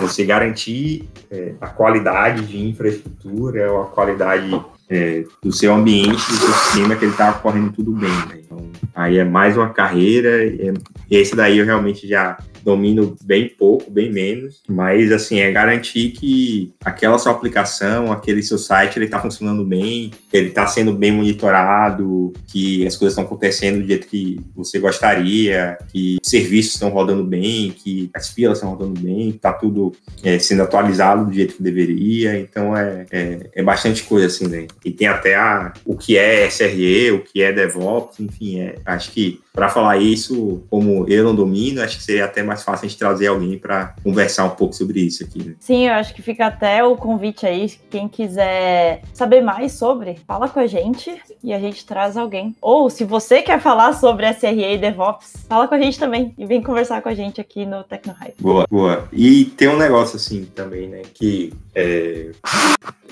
você 0.00 0.24
garantir 0.24 1.06
é, 1.30 1.52
a 1.60 1.68
qualidade 1.68 2.46
de 2.46 2.66
infraestrutura, 2.66 3.66
a 3.82 3.84
qualidade 3.84 4.58
é, 4.88 5.24
do 5.42 5.52
seu 5.52 5.74
ambiente, 5.74 6.10
do 6.10 6.36
seu 6.36 6.54
sistema, 6.54 6.96
que 6.96 7.04
ele 7.04 7.12
está 7.12 7.34
correndo 7.34 7.70
tudo 7.72 7.92
bem. 7.92 8.08
Né? 8.08 8.40
Então, 8.46 8.66
aí 8.94 9.18
é 9.18 9.24
mais 9.24 9.58
uma 9.58 9.68
carreira, 9.68 10.42
e 10.42 10.72
esse 11.10 11.36
daí 11.36 11.58
eu 11.58 11.66
realmente 11.66 12.08
já 12.08 12.38
domino 12.64 13.16
bem 13.24 13.48
pouco, 13.48 13.90
bem 13.90 14.10
menos, 14.10 14.62
mas 14.68 15.12
assim, 15.12 15.40
é 15.40 15.50
garantir 15.50 16.10
que 16.10 16.72
aquela 16.84 17.18
sua 17.18 17.32
aplicação, 17.32 18.12
aquele 18.12 18.42
seu 18.42 18.58
site, 18.58 18.96
ele 18.96 19.06
está 19.06 19.20
funcionando 19.20 19.64
bem, 19.64 20.10
ele 20.32 20.48
está 20.48 20.66
sendo 20.66 20.92
bem 20.92 21.12
monitorado, 21.12 22.32
que 22.46 22.86
as 22.86 22.96
coisas 22.96 23.12
estão 23.12 23.24
acontecendo 23.24 23.80
do 23.80 23.86
jeito 23.86 24.06
que 24.06 24.40
você 24.54 24.78
gostaria, 24.78 25.78
que 25.92 26.18
serviços 26.22 26.74
estão 26.74 26.90
rodando 26.90 27.24
bem, 27.24 27.70
que 27.70 28.10
as 28.14 28.30
filas 28.30 28.58
estão 28.58 28.70
rodando 28.70 29.00
bem, 29.00 29.30
está 29.30 29.52
tudo 29.52 29.92
é, 30.22 30.38
sendo 30.38 30.62
atualizado 30.62 31.26
do 31.26 31.32
jeito 31.32 31.54
que 31.54 31.62
deveria, 31.62 32.38
então 32.38 32.76
é, 32.76 33.06
é, 33.10 33.50
é, 33.54 33.62
bastante 33.62 34.02
coisa 34.04 34.26
assim, 34.26 34.46
né? 34.48 34.66
E 34.84 34.90
tem 34.90 35.06
até 35.06 35.34
a, 35.34 35.72
o 35.84 35.96
que 35.96 36.16
é 36.16 36.46
SRE, 36.48 37.12
o 37.12 37.20
que 37.20 37.42
é 37.42 37.52
DevOps, 37.52 38.20
enfim, 38.20 38.60
é, 38.60 38.76
acho 38.84 39.10
que 39.10 39.40
para 39.52 39.68
falar 39.68 39.98
isso, 39.98 40.62
como 40.70 41.06
eu 41.08 41.24
não 41.24 41.34
domino, 41.34 41.82
acho 41.82 41.98
que 41.98 42.02
seria 42.02 42.24
até 42.24 42.42
mais 42.42 42.62
fácil 42.62 42.86
a 42.86 42.88
gente 42.88 42.98
trazer 42.98 43.26
alguém 43.26 43.58
para 43.58 43.94
conversar 44.02 44.44
um 44.44 44.50
pouco 44.50 44.74
sobre 44.74 45.00
isso 45.00 45.22
aqui. 45.24 45.44
Né? 45.44 45.54
Sim, 45.60 45.86
eu 45.88 45.94
acho 45.94 46.14
que 46.14 46.22
fica 46.22 46.46
até 46.46 46.82
o 46.82 46.96
convite 46.96 47.46
aí, 47.46 47.70
quem 47.90 48.08
quiser 48.08 49.02
saber 49.12 49.42
mais 49.42 49.72
sobre, 49.72 50.18
fala 50.26 50.48
com 50.48 50.60
a 50.60 50.66
gente 50.66 51.14
e 51.44 51.52
a 51.52 51.58
gente 51.58 51.84
traz 51.84 52.16
alguém. 52.16 52.56
Ou 52.60 52.88
se 52.88 53.04
você 53.04 53.42
quer 53.42 53.60
falar 53.60 53.92
sobre 53.92 54.32
SRE 54.32 54.74
e 54.74 54.78
DevOps, 54.78 55.44
fala 55.48 55.68
com 55.68 55.74
a 55.74 55.78
gente 55.78 55.98
também 55.98 56.34
e 56.38 56.46
vem 56.46 56.62
conversar 56.62 57.02
com 57.02 57.08
a 57.08 57.14
gente 57.14 57.40
aqui 57.40 57.66
no 57.66 57.84
TecnoHype. 57.84 58.36
Boa, 58.40 58.66
boa. 58.70 59.08
E 59.12 59.44
tem 59.44 59.68
um 59.68 59.76
negócio 59.76 60.16
assim 60.16 60.46
também, 60.54 60.88
né, 60.88 61.02
que 61.12 61.52
é, 61.74 62.30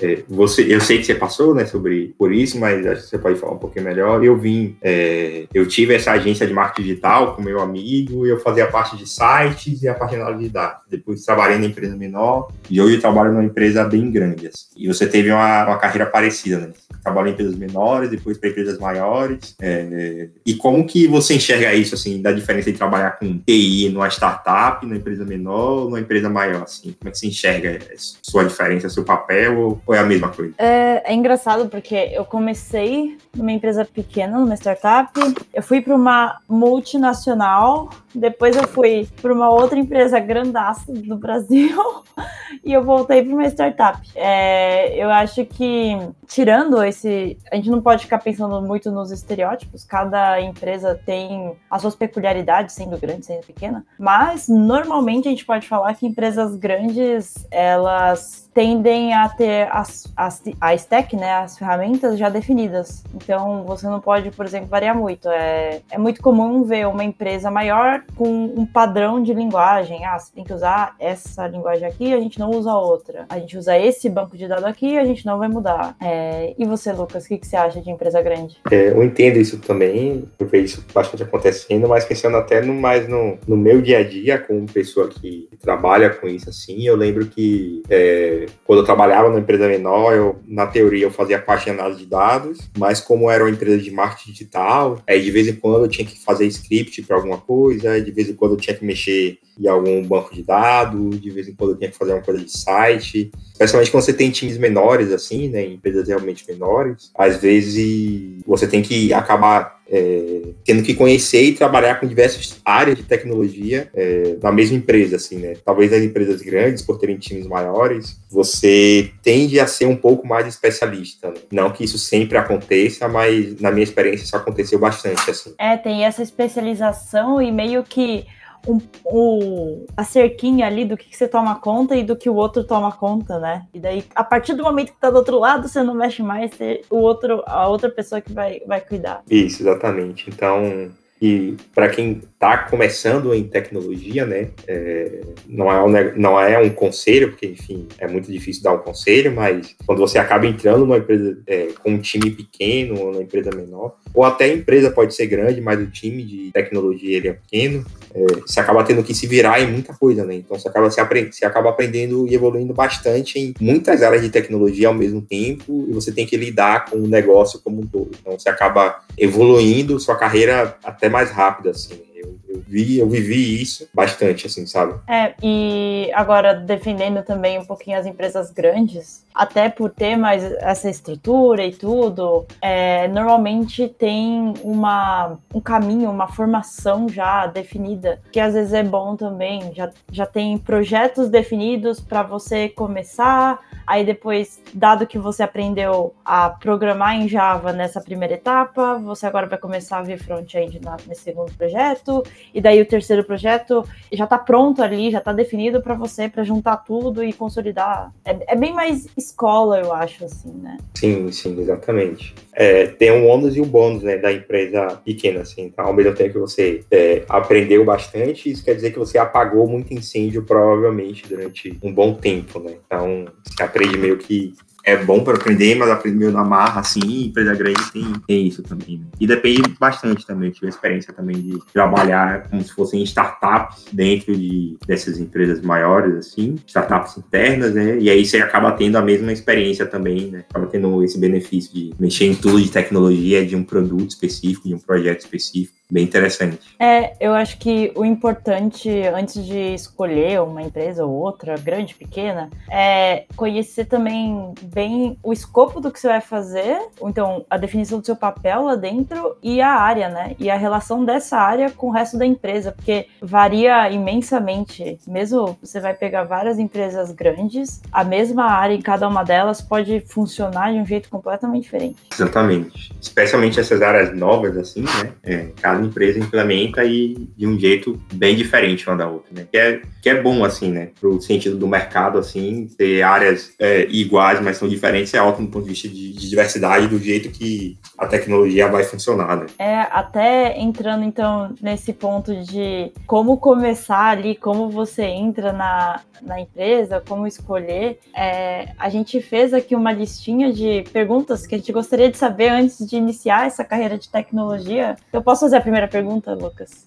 é, 0.01 0.23
você, 0.27 0.63
eu 0.73 0.79
sei 0.81 0.97
que 0.97 1.03
você 1.03 1.15
passou, 1.15 1.53
né, 1.53 1.65
sobre 1.65 2.13
por 2.17 2.33
isso, 2.33 2.59
mas 2.59 2.85
acho 2.85 3.03
que 3.03 3.09
você 3.09 3.17
pode 3.17 3.39
falar 3.39 3.53
um 3.53 3.57
pouquinho 3.57 3.85
melhor. 3.85 4.23
Eu 4.23 4.37
vim, 4.37 4.75
é, 4.81 5.45
eu 5.53 5.67
tive 5.67 5.95
essa 5.95 6.11
agência 6.31 6.47
de 6.47 6.53
marketing 6.53 6.87
digital 6.87 7.35
com 7.35 7.41
meu 7.41 7.59
amigo, 7.59 8.25
eu 8.25 8.39
fazia 8.39 8.67
parte 8.67 8.97
de 8.97 9.07
sites 9.07 9.83
e 9.83 9.87
a 9.87 9.93
parte 9.93 10.15
de 10.15 10.21
análise 10.21 10.43
de 10.43 10.49
dados. 10.49 10.81
Depois 10.89 11.23
trabalhei 11.23 11.57
na 11.57 11.65
empresa 11.65 11.95
menor 11.95 12.47
e 12.69 12.81
hoje 12.81 12.95
eu 12.95 13.01
trabalho 13.01 13.31
numa 13.31 13.43
empresa 13.43 13.83
bem 13.83 14.09
grande. 14.09 14.47
Assim. 14.47 14.65
E 14.75 14.87
você 14.87 15.05
teve 15.05 15.31
uma, 15.31 15.65
uma 15.65 15.77
carreira 15.77 16.05
parecida, 16.05 16.59
né? 16.59 16.69
Trabalhou 17.03 17.29
em 17.29 17.33
empresas 17.33 17.55
menores, 17.55 18.09
depois 18.09 18.37
para 18.37 18.49
empresas 18.49 18.79
maiores. 18.79 19.55
É, 19.59 20.29
e 20.45 20.53
como 20.55 20.85
que 20.85 21.07
você 21.07 21.35
enxerga 21.35 21.73
isso, 21.73 21.95
assim, 21.95 22.21
da 22.21 22.31
diferença 22.31 22.71
de 22.71 22.77
trabalhar 22.77 23.11
com 23.17 23.39
TI 23.39 23.89
numa 23.89 24.07
startup, 24.07 24.85
numa 24.85 24.97
empresa 24.97 25.25
menor, 25.25 25.85
numa 25.85 25.99
empresa 25.99 26.29
maior, 26.29 26.63
assim? 26.63 26.95
Como 26.99 27.09
é 27.09 27.11
que 27.11 27.17
você 27.17 27.27
enxerga 27.27 27.79
sua 28.21 28.43
diferença, 28.43 28.89
seu 28.89 29.03
papel, 29.03 29.81
ou 29.85 29.95
é 29.95 29.99
a 29.99 30.03
mesma 30.03 30.29
coisa? 30.29 30.53
É, 30.57 31.11
é 31.11 31.13
engraçado 31.13 31.67
porque 31.69 31.95
eu 31.95 32.23
comecei 32.23 33.17
numa 33.35 33.51
empresa 33.51 33.85
pequena, 33.85 34.39
numa 34.39 34.55
startup, 34.55 35.11
eu 35.53 35.63
fui 35.63 35.81
para 35.81 35.95
uma 35.95 36.20
multinacional, 36.47 37.89
depois 38.13 38.55
eu 38.55 38.67
fui 38.67 39.07
para 39.21 39.33
uma 39.33 39.49
outra 39.49 39.79
empresa 39.79 40.19
grandaça 40.19 40.91
do 40.91 41.17
Brasil 41.17 41.77
e 42.63 42.73
eu 42.73 42.83
voltei 42.83 43.23
para 43.23 43.33
uma 43.33 43.47
startup. 43.47 43.99
É, 44.15 44.95
eu 44.95 45.09
acho 45.09 45.45
que, 45.45 45.97
tirando 46.27 46.83
esse. 46.83 47.37
A 47.51 47.55
gente 47.55 47.69
não 47.69 47.81
pode 47.81 48.03
ficar 48.03 48.19
pensando 48.19 48.61
muito 48.61 48.91
nos 48.91 49.11
estereótipos, 49.11 49.83
cada 49.83 50.39
empresa 50.41 50.99
tem 51.05 51.55
as 51.69 51.81
suas 51.81 51.95
peculiaridades, 51.95 52.75
sendo 52.75 52.97
grande, 52.97 53.25
sendo 53.25 53.45
pequena, 53.45 53.85
mas 53.97 54.47
normalmente 54.47 55.27
a 55.27 55.31
gente 55.31 55.45
pode 55.45 55.67
falar 55.67 55.93
que 55.95 56.05
empresas 56.05 56.55
grandes, 56.55 57.47
elas 57.49 58.49
tendem 58.53 59.13
a 59.13 59.29
ter 59.29 59.69
as, 59.71 60.11
as, 60.15 60.43
a 60.59 60.73
stack, 60.75 61.15
né, 61.15 61.35
as 61.35 61.57
ferramentas 61.57 62.17
já 62.17 62.29
definidas. 62.29 63.03
Então, 63.13 63.63
você 63.63 63.87
não 63.87 64.01
pode, 64.01 64.31
por 64.31 64.45
exemplo, 64.45 64.67
variar 64.67 64.95
muito. 64.95 65.29
É, 65.29 65.81
é 65.89 65.97
muito 65.97 66.21
comum 66.21 66.63
ver 66.63 66.87
uma 66.87 67.03
empresa 67.03 67.49
maior 67.49 68.00
com 68.15 68.45
um 68.45 68.65
padrão 68.65 69.21
de 69.21 69.33
linguagem. 69.33 70.05
Ah, 70.05 70.17
você 70.17 70.31
tem 70.33 70.43
que 70.43 70.53
usar 70.53 70.95
essa 70.99 71.47
linguagem 71.47 71.87
aqui, 71.87 72.13
a 72.13 72.19
gente 72.19 72.39
não 72.39 72.51
usa 72.51 72.73
outra. 72.73 73.25
A 73.29 73.39
gente 73.39 73.57
usa 73.57 73.77
esse 73.77 74.09
banco 74.09 74.37
de 74.37 74.47
dados 74.47 74.65
aqui, 74.65 74.97
a 74.97 75.05
gente 75.05 75.25
não 75.25 75.37
vai 75.37 75.47
mudar. 75.47 75.95
É, 76.01 76.53
e 76.57 76.65
você, 76.65 76.91
Lucas, 76.91 77.25
o 77.25 77.27
que, 77.27 77.37
que 77.37 77.47
você 77.47 77.55
acha 77.55 77.81
de 77.81 77.89
empresa 77.89 78.21
grande? 78.21 78.57
É, 78.69 78.89
eu 78.89 79.03
entendo 79.03 79.37
isso 79.37 79.59
também, 79.59 80.25
eu 80.39 80.47
vejo 80.47 80.65
isso 80.65 80.85
bastante 80.93 81.23
acontecendo, 81.23 81.87
mas 81.87 82.05
pensando 82.05 82.37
até 82.37 82.61
no, 82.61 82.73
mais 82.73 83.07
no, 83.07 83.37
no 83.47 83.57
meu 83.57 83.81
dia 83.81 83.99
a 83.99 84.03
dia, 84.03 84.37
como 84.37 84.65
pessoa 84.65 85.07
que 85.07 85.49
trabalha 85.61 86.09
com 86.09 86.27
isso 86.27 86.49
assim, 86.49 86.83
eu 86.83 86.95
lembro 86.95 87.25
que 87.25 87.83
é, 87.89 88.45
quando 88.65 88.79
eu 88.79 88.85
trabalhava 88.85 89.29
numa 89.29 89.39
empresa 89.39 89.67
menor, 89.67 90.13
eu, 90.13 90.39
na 90.47 90.67
teoria 90.67 91.05
eu 91.05 91.11
fazia 91.11 91.39
parte 91.39 91.65
de 91.65 91.71
análise 91.71 91.99
de 91.99 92.05
dados, 92.05 92.59
mas 92.77 92.99
como 92.99 93.29
era 93.29 93.43
uma 93.43 93.49
empresa 93.49 93.77
de 93.77 93.91
marketing 93.91 94.31
digital, 94.31 94.99
aí 95.07 95.21
de 95.21 95.31
vez 95.31 95.47
em 95.47 95.53
quando 95.53 95.83
eu 95.83 95.89
tinha 95.89 96.05
que 96.05 96.19
fazer 96.19 96.45
script 96.47 97.01
para 97.03 97.15
alguma 97.15 97.37
coisa, 97.37 97.90
de 97.99 98.11
vez 98.11 98.29
em 98.29 98.33
quando 98.33 98.53
eu 98.53 98.57
tinha 98.57 98.75
que 98.75 98.85
mexer 98.85 99.39
em 99.59 99.67
algum 99.67 100.03
banco 100.03 100.33
de 100.33 100.43
dados, 100.43 101.19
de 101.19 101.29
vez 101.29 101.47
em 101.47 101.53
quando 101.53 101.71
eu 101.71 101.77
tinha 101.77 101.89
que 101.89 101.97
fazer 101.97 102.13
uma 102.13 102.21
coisa 102.21 102.43
de 102.43 102.51
site, 102.51 103.31
especialmente 103.51 103.91
quando 103.91 104.03
você 104.03 104.13
tem 104.13 104.31
times 104.31 104.57
menores, 104.57 105.11
assim, 105.11 105.49
né, 105.49 105.65
empresas 105.65 106.07
realmente 106.07 106.45
menores, 106.47 107.11
às 107.15 107.37
vezes 107.37 108.41
você 108.45 108.67
tem 108.67 108.81
que 108.81 109.13
acabar 109.13 109.80
é, 109.91 110.41
tendo 110.63 110.81
que 110.81 110.93
conhecer 110.93 111.43
e 111.43 111.53
trabalhar 111.53 111.99
com 111.99 112.07
diversas 112.07 112.61
áreas 112.63 112.97
de 112.97 113.03
tecnologia 113.03 113.89
é, 113.93 114.37
na 114.41 114.51
mesma 114.51 114.77
empresa, 114.77 115.17
assim, 115.17 115.35
né? 115.35 115.53
Talvez 115.65 115.91
as 115.91 116.01
empresas 116.01 116.41
grandes, 116.41 116.81
por 116.81 116.97
terem 116.97 117.17
times 117.17 117.45
maiores, 117.45 118.17
você 118.29 119.11
tende 119.21 119.59
a 119.59 119.67
ser 119.67 119.87
um 119.87 119.95
pouco 119.95 120.25
mais 120.25 120.47
especialista. 120.47 121.29
Né? 121.29 121.35
Não 121.51 121.71
que 121.71 121.83
isso 121.83 121.99
sempre 121.99 122.37
aconteça, 122.37 123.07
mas 123.09 123.59
na 123.59 123.69
minha 123.69 123.83
experiência 123.83 124.23
isso 124.23 124.37
aconteceu 124.37 124.79
bastante, 124.79 125.29
assim. 125.29 125.53
É, 125.59 125.75
tem 125.75 126.05
essa 126.05 126.23
especialização 126.23 127.41
e 127.41 127.51
meio 127.51 127.83
que 127.83 128.25
um, 128.67 128.79
um, 129.05 129.85
a 129.95 130.03
cerquinha 130.03 130.67
ali 130.67 130.85
do 130.85 130.97
que, 130.97 131.09
que, 131.09 131.17
você 131.17 131.27
toma 131.27 131.55
conta 131.59 131.95
e 131.95 132.03
do 132.03 132.15
que 132.15 132.29
o 132.29 132.35
outro 132.35 132.63
toma 132.63 132.91
conta, 132.91 133.39
né? 133.39 133.65
E 133.73 133.79
daí, 133.79 134.03
a 134.15 134.23
partir 134.23 134.53
do 134.53 134.63
momento 134.63 134.93
que 134.93 134.99
tá 134.99 135.09
do 135.09 135.17
outro 135.17 135.39
lado, 135.39 135.67
você 135.67 135.81
não 135.83 135.93
mexe 135.93 136.21
mais, 136.21 136.51
você, 136.51 136.81
o 136.89 136.97
outro, 136.97 137.43
a 137.45 137.67
outra 137.67 137.89
pessoa 137.89 138.21
que 138.21 138.31
vai, 138.31 138.61
vai 138.65 138.81
cuidar. 138.81 139.23
Isso, 139.29 139.63
exatamente. 139.63 140.29
Então, 140.29 140.91
e 141.21 141.55
para 141.75 141.87
quem 141.87 142.13
está 142.13 142.57
começando 142.57 143.31
em 143.31 143.43
tecnologia, 143.43 144.25
né, 144.25 144.49
é, 144.67 145.21
não, 145.47 145.71
é 145.71 145.83
um, 145.83 146.19
não 146.19 146.39
é 146.39 146.57
um 146.57 146.71
conselho, 146.71 147.29
porque, 147.29 147.45
enfim, 147.45 147.87
é 147.99 148.07
muito 148.07 148.31
difícil 148.31 148.63
dar 148.63 148.73
um 148.73 148.79
conselho, 148.79 149.31
mas 149.35 149.75
quando 149.85 149.99
você 149.99 150.17
acaba 150.17 150.47
entrando 150.47 150.79
numa 150.79 150.97
empresa 150.97 151.39
é, 151.45 151.67
com 151.83 151.91
um 151.91 151.99
time 151.99 152.31
pequeno, 152.31 152.99
ou 152.99 153.11
numa 153.11 153.21
empresa 153.21 153.51
menor, 153.55 153.97
ou 154.13 154.23
até 154.23 154.45
a 154.45 154.53
empresa 154.53 154.91
pode 154.91 155.13
ser 155.15 155.27
grande, 155.27 155.61
mas 155.61 155.79
o 155.79 155.87
time 155.87 156.23
de 156.23 156.51
tecnologia 156.51 157.17
ele 157.17 157.29
é 157.29 157.33
pequeno, 157.33 157.85
é, 158.13 158.25
você 158.41 158.59
acaba 158.59 158.83
tendo 158.83 159.03
que 159.03 159.13
se 159.13 159.25
virar 159.25 159.61
em 159.61 159.71
muita 159.71 159.93
coisa, 159.93 160.25
né? 160.25 160.35
Então 160.35 160.57
você 160.57 160.67
acaba, 160.67 160.91
se 160.91 160.99
aprend 160.99 161.31
você 161.31 161.45
acaba 161.45 161.69
aprendendo 161.69 162.27
e 162.27 162.35
evoluindo 162.35 162.73
bastante 162.73 163.39
em 163.39 163.53
muitas 163.59 164.01
áreas 164.01 164.21
de 164.21 164.29
tecnologia 164.29 164.87
ao 164.87 164.93
mesmo 164.93 165.21
tempo, 165.21 165.85
e 165.87 165.93
você 165.93 166.11
tem 166.11 166.25
que 166.25 166.35
lidar 166.35 166.85
com 166.85 166.97
o 166.97 167.07
negócio 167.07 167.59
como 167.63 167.81
um 167.81 167.85
todo. 167.85 168.11
Então 168.19 168.37
você 168.37 168.49
acaba 168.49 168.99
evoluindo 169.17 169.99
sua 169.99 170.15
carreira 170.15 170.75
até 170.83 171.07
mais 171.07 171.31
rápida, 171.31 171.71
assim. 171.71 172.10
Eu, 172.21 172.37
eu, 172.47 172.63
vi, 172.67 172.99
eu 172.99 173.09
vivi 173.09 173.61
isso 173.61 173.89
bastante, 173.93 174.45
assim, 174.45 174.65
sabe? 174.65 174.99
É, 175.07 175.33
e 175.41 176.11
agora 176.13 176.53
defendendo 176.53 177.23
também 177.23 177.57
um 177.57 177.65
pouquinho 177.65 177.97
as 177.97 178.05
empresas 178.05 178.51
grandes, 178.51 179.25
até 179.33 179.69
por 179.69 179.89
ter 179.89 180.15
mais 180.15 180.43
essa 180.43 180.89
estrutura 180.89 181.65
e 181.65 181.73
tudo, 181.73 182.45
é, 182.61 183.07
normalmente 183.07 183.87
tem 183.87 184.53
uma, 184.61 185.37
um 185.53 185.59
caminho, 185.59 186.11
uma 186.11 186.27
formação 186.27 187.09
já 187.09 187.47
definida, 187.47 188.21
que 188.31 188.39
às 188.39 188.53
vezes 188.53 188.73
é 188.73 188.83
bom 188.83 189.15
também, 189.15 189.73
já, 189.73 189.89
já 190.11 190.25
tem 190.25 190.57
projetos 190.57 191.29
definidos 191.29 191.99
para 191.99 192.21
você 192.21 192.69
começar, 192.69 193.59
aí 193.87 194.05
depois, 194.05 194.61
dado 194.73 195.07
que 195.07 195.17
você 195.17 195.43
aprendeu 195.43 196.13
a 196.23 196.49
programar 196.49 197.15
em 197.15 197.27
Java 197.27 197.73
nessa 197.73 197.99
primeira 198.01 198.35
etapa, 198.35 198.99
você 198.99 199.25
agora 199.25 199.47
vai 199.47 199.57
começar 199.57 199.99
a 199.99 200.03
ver 200.03 200.17
front-end 200.17 200.79
nesse 201.07 201.23
segundo 201.23 201.51
projeto, 201.53 202.10
e 202.53 202.59
daí 202.59 202.81
o 202.81 202.85
terceiro 202.85 203.23
projeto 203.23 203.85
já 204.11 204.25
está 204.25 204.37
pronto 204.37 204.81
ali, 204.81 205.11
já 205.11 205.19
está 205.19 205.31
definido 205.31 205.81
para 205.81 205.93
você, 205.93 206.27
para 206.27 206.43
juntar 206.43 206.77
tudo 206.77 207.23
e 207.23 207.31
consolidar. 207.31 208.11
É, 208.25 208.53
é 208.53 208.55
bem 208.55 208.73
mais 208.73 209.07
escola, 209.17 209.79
eu 209.79 209.93
acho, 209.93 210.25
assim, 210.25 210.51
né? 210.61 210.77
Sim, 210.95 211.31
sim, 211.31 211.59
exatamente. 211.59 212.35
É, 212.53 212.87
tem 212.87 213.11
um 213.11 213.27
ônus 213.27 213.55
e 213.55 213.61
um 213.61 213.65
bônus, 213.65 214.03
né, 214.03 214.17
da 214.17 214.31
empresa 214.31 214.99
pequena, 215.03 215.41
assim. 215.41 215.63
Então, 215.63 215.85
ao 215.85 215.93
mesmo 215.93 216.13
tempo 216.13 216.33
que 216.33 216.39
você 216.39 216.83
é, 216.91 217.23
aprendeu 217.29 217.85
bastante, 217.85 218.51
isso 218.51 218.63
quer 218.63 218.75
dizer 218.75 218.91
que 218.91 218.99
você 218.99 219.17
apagou 219.17 219.67
muito 219.67 219.93
incêndio, 219.93 220.43
provavelmente, 220.43 221.27
durante 221.27 221.77
um 221.81 221.93
bom 221.93 222.13
tempo, 222.13 222.59
né? 222.59 222.75
Então, 222.85 223.25
você 223.43 223.63
aprende 223.63 223.97
meio 223.97 224.17
que 224.17 224.53
é 224.83 224.97
bom 224.97 225.23
para 225.23 225.35
aprender, 225.35 225.75
mas 225.75 225.89
aprender 225.89 226.17
meio 226.17 226.31
na 226.31 226.43
marra, 226.43 226.81
assim, 226.81 227.25
empresa 227.25 227.53
grande 227.55 227.91
tem, 227.91 228.13
tem 228.27 228.47
isso 228.47 228.63
também. 228.63 228.99
Né? 228.99 229.05
E 229.19 229.27
depende 229.27 229.75
bastante 229.79 230.25
também. 230.25 230.49
Eu 230.49 230.53
tive 230.53 230.67
a 230.67 230.69
experiência 230.69 231.13
também 231.13 231.35
de 231.35 231.59
trabalhar 231.73 232.47
como 232.49 232.61
se 232.61 232.73
fossem 232.73 233.03
startups 233.03 233.85
dentro 233.91 234.35
de, 234.35 234.77
dessas 234.85 235.19
empresas 235.19 235.61
maiores, 235.61 236.15
assim, 236.15 236.55
startups 236.67 237.17
internas, 237.17 237.73
né? 237.73 237.97
E 237.99 238.09
aí 238.09 238.25
você 238.25 238.37
acaba 238.37 238.71
tendo 238.71 238.97
a 238.97 239.01
mesma 239.01 239.31
experiência 239.31 239.85
também, 239.85 240.31
né? 240.31 240.45
Acaba 240.49 240.67
tendo 240.67 241.03
esse 241.03 241.19
benefício 241.19 241.73
de 241.73 241.93
mexer 241.99 242.25
em 242.25 242.35
tudo 242.35 242.61
de 242.61 242.69
tecnologia, 242.69 243.45
de 243.45 243.55
um 243.55 243.63
produto 243.63 244.09
específico, 244.09 244.67
de 244.67 244.75
um 244.75 244.79
projeto 244.79 245.21
específico 245.21 245.80
bem 245.91 246.05
interessante. 246.05 246.59
É, 246.79 247.13
eu 247.19 247.33
acho 247.33 247.57
que 247.57 247.91
o 247.95 248.05
importante, 248.05 248.89
antes 249.13 249.45
de 249.45 249.73
escolher 249.73 250.41
uma 250.41 250.61
empresa 250.63 251.05
ou 251.05 251.11
outra, 251.11 251.55
grande, 251.57 251.93
pequena, 251.93 252.49
é 252.71 253.25
conhecer 253.35 253.85
também 253.85 254.53
bem 254.61 255.17
o 255.21 255.33
escopo 255.33 255.81
do 255.81 255.91
que 255.91 255.99
você 255.99 256.07
vai 256.07 256.21
fazer, 256.21 256.79
então 257.01 257.45
a 257.49 257.57
definição 257.57 257.99
do 257.99 258.05
seu 258.05 258.15
papel 258.15 258.63
lá 258.63 258.75
dentro 258.75 259.35
e 259.43 259.61
a 259.61 259.69
área, 259.69 260.07
né? 260.07 260.35
E 260.39 260.49
a 260.49 260.55
relação 260.55 261.03
dessa 261.03 261.37
área 261.37 261.69
com 261.69 261.87
o 261.87 261.91
resto 261.91 262.17
da 262.17 262.25
empresa, 262.25 262.71
porque 262.71 263.07
varia 263.21 263.89
imensamente. 263.89 264.97
Mesmo 265.05 265.57
você 265.61 265.79
vai 265.79 265.93
pegar 265.93 266.23
várias 266.23 266.57
empresas 266.57 267.11
grandes, 267.11 267.81
a 267.91 268.03
mesma 268.03 268.45
área 268.45 268.73
em 268.73 268.81
cada 268.81 269.07
uma 269.07 269.23
delas 269.23 269.61
pode 269.61 270.01
funcionar 270.07 270.71
de 270.71 270.79
um 270.79 270.85
jeito 270.85 271.09
completamente 271.09 271.63
diferente. 271.63 271.97
Exatamente. 272.13 272.93
Especialmente 273.01 273.59
essas 273.59 273.81
áreas 273.81 274.15
novas, 274.15 274.55
assim, 274.57 274.81
né? 274.81 275.13
É, 275.23 275.47
cada 275.61 275.80
cada 275.81 275.85
empresa 275.85 276.19
implementa 276.19 276.85
e 276.85 277.27
de 277.35 277.47
um 277.47 277.59
jeito 277.59 277.99
bem 278.13 278.35
diferente 278.35 278.87
uma 278.87 278.95
da 278.95 279.09
outra, 279.09 279.31
né? 279.33 279.47
Que 279.51 279.57
é, 279.57 279.81
que 280.01 280.09
é 280.09 280.21
bom, 280.21 280.45
assim, 280.45 280.71
né? 280.71 280.89
Pro 280.99 281.19
sentido 281.21 281.57
do 281.57 281.67
mercado, 281.67 282.17
assim, 282.17 282.67
ter 282.77 283.01
áreas 283.01 283.53
é, 283.59 283.87
iguais, 283.89 284.39
mas 284.41 284.57
são 284.57 284.67
diferentes, 284.67 285.13
é 285.13 285.21
ótimo 285.21 285.47
do 285.47 285.51
ponto 285.51 285.63
de 285.63 285.71
vista 285.71 285.87
de, 285.87 286.13
de 286.13 286.29
diversidade, 286.29 286.87
do 286.87 286.99
jeito 286.99 287.29
que 287.29 287.77
a 288.01 288.07
tecnologia 288.07 288.67
vai 288.67 288.83
funcionar, 288.83 289.37
né? 289.37 289.45
É, 289.59 289.81
até 289.91 290.59
entrando 290.59 291.03
então 291.03 291.53
nesse 291.61 291.93
ponto 291.93 292.35
de 292.35 292.91
como 293.05 293.37
começar 293.37 294.07
ali, 294.07 294.33
como 294.35 294.71
você 294.71 295.03
entra 295.03 295.53
na, 295.53 296.01
na 296.19 296.41
empresa, 296.41 297.03
como 297.07 297.27
escolher, 297.27 297.99
é, 298.15 298.69
a 298.79 298.89
gente 298.89 299.21
fez 299.21 299.53
aqui 299.53 299.75
uma 299.75 299.91
listinha 299.91 300.51
de 300.51 300.83
perguntas 300.91 301.45
que 301.45 301.53
a 301.53 301.57
gente 301.59 301.71
gostaria 301.71 302.09
de 302.09 302.17
saber 302.17 302.49
antes 302.49 302.79
de 302.79 302.95
iniciar 302.95 303.45
essa 303.45 303.63
carreira 303.63 303.99
de 303.99 304.09
tecnologia. 304.09 304.95
Eu 305.13 305.21
posso 305.21 305.41
fazer 305.41 305.57
a 305.57 305.61
primeira 305.61 305.87
pergunta, 305.87 306.33
Lucas? 306.33 306.83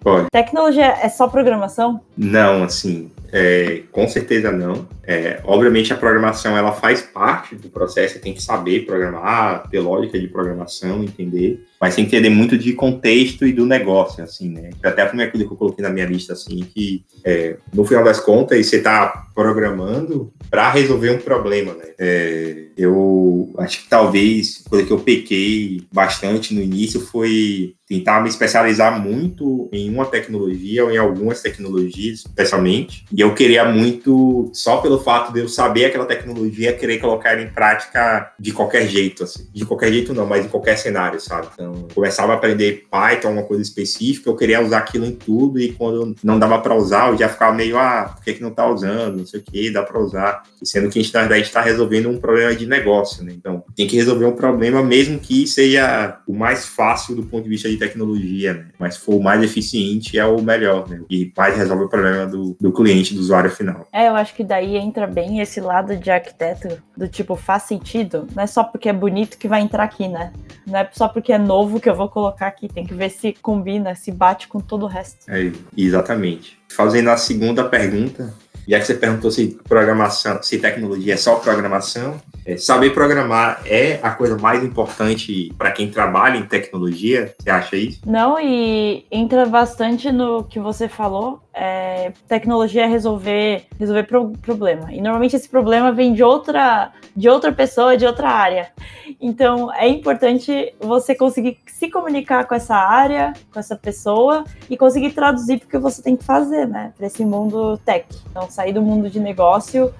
Pode. 0.00 0.26
Tecnologia 0.30 0.98
é 1.00 1.08
só 1.08 1.28
programação? 1.28 1.98
Não, 2.14 2.64
assim, 2.64 3.10
é, 3.32 3.82
com 3.90 4.06
certeza 4.06 4.52
não. 4.52 4.86
É, 5.04 5.40
obviamente 5.44 5.92
a 5.92 5.96
programação 5.96 6.56
ela 6.56 6.72
faz 6.72 7.00
parte 7.00 7.56
do 7.56 7.68
processo, 7.70 8.14
você 8.14 8.20
tem 8.20 8.34
que 8.34 8.42
saber 8.42 8.84
programar, 8.84 9.68
ter 9.68 9.80
lógica 9.80 10.20
de 10.20 10.28
programação, 10.28 11.02
entender, 11.02 11.64
mas 11.80 11.96
tem 11.96 12.04
que 12.04 12.14
entender 12.14 12.30
muito 12.30 12.56
de 12.56 12.74
contexto 12.74 13.46
e 13.46 13.52
do 13.52 13.66
negócio, 13.66 14.22
assim, 14.22 14.50
né? 14.50 14.70
Até 14.82 15.02
a 15.02 15.06
primeira 15.06 15.32
coisa 15.32 15.46
que 15.46 15.52
eu 15.52 15.56
coloquei 15.56 15.82
na 15.82 15.90
minha 15.90 16.06
lista, 16.06 16.34
assim, 16.34 16.60
que 16.60 17.04
é, 17.24 17.56
no 17.72 17.84
final 17.84 18.04
das 18.04 18.20
contas 18.20 18.64
você 18.64 18.76
está 18.76 19.26
programando 19.34 20.32
para 20.50 20.70
resolver 20.70 21.10
um 21.10 21.18
problema, 21.18 21.72
né? 21.72 21.86
É, 21.98 22.66
eu 22.76 23.52
acho 23.58 23.82
que 23.82 23.88
talvez 23.88 24.62
coisa 24.68 24.86
que 24.86 24.92
eu 24.92 25.00
pequei 25.00 25.82
bastante 25.92 26.54
no 26.54 26.62
início 26.62 27.00
foi 27.00 27.74
tentar 27.88 28.22
me 28.22 28.28
especializar 28.28 28.98
muito 29.00 29.68
em 29.72 29.90
uma 29.90 30.06
tecnologia 30.06 30.84
ou 30.84 30.90
em 30.90 30.96
algumas 30.96 31.42
tecnologias, 31.42 32.20
especialmente, 32.20 33.04
e 33.12 33.21
eu 33.22 33.34
queria 33.34 33.64
muito 33.64 34.50
só 34.52 34.78
pelo 34.78 34.98
fato 34.98 35.32
de 35.32 35.40
eu 35.40 35.48
saber 35.48 35.84
aquela 35.84 36.04
tecnologia, 36.04 36.72
querer 36.72 36.98
colocar 36.98 37.32
ela 37.32 37.42
em 37.42 37.50
prática 37.50 38.32
de 38.38 38.52
qualquer 38.52 38.86
jeito, 38.88 39.24
assim. 39.24 39.46
De 39.52 39.64
qualquer 39.64 39.92
jeito 39.92 40.12
não, 40.12 40.26
mas 40.26 40.44
em 40.44 40.48
qualquer 40.48 40.76
cenário, 40.76 41.20
sabe? 41.20 41.48
Então, 41.54 41.86
começava 41.94 42.32
a 42.32 42.36
aprender 42.36 42.86
Python, 42.90 43.30
uma 43.30 43.44
coisa 43.44 43.62
específica, 43.62 44.28
eu 44.28 44.36
queria 44.36 44.60
usar 44.60 44.78
aquilo 44.78 45.06
em 45.06 45.12
tudo 45.12 45.60
e 45.60 45.72
quando 45.72 46.14
não 46.22 46.38
dava 46.38 46.58
para 46.58 46.74
usar, 46.74 47.10
eu 47.10 47.16
já 47.16 47.28
ficava 47.28 47.54
meio, 47.54 47.78
ah, 47.78 48.12
por 48.14 48.24
que, 48.24 48.34
que 48.34 48.42
não 48.42 48.50
tá 48.50 48.68
usando? 48.68 49.18
Não 49.18 49.26
sei 49.26 49.40
o 49.40 49.42
que, 49.42 49.70
dá 49.70 49.82
para 49.82 50.00
usar. 50.00 50.42
Sendo 50.62 50.90
que 50.90 50.98
a 50.98 51.02
gente, 51.02 51.14
na 51.14 51.20
verdade, 51.20 51.42
está 51.42 51.60
resolvendo 51.60 52.08
um 52.08 52.18
problema 52.18 52.54
de 52.54 52.66
negócio, 52.66 53.24
né? 53.24 53.32
Então, 53.36 53.64
tem 53.76 53.86
que 53.86 53.96
resolver 53.96 54.24
um 54.24 54.32
problema, 54.32 54.82
mesmo 54.82 55.18
que 55.18 55.46
seja 55.46 56.20
o 56.26 56.34
mais 56.34 56.66
fácil 56.66 57.14
do 57.14 57.22
ponto 57.22 57.44
de 57.44 57.50
vista 57.50 57.68
de 57.68 57.76
tecnologia, 57.76 58.54
né? 58.54 58.66
Mas 58.78 58.96
for 58.96 59.14
o 59.14 59.22
mais 59.22 59.42
eficiente, 59.42 60.18
é 60.18 60.24
o 60.24 60.42
melhor, 60.42 60.88
né? 60.88 61.00
E 61.08 61.32
mais 61.36 61.56
resolve 61.56 61.84
o 61.84 61.88
problema 61.88 62.26
do, 62.26 62.56
do 62.60 62.72
cliente, 62.72 63.11
do 63.14 63.20
usuário 63.20 63.50
final. 63.50 63.86
É, 63.92 64.08
eu 64.08 64.16
acho 64.16 64.34
que 64.34 64.44
daí 64.44 64.76
entra 64.76 65.06
bem 65.06 65.40
esse 65.40 65.60
lado 65.60 65.96
de 65.96 66.10
arquiteto, 66.10 66.82
do 66.96 67.08
tipo, 67.08 67.36
faz 67.36 67.64
sentido. 67.64 68.26
Não 68.34 68.42
é 68.42 68.46
só 68.46 68.64
porque 68.64 68.88
é 68.88 68.92
bonito 68.92 69.38
que 69.38 69.48
vai 69.48 69.60
entrar 69.60 69.84
aqui, 69.84 70.08
né? 70.08 70.32
Não 70.66 70.78
é 70.78 70.88
só 70.92 71.08
porque 71.08 71.32
é 71.32 71.38
novo 71.38 71.80
que 71.80 71.88
eu 71.88 71.94
vou 71.94 72.08
colocar 72.08 72.46
aqui. 72.46 72.68
Tem 72.68 72.86
que 72.86 72.94
ver 72.94 73.10
se 73.10 73.32
combina, 73.32 73.94
se 73.94 74.10
bate 74.10 74.48
com 74.48 74.60
todo 74.60 74.84
o 74.84 74.88
resto. 74.88 75.28
É, 75.28 75.52
exatamente. 75.76 76.58
Fazendo 76.68 77.10
a 77.10 77.16
segunda 77.16 77.64
pergunta, 77.64 78.32
já 78.66 78.78
que 78.78 78.86
você 78.86 78.94
perguntou 78.94 79.30
se 79.30 79.58
programação, 79.68 80.42
se 80.42 80.58
tecnologia 80.58 81.14
é 81.14 81.16
só 81.16 81.36
programação, 81.36 82.20
é, 82.46 82.56
saber 82.56 82.90
programar 82.90 83.62
é 83.66 83.98
a 84.02 84.10
coisa 84.10 84.36
mais 84.38 84.62
importante 84.62 85.52
para 85.58 85.72
quem 85.72 85.90
trabalha 85.90 86.36
em 86.36 86.46
tecnologia? 86.46 87.34
Você 87.38 87.50
acha 87.50 87.76
isso? 87.76 88.00
Não, 88.06 88.38
e 88.38 89.04
entra 89.10 89.46
bastante 89.46 90.10
no 90.12 90.44
que 90.44 90.58
você 90.58 90.88
falou. 90.88 91.42
É, 91.54 92.12
tecnologia 92.26 92.86
resolver, 92.86 93.66
resolver 93.78 94.04
pro, 94.04 94.30
problema. 94.30 94.92
E 94.92 95.00
normalmente 95.00 95.36
esse 95.36 95.48
problema 95.48 95.92
vem 95.92 96.14
de 96.14 96.22
outra, 96.22 96.92
de 97.14 97.28
outra 97.28 97.52
pessoa, 97.52 97.96
de 97.96 98.06
outra 98.06 98.30
área. 98.30 98.72
Então 99.20 99.72
é 99.74 99.86
importante 99.86 100.74
você 100.80 101.14
conseguir 101.14 101.58
se 101.66 101.90
comunicar 101.90 102.46
com 102.46 102.54
essa 102.54 102.74
área, 102.74 103.34
com 103.52 103.60
essa 103.60 103.76
pessoa 103.76 104.44
e 104.70 104.76
conseguir 104.78 105.10
traduzir 105.10 105.58
porque 105.58 105.76
você 105.76 106.02
tem 106.02 106.16
que 106.16 106.24
fazer, 106.24 106.66
né? 106.66 106.92
Para 106.96 107.06
esse 107.06 107.24
mundo 107.24 107.76
tech. 107.84 108.06
Então 108.30 108.50
sair 108.50 108.72
do 108.72 108.80
mundo 108.80 109.10
de 109.10 109.20
negócio 109.20 109.92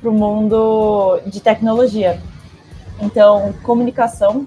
para 0.00 0.10
o 0.10 0.12
mundo 0.12 1.20
de 1.26 1.40
tecnologia. 1.40 2.20
Então, 3.00 3.52
comunicação 3.62 4.46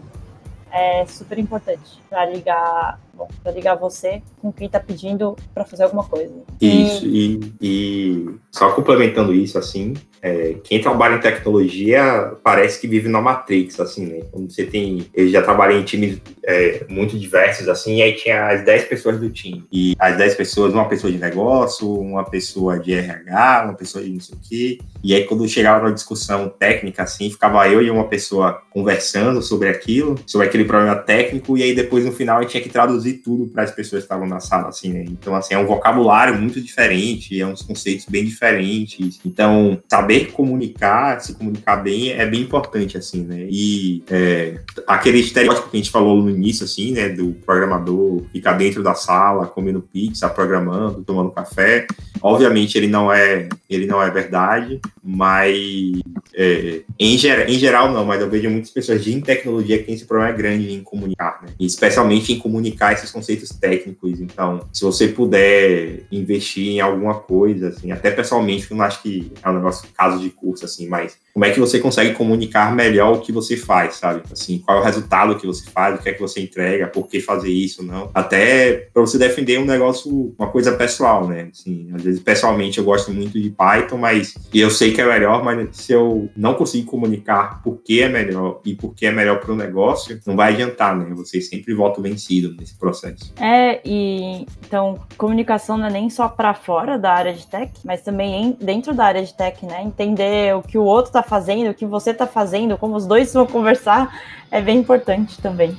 é 0.71 1.05
super 1.05 1.37
importante 1.37 2.01
para 2.09 2.25
ligar 2.25 2.99
para 3.43 3.51
ligar 3.51 3.75
você 3.75 4.21
com 4.41 4.51
quem 4.51 4.67
está 4.67 4.79
pedindo 4.79 5.35
para 5.53 5.65
fazer 5.65 5.83
alguma 5.83 6.03
coisa. 6.03 6.33
Isso, 6.59 7.05
e, 7.05 7.53
e 7.61 8.29
só 8.51 8.71
complementando 8.73 9.33
isso, 9.33 9.57
assim, 9.57 9.93
é, 10.21 10.55
quem 10.63 10.79
trabalha 10.79 11.15
em 11.15 11.19
tecnologia 11.19 12.33
parece 12.43 12.79
que 12.79 12.87
vive 12.87 13.09
na 13.09 13.19
Matrix, 13.19 13.79
assim, 13.79 14.05
né? 14.05 14.19
Quando 14.31 14.51
você 14.51 14.65
tem. 14.65 15.07
Eu 15.13 15.27
já 15.29 15.41
trabalhei 15.41 15.79
em 15.79 15.83
times 15.83 16.21
é, 16.45 16.85
muito 16.87 17.17
diversos, 17.17 17.67
assim, 17.67 17.97
e 17.97 18.01
aí 18.03 18.13
tinha 18.13 18.47
as 18.47 18.63
10 18.63 18.85
pessoas 18.85 19.19
do 19.19 19.29
time. 19.29 19.65
E 19.71 19.95
as 19.97 20.17
10 20.17 20.35
pessoas, 20.35 20.73
uma 20.73 20.87
pessoa 20.87 21.11
de 21.11 21.17
negócio, 21.17 21.91
uma 21.91 22.23
pessoa 22.23 22.79
de 22.79 22.93
RH, 22.93 23.63
uma 23.65 23.73
pessoa 23.73 24.03
de 24.03 24.11
não 24.11 24.19
sei 24.19 24.35
o 24.35 24.39
quê. 24.47 24.79
E 25.03 25.15
aí, 25.15 25.23
quando 25.23 25.47
chegava 25.47 25.87
na 25.87 25.93
discussão 25.93 26.47
técnica, 26.47 27.03
assim, 27.03 27.29
ficava 27.29 27.67
eu 27.67 27.81
e 27.81 27.89
uma 27.89 28.07
pessoa 28.07 28.61
conversando 28.69 29.41
sobre 29.41 29.69
aquilo, 29.69 30.15
sobre 30.27 30.47
aquele 30.47 30.65
problema 30.65 30.95
técnico, 30.95 31.57
e 31.57 31.63
aí 31.63 31.75
depois 31.75 32.05
no 32.05 32.11
final 32.11 32.41
gente 32.41 32.51
tinha 32.51 32.63
que 32.63 32.69
traduzir 32.69 33.13
tudo 33.23 33.47
para 33.47 33.63
as 33.63 33.71
pessoas 33.71 34.03
que 34.03 34.05
estavam 34.05 34.27
na 34.27 34.39
sala, 34.39 34.69
assim, 34.69 34.93
né? 34.93 35.03
Então, 35.07 35.35
assim, 35.35 35.55
é 35.55 35.57
um 35.57 35.65
vocabulário 35.65 36.37
muito 36.37 36.61
diferente, 36.61 37.39
é 37.39 37.45
uns 37.45 37.61
conceitos 37.61 38.05
bem 38.07 38.23
diferentes. 38.23 39.19
Então, 39.25 39.81
saber 39.89 40.10
comunicar, 40.19 41.19
se 41.21 41.33
comunicar 41.33 41.77
bem, 41.77 42.11
é 42.11 42.25
bem 42.25 42.41
importante, 42.41 42.97
assim, 42.97 43.23
né? 43.23 43.47
E 43.49 44.03
é, 44.09 44.59
aquele 44.85 45.19
estereótipo 45.19 45.69
que 45.69 45.77
a 45.77 45.79
gente 45.79 45.91
falou 45.91 46.21
no 46.21 46.29
início, 46.29 46.65
assim, 46.65 46.91
né? 46.91 47.09
Do 47.09 47.33
programador 47.45 48.23
ficar 48.31 48.53
dentro 48.53 48.83
da 48.83 48.93
sala, 48.93 49.47
comendo 49.47 49.81
pizza, 49.81 50.29
programando, 50.29 51.03
tomando 51.03 51.31
café. 51.31 51.87
Obviamente, 52.21 52.77
ele 52.77 52.87
não 52.87 53.11
é, 53.11 53.49
ele 53.69 53.85
não 53.85 54.01
é 54.01 54.09
verdade, 54.09 54.79
mas 55.03 56.01
é, 56.33 56.81
em, 56.99 57.17
ger 57.17 57.49
em 57.49 57.59
geral 57.59 57.91
não, 57.91 58.05
mas 58.05 58.21
eu 58.21 58.29
vejo 58.29 58.49
muitas 58.49 58.71
pessoas 58.71 59.03
de 59.03 59.21
tecnologia 59.21 59.77
que 59.77 59.85
têm 59.85 59.95
esse 59.95 60.05
problema 60.05 60.31
grande 60.31 60.71
em 60.71 60.81
comunicar, 60.81 61.41
né? 61.41 61.49
E 61.59 61.65
especialmente 61.65 62.31
em 62.33 62.39
comunicar 62.39 62.93
esses 62.93 63.11
conceitos 63.11 63.49
técnicos. 63.49 64.19
Então, 64.19 64.67
se 64.71 64.83
você 64.83 65.07
puder 65.07 66.03
investir 66.11 66.69
em 66.69 66.79
alguma 66.79 67.15
coisa, 67.15 67.69
assim, 67.69 67.91
até 67.91 68.11
pessoalmente, 68.11 68.69
eu 68.69 68.77
não 68.77 68.85
acho 68.85 69.01
que 69.01 69.31
é 69.43 69.49
um 69.49 69.55
negócio 69.55 69.87
caso 69.95 70.19
de 70.19 70.29
curso, 70.29 70.65
assim, 70.65 70.87
mas 70.87 71.17
como 71.33 71.45
é 71.45 71.51
que 71.51 71.59
você 71.59 71.79
consegue 71.79 72.13
comunicar 72.13 72.75
melhor 72.75 73.13
o 73.13 73.21
que 73.21 73.31
você 73.31 73.55
faz, 73.55 73.95
sabe? 73.95 74.23
Assim, 74.31 74.59
qual 74.59 74.77
é 74.77 74.81
o 74.81 74.83
resultado 74.83 75.37
que 75.37 75.47
você 75.47 75.69
faz, 75.69 75.99
o 75.99 76.03
que 76.03 76.09
é 76.09 76.13
que 76.13 76.21
você 76.21 76.41
entrega, 76.41 76.87
por 76.87 77.07
que 77.07 77.19
fazer 77.19 77.49
isso, 77.49 77.83
não? 77.83 78.09
Até 78.13 78.89
para 78.93 79.01
você 79.01 79.17
defender 79.17 79.59
um 79.59 79.65
negócio, 79.65 80.33
uma 80.37 80.49
coisa 80.49 80.73
pessoal, 80.73 81.27
né? 81.27 81.49
Assim, 81.51 81.89
às 81.93 82.03
vezes, 82.03 82.21
pessoalmente, 82.21 82.77
eu 82.77 82.83
gosto 82.83 83.11
muito 83.11 83.39
de 83.39 83.49
Python, 83.49 83.97
mas 83.97 84.33
eu 84.53 84.69
sei 84.69 84.93
que 84.93 85.01
é 85.01 85.05
melhor, 85.05 85.43
mas 85.43 85.75
se 85.75 85.93
eu 85.93 86.29
não 86.35 86.53
conseguir 86.53 86.85
comunicar 86.85 87.61
por 87.63 87.81
que 87.83 88.01
é 88.01 88.09
melhor 88.09 88.61
e 88.65 88.75
por 88.75 88.93
que 88.93 89.05
é 89.05 89.11
melhor 89.11 89.39
para 89.39 89.51
o 89.51 89.55
negócio, 89.55 90.19
não 90.25 90.35
vai 90.35 90.53
adiantar, 90.53 90.95
né? 90.97 91.05
Você 91.15 91.41
sempre 91.41 91.73
volta 91.73 92.01
vencido 92.01 92.55
nesse 92.59 92.77
processo. 92.77 93.33
É, 93.39 93.81
e 93.85 94.45
então, 94.65 94.99
comunicação 95.17 95.77
não 95.77 95.87
é 95.87 95.91
nem 95.91 96.09
só 96.09 96.27
para 96.27 96.53
fora 96.53 96.97
da 96.97 97.11
área 97.11 97.33
de 97.33 97.45
tech, 97.47 97.71
mas 97.83 98.01
também 98.01 98.57
dentro 98.61 98.93
da 98.93 99.05
área 99.05 99.23
de 99.23 99.33
tech, 99.33 99.65
né? 99.65 99.83
Entender 99.83 100.55
o 100.55 100.61
que 100.61 100.77
o 100.77 100.83
outro 100.83 101.11
está 101.21 101.23
fazendo, 101.23 101.69
o 101.71 101.73
que 101.73 101.85
você 101.85 102.11
está 102.11 102.27
fazendo, 102.27 102.77
como 102.77 102.95
os 102.95 103.05
dois 103.05 103.33
vão 103.33 103.45
conversar, 103.45 104.19
é 104.49 104.61
bem 104.61 104.79
importante 104.79 105.39
também. 105.41 105.77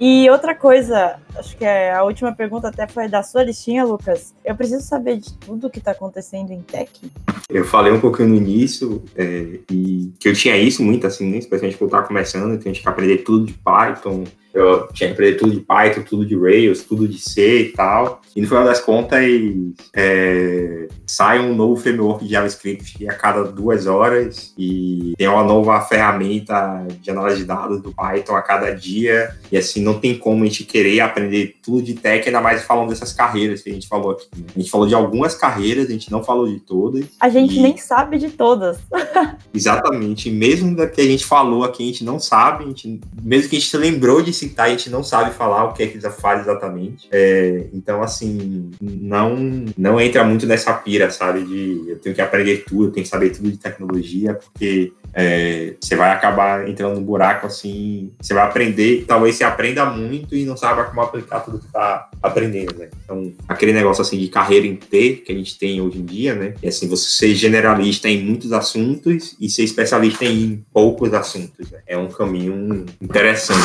E 0.00 0.30
outra 0.30 0.54
coisa, 0.54 1.16
acho 1.34 1.56
que 1.56 1.64
é 1.64 1.92
a 1.92 2.04
última 2.04 2.32
pergunta 2.32 2.68
até 2.68 2.86
foi 2.86 3.08
da 3.08 3.20
sua 3.24 3.42
listinha, 3.42 3.84
Lucas. 3.84 4.32
Eu 4.44 4.54
preciso 4.54 4.82
saber 4.82 5.16
de 5.16 5.32
tudo 5.34 5.68
que 5.68 5.80
está 5.80 5.90
acontecendo 5.90 6.52
em 6.52 6.62
tech. 6.62 7.10
Eu 7.50 7.64
falei 7.64 7.92
um 7.92 7.98
pouquinho 7.98 8.28
no 8.28 8.36
início 8.36 9.02
é, 9.16 9.58
e 9.68 10.12
que 10.20 10.28
eu 10.28 10.34
tinha 10.34 10.56
isso 10.56 10.84
muito, 10.84 11.04
assim, 11.04 11.28
né? 11.28 11.38
especialmente 11.38 11.76
quando 11.76 11.90
eu 11.90 11.96
estava 11.96 12.06
começando, 12.06 12.60
que 12.60 12.68
a 12.68 12.72
gente 12.72 12.82
quer 12.82 12.90
aprender 12.90 13.18
tudo 13.18 13.46
de 13.46 13.54
Python, 13.54 14.22
eu 14.58 14.88
tinha 14.92 15.08
que 15.08 15.14
aprender 15.14 15.36
tudo 15.36 15.52
de 15.52 15.60
Python, 15.60 16.02
tudo 16.02 16.26
de 16.26 16.36
Rails, 16.36 16.82
tudo 16.82 17.06
de 17.06 17.18
C 17.18 17.62
e 17.62 17.72
tal. 17.72 18.20
E 18.34 18.40
no 18.40 18.46
final 18.46 18.64
das 18.64 18.80
contas, 18.80 19.24
é, 19.94 20.88
sai 21.06 21.40
um 21.40 21.54
novo 21.54 21.80
framework 21.80 22.24
de 22.24 22.30
JavaScript 22.30 23.08
a 23.08 23.14
cada 23.14 23.44
duas 23.44 23.86
horas 23.86 24.52
e 24.56 25.14
tem 25.16 25.26
uma 25.26 25.42
nova 25.42 25.80
ferramenta 25.80 26.86
de 27.00 27.10
análise 27.10 27.38
de 27.38 27.44
dados 27.44 27.82
do 27.82 27.92
Python 27.92 28.36
a 28.36 28.42
cada 28.42 28.74
dia. 28.74 29.34
E 29.50 29.56
assim, 29.56 29.82
não 29.82 29.98
tem 29.98 30.16
como 30.16 30.44
a 30.44 30.46
gente 30.46 30.64
querer 30.64 31.00
aprender 31.00 31.56
tudo 31.62 31.82
de 31.82 31.94
tech, 31.94 32.26
ainda 32.26 32.40
mais 32.40 32.62
falando 32.62 32.90
dessas 32.90 33.12
carreiras 33.12 33.62
que 33.62 33.70
a 33.70 33.72
gente 33.72 33.88
falou 33.88 34.12
aqui. 34.12 34.28
Né? 34.36 34.44
A 34.54 34.58
gente 34.58 34.70
falou 34.70 34.86
de 34.86 34.94
algumas 34.94 35.34
carreiras, 35.34 35.88
a 35.88 35.92
gente 35.92 36.10
não 36.10 36.22
falou 36.22 36.46
de 36.46 36.60
todas. 36.60 37.06
A 37.20 37.28
gente 37.28 37.58
e... 37.58 37.62
nem 37.62 37.76
sabe 37.76 38.18
de 38.18 38.30
todas. 38.30 38.78
Exatamente. 39.52 40.30
Mesmo 40.30 40.76
da 40.76 40.86
que 40.86 41.00
a 41.00 41.04
gente 41.04 41.24
falou 41.24 41.64
aqui, 41.64 41.82
a 41.82 41.86
gente 41.86 42.04
não 42.04 42.18
sabe, 42.18 42.64
a 42.64 42.66
gente... 42.68 43.00
mesmo 43.22 43.48
que 43.48 43.56
a 43.56 43.58
gente 43.58 43.70
se 43.70 43.76
lembrou 43.76 44.22
de 44.22 44.32
citar, 44.48 44.66
a 44.66 44.70
gente 44.70 44.90
não 44.90 45.02
sabe 45.02 45.32
falar 45.32 45.64
o 45.64 45.72
que 45.72 45.82
é 45.82 45.86
que 45.86 46.00
faz 46.10 46.42
exatamente. 46.42 47.08
É... 47.10 47.66
Então, 47.72 48.02
assim, 48.02 48.70
não, 48.80 49.36
não 49.76 50.00
entra 50.00 50.24
muito 50.24 50.46
nessa 50.46 50.72
pira, 50.72 51.10
sabe? 51.10 51.42
De 51.42 51.84
eu 51.88 51.98
tenho 51.98 52.14
que 52.14 52.20
aprender 52.20 52.64
tudo, 52.66 52.86
eu 52.86 52.92
tenho 52.92 53.04
que 53.04 53.10
saber 53.10 53.30
tudo 53.30 53.50
de 53.50 53.58
tecnologia, 53.58 54.34
porque 54.34 54.92
é, 55.14 55.74
você 55.80 55.96
vai 55.96 56.10
acabar 56.10 56.68
entrando 56.68 56.94
num 56.94 57.04
buraco 57.04 57.46
assim, 57.46 58.12
você 58.20 58.34
vai 58.34 58.44
aprender, 58.44 59.04
talvez 59.06 59.36
você 59.36 59.44
aprenda 59.44 59.84
muito 59.86 60.36
e 60.36 60.44
não 60.44 60.56
saiba 60.56 60.84
como 60.84 61.00
aplicar 61.00 61.40
tudo 61.40 61.58
que 61.58 61.66
está 61.66 62.08
aprendendo, 62.22 62.76
né? 62.78 62.88
Então, 63.04 63.32
aquele 63.48 63.72
negócio 63.72 64.02
assim 64.02 64.18
de 64.18 64.28
carreira 64.28 64.66
em 64.66 64.76
T 64.76 65.22
que 65.24 65.32
a 65.32 65.34
gente 65.34 65.58
tem 65.58 65.80
hoje 65.80 65.98
em 65.98 66.04
dia, 66.04 66.34
né? 66.34 66.54
É 66.62 66.68
assim, 66.68 66.88
você 66.88 67.08
ser 67.08 67.34
generalista 67.34 68.08
em 68.08 68.22
muitos 68.22 68.52
assuntos 68.52 69.36
e 69.40 69.48
ser 69.48 69.64
especialista 69.64 70.24
em 70.24 70.64
poucos 70.72 71.12
assuntos. 71.14 71.70
Né? 71.70 71.80
É 71.86 71.96
um 71.96 72.08
caminho 72.08 72.86
interessante. 73.00 73.58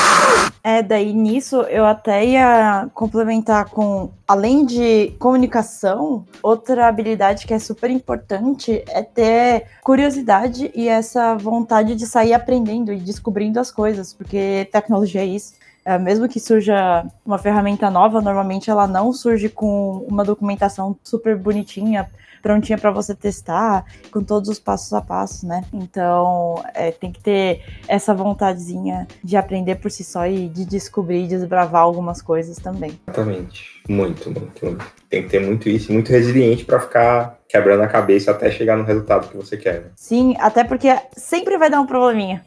É, 0.66 0.82
daí 0.82 1.12
nisso 1.12 1.62
eu 1.64 1.84
até 1.86 2.26
ia 2.26 2.90
complementar 2.94 3.66
com, 3.66 4.12
além 4.26 4.66
de 4.66 5.14
comunicação, 5.20 6.26
outra 6.42 6.88
habilidade 6.88 7.46
que 7.46 7.54
é 7.54 7.60
super 7.60 7.90
importante 7.90 8.82
é 8.88 9.04
ter 9.04 9.66
curiosidade 9.84 10.72
e 10.74 10.88
essa 10.88 11.36
vontade 11.36 11.96
de 11.96 12.08
sair 12.08 12.34
aprendendo 12.34 12.94
e 12.94 12.98
descobrindo 12.98 13.60
as 13.60 13.70
coisas, 13.70 14.14
porque 14.14 14.70
tecnologia 14.72 15.22
é 15.22 15.26
isso. 15.26 15.54
É, 15.84 15.98
mesmo 15.98 16.30
que 16.30 16.40
surja 16.40 17.06
uma 17.26 17.38
ferramenta 17.38 17.92
nova, 17.92 18.22
normalmente 18.22 18.70
ela 18.70 18.88
não 18.88 19.12
surge 19.12 19.50
com 19.50 20.06
uma 20.08 20.24
documentação 20.24 20.96
super 21.04 21.38
bonitinha, 21.38 22.10
prontinha 22.44 22.78
para 22.78 22.92
você 22.92 23.16
testar, 23.16 23.86
com 24.12 24.22
todos 24.22 24.50
os 24.50 24.60
passos 24.60 24.92
a 24.94 25.02
passo, 25.02 25.48
né? 25.48 25.64
Então, 25.74 26.62
é, 26.76 26.92
tem 26.92 27.12
que 27.12 27.22
ter 27.22 27.64
essa 27.88 28.14
vontadezinha 28.14 29.08
de 29.24 29.38
aprender 29.38 29.76
por 29.76 29.90
si 29.90 30.04
só 30.04 30.28
e 30.28 30.50
de 30.50 30.66
descobrir 30.66 31.24
e 31.24 31.28
desbravar 31.28 31.82
algumas 31.82 32.22
coisas 32.22 32.58
também. 32.58 33.00
Exatamente. 33.08 33.73
Muito, 33.88 34.32
muito, 34.32 34.66
muito. 34.66 34.86
Tem 35.10 35.24
que 35.24 35.30
ter 35.30 35.40
muito 35.40 35.70
isso, 35.70 35.92
muito 35.92 36.10
resiliente 36.10 36.66
para 36.66 36.80
ficar 36.80 37.38
quebrando 37.54 37.84
a 37.84 37.88
cabeça 37.88 38.32
até 38.32 38.50
chegar 38.50 38.76
no 38.76 38.84
resultado 38.84 39.30
que 39.30 39.38
você 39.38 39.56
quer. 39.56 39.82
Né? 39.82 39.86
Sim, 39.96 40.36
até 40.40 40.64
porque 40.64 40.92
sempre 41.16 41.56
vai 41.56 41.70
dar 41.70 41.82
um 41.82 41.86
probleminha. 41.86 42.44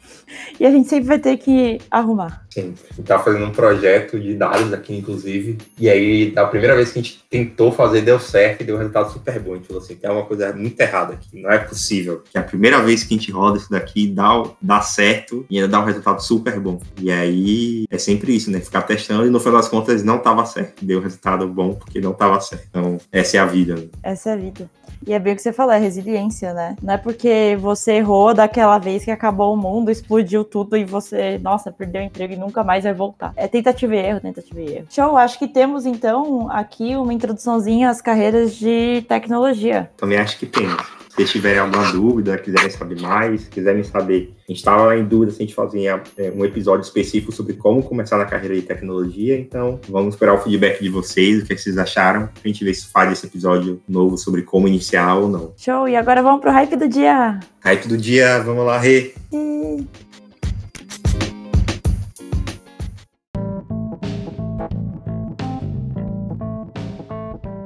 E 0.58 0.66
a 0.66 0.70
gente 0.72 0.88
sempre 0.88 1.06
vai 1.06 1.18
ter 1.20 1.36
que 1.36 1.80
arrumar. 1.88 2.44
Sim. 2.50 2.74
A 2.90 2.94
gente 2.94 3.06
tá 3.06 3.18
fazendo 3.18 3.44
um 3.44 3.52
projeto 3.52 4.18
de 4.18 4.34
dados 4.34 4.72
aqui, 4.72 4.96
inclusive. 4.96 5.58
E 5.78 5.88
aí, 5.88 6.32
da 6.32 6.46
primeira 6.46 6.74
vez 6.74 6.90
que 6.90 6.98
a 6.98 7.02
gente 7.02 7.22
tentou 7.30 7.70
fazer, 7.70 8.00
deu 8.00 8.18
certo 8.18 8.62
e 8.62 8.64
deu 8.64 8.74
um 8.74 8.78
resultado 8.78 9.12
super 9.12 9.38
bom. 9.38 9.52
A 9.52 9.56
gente 9.56 9.68
falou 9.68 9.80
assim: 9.80 9.94
tem 9.94 10.10
uma 10.10 10.24
coisa 10.24 10.52
muito 10.52 10.80
errada 10.80 11.12
aqui. 11.12 11.40
Não 11.40 11.52
é 11.52 11.58
possível. 11.58 12.24
Que 12.28 12.38
a 12.38 12.42
primeira 12.42 12.80
vez 12.80 13.04
que 13.04 13.14
a 13.14 13.16
gente 13.16 13.30
roda 13.30 13.58
isso 13.58 13.70
daqui 13.70 14.08
dá, 14.08 14.42
dá 14.60 14.80
certo 14.80 15.46
e 15.48 15.56
ainda 15.56 15.68
dá 15.68 15.80
um 15.80 15.84
resultado 15.84 16.20
super 16.20 16.58
bom. 16.58 16.80
E 17.00 17.12
aí 17.12 17.84
é 17.88 17.98
sempre 17.98 18.34
isso, 18.34 18.50
né? 18.50 18.58
Ficar 18.58 18.82
testando 18.82 19.24
e 19.24 19.30
no 19.30 19.38
final 19.38 19.58
das 19.58 19.68
contas 19.68 20.02
não 20.02 20.18
tava 20.18 20.44
certo. 20.46 20.84
Deu 20.84 20.98
um 20.98 21.02
resultado 21.26 21.48
bom 21.48 21.74
porque 21.74 22.00
não 22.00 22.12
tava 22.12 22.40
certo. 22.40 22.66
Então, 22.70 22.98
essa 23.10 23.36
é 23.36 23.40
a 23.40 23.46
vida. 23.46 23.74
Né? 23.74 23.88
Essa 24.02 24.30
é 24.30 24.32
a 24.34 24.36
vida. 24.36 24.70
E 25.06 25.12
é 25.12 25.18
bem 25.18 25.34
o 25.34 25.36
que 25.36 25.42
você 25.42 25.52
falou, 25.52 25.72
é 25.72 25.78
resiliência, 25.78 26.54
né? 26.54 26.74
Não 26.82 26.94
é 26.94 26.96
porque 26.96 27.56
você 27.60 27.94
errou 27.94 28.32
daquela 28.32 28.78
vez 28.78 29.04
que 29.04 29.10
acabou 29.10 29.52
o 29.52 29.56
mundo, 29.56 29.90
explodiu 29.90 30.42
tudo 30.42 30.76
e 30.76 30.84
você, 30.84 31.38
nossa, 31.38 31.70
perdeu 31.70 32.00
o 32.00 32.04
emprego 32.04 32.32
e 32.32 32.36
nunca 32.36 32.64
mais 32.64 32.84
vai 32.84 32.94
voltar. 32.94 33.32
É 33.36 33.46
tentativa 33.46 33.94
e 33.94 33.98
erro, 33.98 34.20
tentativa 34.20 34.60
e 34.60 34.76
erro. 34.76 34.86
Show, 34.88 35.16
acho 35.16 35.38
que 35.38 35.46
temos 35.46 35.84
então 35.84 36.50
aqui 36.50 36.96
uma 36.96 37.12
introduçãozinha 37.12 37.90
às 37.90 38.00
carreiras 38.00 38.54
de 38.54 39.04
tecnologia. 39.06 39.90
Também 39.96 40.18
acho 40.18 40.38
que 40.38 40.46
temos 40.46 40.82
vocês 41.16 41.30
tiverem 41.30 41.60
alguma 41.60 41.90
dúvida, 41.90 42.36
quiserem 42.36 42.68
saber 42.68 43.00
mais, 43.00 43.48
quiserem 43.48 43.82
saber. 43.82 44.34
A 44.46 44.52
gente 44.52 44.58
estava 44.58 44.96
em 44.98 45.04
dúvida 45.04 45.32
se 45.32 45.42
a 45.42 45.46
gente 45.46 45.54
fazia 45.54 46.02
é, 46.18 46.30
um 46.30 46.44
episódio 46.44 46.82
específico 46.82 47.32
sobre 47.32 47.54
como 47.54 47.82
começar 47.82 48.18
na 48.18 48.26
carreira 48.26 48.54
de 48.54 48.60
tecnologia, 48.60 49.38
então 49.38 49.80
vamos 49.88 50.14
esperar 50.14 50.34
o 50.34 50.38
feedback 50.38 50.82
de 50.82 50.90
vocês, 50.90 51.42
o 51.42 51.46
que, 51.46 51.54
é 51.54 51.56
que 51.56 51.62
vocês 51.62 51.78
acharam, 51.78 52.26
pra 52.26 52.42
gente 52.44 52.62
ver 52.62 52.74
se 52.74 52.86
faz 52.88 53.10
esse 53.10 53.26
episódio 53.26 53.80
novo 53.88 54.18
sobre 54.18 54.42
como 54.42 54.68
iniciar 54.68 55.14
ou 55.16 55.26
não. 55.26 55.54
Show! 55.56 55.88
E 55.88 55.96
agora 55.96 56.22
vamos 56.22 56.42
pro 56.42 56.50
hype 56.50 56.76
do 56.76 56.86
dia. 56.86 57.40
Hype 57.60 57.88
do 57.88 57.96
dia, 57.96 58.38
vamos 58.40 58.66
lá, 58.66 58.78
Rê. 58.78 59.14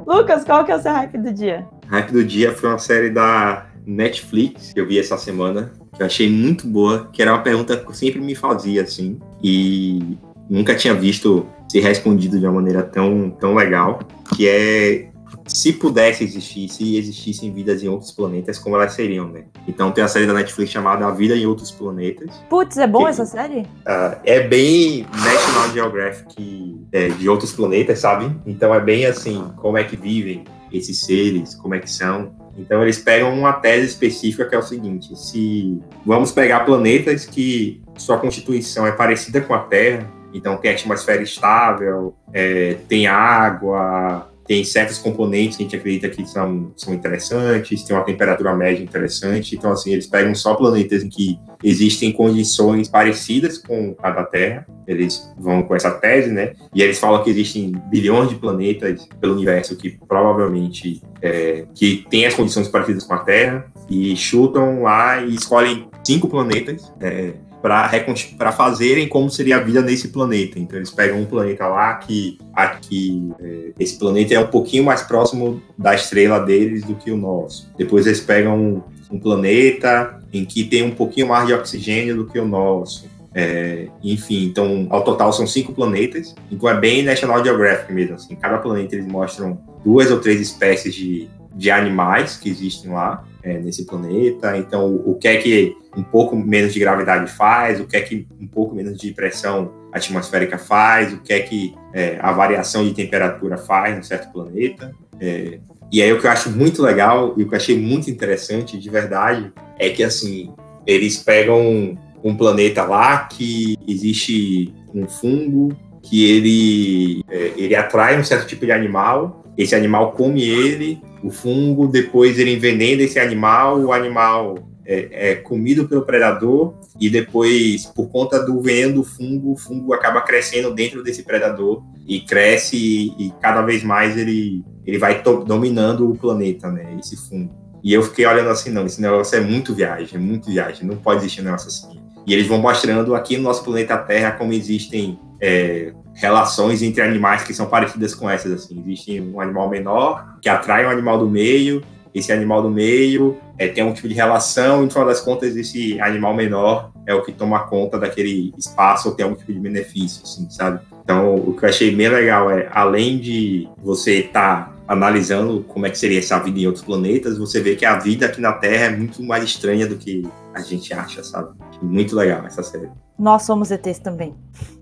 Lucas, 0.06 0.44
qual 0.44 0.64
que 0.64 0.70
é 0.70 0.76
o 0.76 0.80
seu 0.80 0.92
hype 0.92 1.18
do 1.18 1.32
dia? 1.32 1.66
Hype 1.90 2.12
do 2.12 2.24
dia 2.24 2.54
foi 2.54 2.68
uma 2.68 2.78
série 2.78 3.10
da 3.10 3.66
Netflix 3.84 4.72
que 4.72 4.80
eu 4.80 4.86
vi 4.86 4.98
essa 4.98 5.18
semana, 5.18 5.72
que 5.94 6.00
eu 6.00 6.06
achei 6.06 6.30
muito 6.30 6.66
boa, 6.66 7.10
que 7.12 7.20
era 7.20 7.32
uma 7.32 7.42
pergunta 7.42 7.76
que 7.76 7.88
eu 7.88 7.94
sempre 7.94 8.20
me 8.20 8.36
fazia, 8.36 8.82
assim, 8.82 9.18
e 9.42 10.16
nunca 10.48 10.74
tinha 10.76 10.94
visto 10.94 11.46
ser 11.68 11.80
respondido 11.80 12.38
de 12.38 12.46
uma 12.46 12.54
maneira 12.54 12.82
tão, 12.84 13.30
tão 13.30 13.54
legal, 13.54 13.98
que 14.36 14.48
é 14.48 15.10
se 15.46 15.72
pudesse 15.72 16.22
existir, 16.22 16.68
se 16.68 16.96
existissem 16.96 17.52
vidas 17.52 17.82
em 17.82 17.88
outros 17.88 18.12
planetas, 18.12 18.56
como 18.56 18.76
elas 18.76 18.92
seriam, 18.92 19.28
né? 19.28 19.44
Então 19.66 19.90
tem 19.90 20.04
a 20.04 20.08
série 20.08 20.26
da 20.26 20.32
Netflix 20.32 20.70
chamada 20.70 21.04
A 21.04 21.10
Vida 21.10 21.36
em 21.36 21.44
Outros 21.44 21.72
Planetas. 21.72 22.40
Putz, 22.48 22.78
é 22.78 22.86
bom 22.86 23.00
que, 23.00 23.10
essa 23.10 23.26
série? 23.26 23.60
Uh, 23.60 24.16
é 24.24 24.40
bem 24.46 25.06
National 25.12 25.70
Geographic 25.72 26.80
é, 26.92 27.08
de 27.08 27.28
outros 27.28 27.52
planetas, 27.52 27.98
sabe? 27.98 28.30
Então 28.46 28.72
é 28.72 28.80
bem 28.80 29.06
assim, 29.06 29.44
como 29.56 29.76
é 29.76 29.82
que 29.82 29.96
vivem 29.96 30.44
esses 30.72 31.04
seres, 31.04 31.54
como 31.54 31.74
é 31.74 31.78
que 31.78 31.90
são. 31.90 32.34
Então 32.56 32.82
eles 32.82 32.98
pegam 32.98 33.32
uma 33.36 33.52
tese 33.52 33.86
específica 33.86 34.46
que 34.46 34.54
é 34.54 34.58
o 34.58 34.62
seguinte: 34.62 35.16
se 35.16 35.80
vamos 36.04 36.32
pegar 36.32 36.60
planetas 36.60 37.26
que 37.26 37.82
sua 37.96 38.18
constituição 38.18 38.86
é 38.86 38.92
parecida 38.92 39.40
com 39.40 39.54
a 39.54 39.60
Terra, 39.60 40.10
então 40.32 40.56
tem 40.56 40.70
atmosfera 40.70 41.22
estável, 41.22 42.14
é, 42.32 42.76
tem 42.88 43.06
água, 43.06 44.29
tem 44.46 44.64
certos 44.64 44.98
componentes 44.98 45.56
que 45.56 45.62
a 45.62 45.66
gente 45.66 45.76
acredita 45.76 46.08
que 46.08 46.26
são, 46.26 46.72
são 46.76 46.92
interessantes, 46.92 47.84
tem 47.84 47.94
uma 47.94 48.04
temperatura 48.04 48.54
média 48.54 48.82
interessante. 48.82 49.54
Então, 49.54 49.70
assim, 49.70 49.92
eles 49.92 50.06
pegam 50.06 50.34
só 50.34 50.54
planetas 50.54 51.04
em 51.04 51.08
que 51.08 51.38
existem 51.62 52.10
condições 52.10 52.88
parecidas 52.88 53.58
com 53.58 53.94
a 54.02 54.10
da 54.10 54.24
Terra. 54.24 54.66
Eles 54.86 55.32
vão 55.38 55.62
com 55.62 55.74
essa 55.74 55.90
tese, 55.90 56.30
né? 56.30 56.54
E 56.74 56.82
eles 56.82 56.98
falam 56.98 57.22
que 57.22 57.30
existem 57.30 57.72
bilhões 57.88 58.28
de 58.28 58.36
planetas 58.36 59.08
pelo 59.20 59.34
universo 59.34 59.76
que 59.76 59.98
provavelmente 60.08 61.00
é, 61.22 61.66
que 61.74 62.04
têm 62.10 62.26
as 62.26 62.34
condições 62.34 62.66
parecidas 62.66 63.04
com 63.04 63.14
a 63.14 63.18
Terra 63.18 63.66
e 63.88 64.16
chutam 64.16 64.82
lá 64.82 65.22
e 65.22 65.34
escolhem 65.34 65.88
cinco 66.04 66.28
planetas. 66.28 66.92
É, 67.00 67.34
para 67.60 68.52
fazerem 68.52 69.06
como 69.06 69.30
seria 69.30 69.58
a 69.58 69.60
vida 69.60 69.82
nesse 69.82 70.08
planeta. 70.08 70.58
Então 70.58 70.78
eles 70.78 70.90
pegam 70.90 71.20
um 71.20 71.26
planeta 71.26 71.66
lá 71.66 71.94
que 71.94 72.38
aqui 72.54 73.30
é, 73.40 73.72
esse 73.78 73.98
planeta 73.98 74.34
é 74.34 74.40
um 74.40 74.46
pouquinho 74.46 74.84
mais 74.84 75.02
próximo 75.02 75.62
da 75.76 75.94
estrela 75.94 76.38
deles 76.40 76.84
do 76.84 76.94
que 76.94 77.10
o 77.10 77.16
nosso. 77.16 77.70
Depois 77.76 78.06
eles 78.06 78.20
pegam 78.20 78.58
um, 78.58 78.82
um 79.10 79.18
planeta 79.18 80.18
em 80.32 80.44
que 80.44 80.64
tem 80.64 80.82
um 80.82 80.92
pouquinho 80.92 81.28
mais 81.28 81.46
de 81.46 81.52
oxigênio 81.52 82.16
do 82.16 82.26
que 82.26 82.38
o 82.38 82.46
nosso. 82.46 83.08
É, 83.32 83.86
enfim, 84.02 84.44
então 84.44 84.88
ao 84.90 85.04
total 85.04 85.32
são 85.32 85.46
cinco 85.46 85.72
planetas. 85.72 86.34
Então 86.50 86.68
é 86.68 86.78
bem 86.78 87.02
National 87.02 87.44
Geographic 87.44 87.92
mesmo. 87.92 88.14
Assim, 88.14 88.34
cada 88.36 88.58
planeta 88.58 88.94
eles 88.94 89.06
mostram 89.06 89.60
duas 89.84 90.10
ou 90.10 90.18
três 90.18 90.40
espécies 90.40 90.94
de, 90.94 91.28
de 91.54 91.70
animais 91.70 92.36
que 92.36 92.48
existem 92.48 92.90
lá 92.90 93.24
é, 93.42 93.58
nesse 93.58 93.84
planeta. 93.84 94.56
Então, 94.56 94.86
o, 94.86 95.12
o 95.12 95.14
que 95.14 95.28
é 95.28 95.36
que 95.36 95.76
um 95.96 96.02
pouco 96.02 96.36
menos 96.36 96.72
de 96.72 96.80
gravidade 96.80 97.30
faz, 97.30 97.80
o 97.80 97.86
que 97.86 97.96
é 97.96 98.00
que 98.00 98.26
um 98.40 98.46
pouco 98.46 98.74
menos 98.74 98.98
de 98.98 99.12
pressão 99.12 99.72
atmosférica 99.92 100.58
faz, 100.58 101.12
o 101.12 101.20
que 101.20 101.32
é 101.32 101.40
que 101.40 101.74
é, 101.92 102.18
a 102.20 102.32
variação 102.32 102.84
de 102.84 102.94
temperatura 102.94 103.56
faz 103.56 103.98
em 103.98 104.02
certo 104.02 104.32
planeta. 104.32 104.92
É, 105.20 105.58
e 105.90 106.00
aí 106.00 106.12
o 106.12 106.20
que 106.20 106.26
eu 106.26 106.30
acho 106.30 106.50
muito 106.50 106.82
legal 106.82 107.34
e 107.36 107.42
o 107.42 107.48
que 107.48 107.54
eu 107.54 107.58
achei 107.58 107.78
muito 107.78 108.08
interessante 108.08 108.78
de 108.78 108.88
verdade 108.90 109.52
é 109.78 109.90
que 109.90 110.02
assim 110.02 110.52
eles 110.86 111.18
pegam 111.18 111.60
um, 111.60 111.96
um 112.22 112.36
planeta 112.36 112.84
lá 112.84 113.24
que 113.24 113.76
existe 113.86 114.72
um 114.94 115.08
fungo 115.08 115.76
que 116.02 116.30
ele 116.30 117.24
é, 117.28 117.52
ele 117.56 117.74
atrai 117.74 118.18
um 118.18 118.24
certo 118.24 118.46
tipo 118.46 118.64
de 118.64 118.72
animal, 118.72 119.44
esse 119.58 119.74
animal 119.74 120.12
come 120.12 120.42
ele, 120.42 121.02
o 121.22 121.30
fungo 121.30 121.86
depois 121.86 122.38
ele 122.38 122.54
envenena 122.54 123.02
esse 123.02 123.18
animal, 123.18 123.78
o 123.80 123.92
animal 123.92 124.69
é, 124.92 125.30
é, 125.30 125.34
comido 125.36 125.86
pelo 125.86 126.02
predador 126.02 126.74
e 127.00 127.08
depois, 127.08 127.86
por 127.86 128.08
conta 128.08 128.44
do 128.44 128.60
veneno 128.60 128.94
do 128.94 129.04
fungo, 129.04 129.52
o 129.52 129.56
fungo 129.56 129.94
acaba 129.94 130.20
crescendo 130.20 130.74
dentro 130.74 131.00
desse 131.00 131.22
predador 131.22 131.84
e 132.08 132.20
cresce 132.20 132.76
e, 132.76 133.26
e 133.26 133.32
cada 133.40 133.62
vez 133.62 133.84
mais 133.84 134.16
ele, 134.16 134.64
ele 134.84 134.98
vai 134.98 135.22
dominando 135.22 136.10
o 136.10 136.16
planeta, 136.16 136.68
né? 136.72 136.96
Esse 136.98 137.16
fungo. 137.16 137.54
E 137.84 137.94
eu 137.94 138.02
fiquei 138.02 138.26
olhando 138.26 138.50
assim, 138.50 138.70
não, 138.70 138.84
esse 138.84 139.00
negócio 139.00 139.38
é 139.38 139.40
muito 139.40 139.72
viagem, 139.72 140.16
é 140.16 140.18
muito 140.18 140.50
viagem, 140.50 140.84
não 140.84 140.96
pode 140.96 141.20
existir 141.20 141.42
um 141.42 141.44
negócio 141.44 141.68
assim. 141.68 142.00
E 142.26 142.34
eles 142.34 142.48
vão 142.48 142.58
mostrando 142.58 143.14
aqui 143.14 143.36
no 143.36 143.44
nosso 143.44 143.62
planeta 143.62 143.96
Terra 143.96 144.32
como 144.32 144.52
existem 144.52 145.20
é, 145.40 145.92
relações 146.14 146.82
entre 146.82 147.00
animais 147.00 147.44
que 147.44 147.54
são 147.54 147.66
parecidas 147.66 148.12
com 148.12 148.28
essas. 148.28 148.50
Assim. 148.52 148.80
Existe 148.80 149.20
um 149.20 149.40
animal 149.40 149.70
menor 149.70 150.36
que 150.42 150.48
atrai 150.48 150.84
um 150.84 150.90
animal 150.90 151.16
do 151.16 151.30
meio, 151.30 151.80
esse 152.14 152.32
animal 152.32 152.62
do 152.62 152.70
meio 152.70 153.36
é, 153.58 153.68
tem 153.68 153.84
um 153.84 153.92
tipo 153.92 154.08
de 154.08 154.14
relação, 154.14 154.80
e 154.80 154.84
no 154.84 154.90
final 154.90 155.06
das 155.06 155.20
contas, 155.20 155.56
esse 155.56 156.00
animal 156.00 156.34
menor 156.34 156.90
é 157.06 157.14
o 157.14 157.22
que 157.22 157.32
toma 157.32 157.60
conta 157.60 157.98
daquele 157.98 158.52
espaço 158.56 159.08
ou 159.08 159.14
tem 159.14 159.24
algum 159.24 159.36
tipo 159.36 159.52
de 159.52 159.58
benefício, 159.58 160.22
assim, 160.24 160.48
sabe? 160.50 160.80
Então, 161.04 161.34
o 161.34 161.54
que 161.54 161.64
eu 161.64 161.68
achei 161.68 161.94
bem 161.94 162.08
legal 162.08 162.50
é, 162.50 162.68
além 162.72 163.18
de 163.18 163.68
você 163.82 164.20
estar 164.20 164.66
tá 164.66 164.76
analisando 164.88 165.64
como 165.68 165.86
é 165.86 165.90
que 165.90 165.98
seria 165.98 166.18
essa 166.18 166.38
vida 166.38 166.58
em 166.58 166.66
outros 166.66 166.84
planetas, 166.84 167.38
você 167.38 167.60
vê 167.60 167.76
que 167.76 167.84
a 167.84 167.98
vida 167.98 168.26
aqui 168.26 168.40
na 168.40 168.52
Terra 168.52 168.86
é 168.86 168.96
muito 168.96 169.22
mais 169.22 169.44
estranha 169.44 169.86
do 169.86 169.96
que 169.96 170.26
a 170.54 170.60
gente 170.60 170.92
acha, 170.92 171.22
sabe? 171.22 171.50
Muito 171.82 172.16
legal 172.16 172.44
essa 172.46 172.62
série. 172.62 172.88
Nós 173.18 173.42
somos 173.42 173.70
ETs 173.70 173.98
também. 173.98 174.34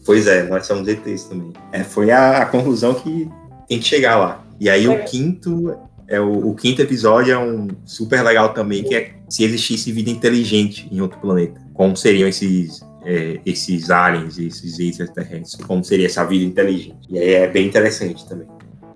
Pois 0.07 0.26
é, 0.26 0.45
nós 0.45 0.66
somos 0.66 0.87
ETs 0.89 1.24
também. 1.24 1.53
É, 1.72 1.85
foi 1.85 2.11
a, 2.11 2.43
a 2.43 2.47
conclusão 2.47 2.95
que 2.95 3.29
tem 3.68 3.79
que 3.79 3.85
chegar 3.85 4.16
lá. 4.16 4.45
E 4.61 4.70
aí 4.70 4.89
o 4.89 5.05
quinto 5.05 5.76
é 6.09 6.19
o, 6.19 6.49
o, 6.49 6.55
quinto 6.55 6.81
episódio 6.81 7.35
é 7.35 7.39
um 7.39 7.69
super 7.85 8.23
legal 8.23 8.55
também, 8.55 8.83
que 8.83 8.95
é 8.95 9.13
se 9.29 9.45
existisse 9.45 9.93
vida 9.93 10.09
inteligente 10.09 10.89
em 10.91 11.03
outro 11.03 11.21
planeta. 11.21 11.61
Como 11.75 11.95
seriam 11.95 12.27
esses, 12.27 12.81
é, 13.05 13.39
esses 13.45 13.91
aliens, 13.91 14.39
esses 14.39 14.79
extraterrestres? 14.79 15.63
Como 15.67 15.85
seria 15.85 16.07
essa 16.07 16.25
vida 16.25 16.45
inteligente? 16.45 16.97
E 17.11 17.19
aí 17.19 17.35
é 17.35 17.47
bem 17.47 17.67
interessante 17.67 18.27
também. 18.27 18.49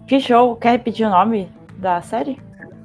Que 0.06 0.18
show! 0.18 0.56
Quer 0.56 0.72
repetir 0.72 1.06
o 1.06 1.10
nome 1.10 1.48
da 1.76 2.00
série? 2.00 2.38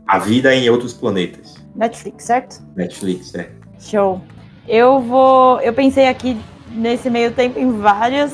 A 0.06 0.20
Vida 0.20 0.54
em 0.54 0.70
Outros 0.70 0.94
Planetas. 0.94 1.56
Netflix, 1.74 2.26
certo? 2.26 2.62
Netflix, 2.76 3.34
é. 3.34 3.50
Show. 3.80 4.22
Eu 4.68 5.00
vou. 5.00 5.62
Eu 5.62 5.74
pensei 5.74 6.08
aqui 6.08 6.38
nesse 6.72 7.10
meio 7.10 7.32
tempo 7.32 7.58
em 7.58 7.72
várias, 7.80 8.34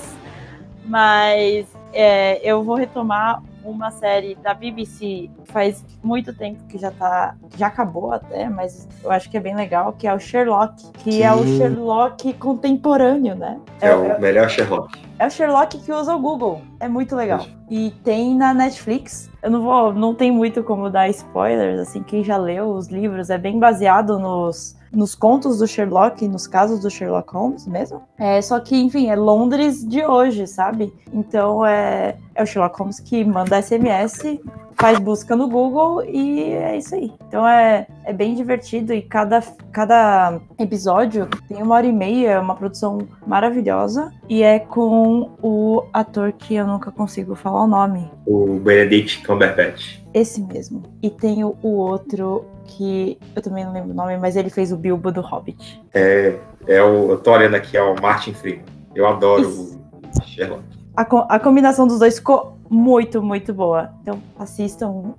mas 0.85 1.67
é, 1.93 2.39
eu 2.47 2.63
vou 2.63 2.75
retomar 2.75 3.43
uma 3.63 3.91
série 3.91 4.35
da 4.35 4.53
BBC 4.53 5.29
faz 5.45 5.83
muito 6.03 6.33
tempo 6.33 6.63
que 6.67 6.77
já 6.77 6.91
tá. 6.91 7.35
Já 7.57 7.67
acabou 7.67 8.11
até, 8.11 8.49
mas 8.49 8.87
eu 9.03 9.11
acho 9.11 9.29
que 9.29 9.37
é 9.37 9.39
bem 9.39 9.55
legal, 9.55 9.93
que 9.93 10.07
é 10.07 10.13
o 10.13 10.19
Sherlock, 10.19 10.91
que 11.03 11.13
Sim. 11.13 11.23
é 11.23 11.33
o 11.33 11.45
Sherlock 11.45 12.33
contemporâneo, 12.33 13.35
né? 13.35 13.59
É, 13.81 13.87
é 13.87 13.95
o 13.95 14.19
melhor 14.19 14.49
Sherlock. 14.49 14.99
É 15.23 15.27
o 15.27 15.31
Sherlock 15.31 15.77
que 15.77 15.89
usa 15.89 16.13
o 16.13 16.19
Google. 16.19 16.61
É 16.81 16.89
muito 16.89 17.15
legal. 17.15 17.45
E 17.69 17.91
tem 18.03 18.35
na 18.35 18.53
Netflix. 18.53 19.31
Eu 19.41 19.51
não 19.51 19.61
vou. 19.61 19.93
Não 19.93 20.13
tem 20.13 20.29
muito 20.29 20.61
como 20.63 20.89
dar 20.89 21.07
spoilers, 21.07 21.79
assim, 21.79 22.03
quem 22.03 22.25
já 22.25 22.35
leu 22.35 22.73
os 22.73 22.89
livros 22.89 23.29
é 23.29 23.37
bem 23.37 23.57
baseado 23.57 24.19
nos 24.19 24.75
nos 24.91 25.15
contos 25.15 25.57
do 25.57 25.65
Sherlock, 25.65 26.27
nos 26.27 26.45
casos 26.45 26.81
do 26.81 26.89
Sherlock 26.89 27.33
Holmes 27.33 27.65
mesmo. 27.65 28.03
É, 28.19 28.39
só 28.41 28.59
que, 28.59 28.75
enfim, 28.75 29.09
é 29.09 29.15
Londres 29.15 29.83
de 29.87 30.05
hoje, 30.05 30.45
sabe? 30.45 30.93
Então 31.11 31.65
é, 31.65 32.17
é 32.35 32.43
o 32.43 32.45
Sherlock 32.45 32.77
Holmes 32.77 32.99
que 32.99 33.23
manda 33.23 33.61
SMS 33.61 34.39
faz 34.75 34.99
busca 34.99 35.35
no 35.35 35.47
Google 35.47 36.03
e 36.03 36.53
é 36.53 36.77
isso 36.77 36.95
aí. 36.95 37.11
Então 37.27 37.47
é, 37.47 37.87
é 38.03 38.13
bem 38.13 38.35
divertido 38.35 38.93
e 38.93 39.01
cada, 39.01 39.41
cada 39.71 40.39
episódio 40.59 41.27
tem 41.47 41.61
uma 41.61 41.75
hora 41.75 41.87
e 41.87 41.93
meia, 41.93 42.31
é 42.31 42.39
uma 42.39 42.55
produção 42.55 42.99
maravilhosa 43.25 44.11
e 44.27 44.43
é 44.43 44.59
com 44.59 45.31
o 45.41 45.83
ator 45.93 46.31
que 46.33 46.55
eu 46.55 46.67
nunca 46.67 46.91
consigo 46.91 47.35
falar 47.35 47.63
o 47.63 47.67
nome. 47.67 48.09
O 48.25 48.59
Benedict 48.59 49.25
Cumberbatch. 49.25 49.99
Esse 50.13 50.41
mesmo. 50.41 50.83
E 51.01 51.09
tem 51.09 51.43
o, 51.43 51.55
outro 51.63 52.45
que 52.65 53.17
eu 53.35 53.41
também 53.41 53.65
não 53.65 53.73
lembro 53.73 53.91
o 53.91 53.95
nome, 53.95 54.17
mas 54.17 54.35
ele 54.35 54.49
fez 54.49 54.71
o 54.71 54.77
Bilbo 54.77 55.11
do 55.11 55.21
Hobbit. 55.21 55.81
É, 55.93 56.37
é 56.67 56.81
o, 56.81 57.11
eu 57.11 57.17
tô 57.17 57.31
olhando 57.31 57.55
aqui, 57.55 57.75
é 57.75 57.81
o 57.81 57.99
Martin 58.01 58.33
Freeman. 58.33 58.63
Eu 58.95 59.07
adoro 59.07 59.41
isso. 59.41 59.81
o 60.19 60.23
Sherlock. 60.23 60.63
A, 60.95 61.01
a 61.35 61.39
combinação 61.39 61.87
dos 61.87 61.99
dois 61.99 62.17
ficou 62.17 62.57
muito, 62.73 63.21
muito 63.21 63.53
boa. 63.53 63.93
Então 64.01 64.19
assistam, 64.37 65.13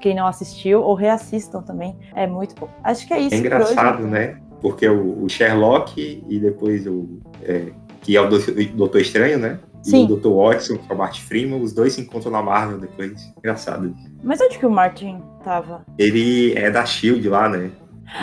quem 0.00 0.14
não 0.14 0.26
assistiu, 0.26 0.82
ou 0.82 0.94
reassistam 0.94 1.62
também. 1.62 1.96
É 2.14 2.26
muito 2.26 2.54
bom. 2.54 2.68
Acho 2.84 3.06
que 3.06 3.14
é 3.14 3.20
isso. 3.20 3.34
É 3.34 3.38
engraçado, 3.38 4.06
né? 4.06 4.38
Porque 4.60 4.86
o, 4.86 5.24
o, 5.24 5.28
Sherlock 5.28 6.22
e 6.28 6.38
depois 6.38 6.86
o. 6.86 7.20
É, 7.42 7.72
que 8.02 8.16
é 8.16 8.20
o 8.20 8.28
Doutor 8.74 9.00
Estranho, 9.00 9.38
né? 9.38 9.58
Sim. 9.82 10.06
E 10.06 10.12
o 10.12 10.16
Dr. 10.16 10.28
Watson, 10.28 10.76
que 10.76 10.90
é 10.90 10.94
o 10.94 10.98
Martin 10.98 11.20
Freeman, 11.22 11.62
os 11.62 11.72
dois 11.72 11.94
se 11.94 12.00
encontram 12.00 12.30
na 12.30 12.42
Marvel 12.42 12.78
depois. 12.78 13.32
Engraçado. 13.38 13.94
Mas 14.22 14.40
onde 14.40 14.58
que 14.58 14.66
o 14.66 14.70
Martin 14.70 15.22
tava? 15.44 15.84
Ele 15.96 16.52
é 16.58 16.70
da 16.70 16.84
Shield 16.84 17.26
lá, 17.28 17.48
né? 17.48 17.70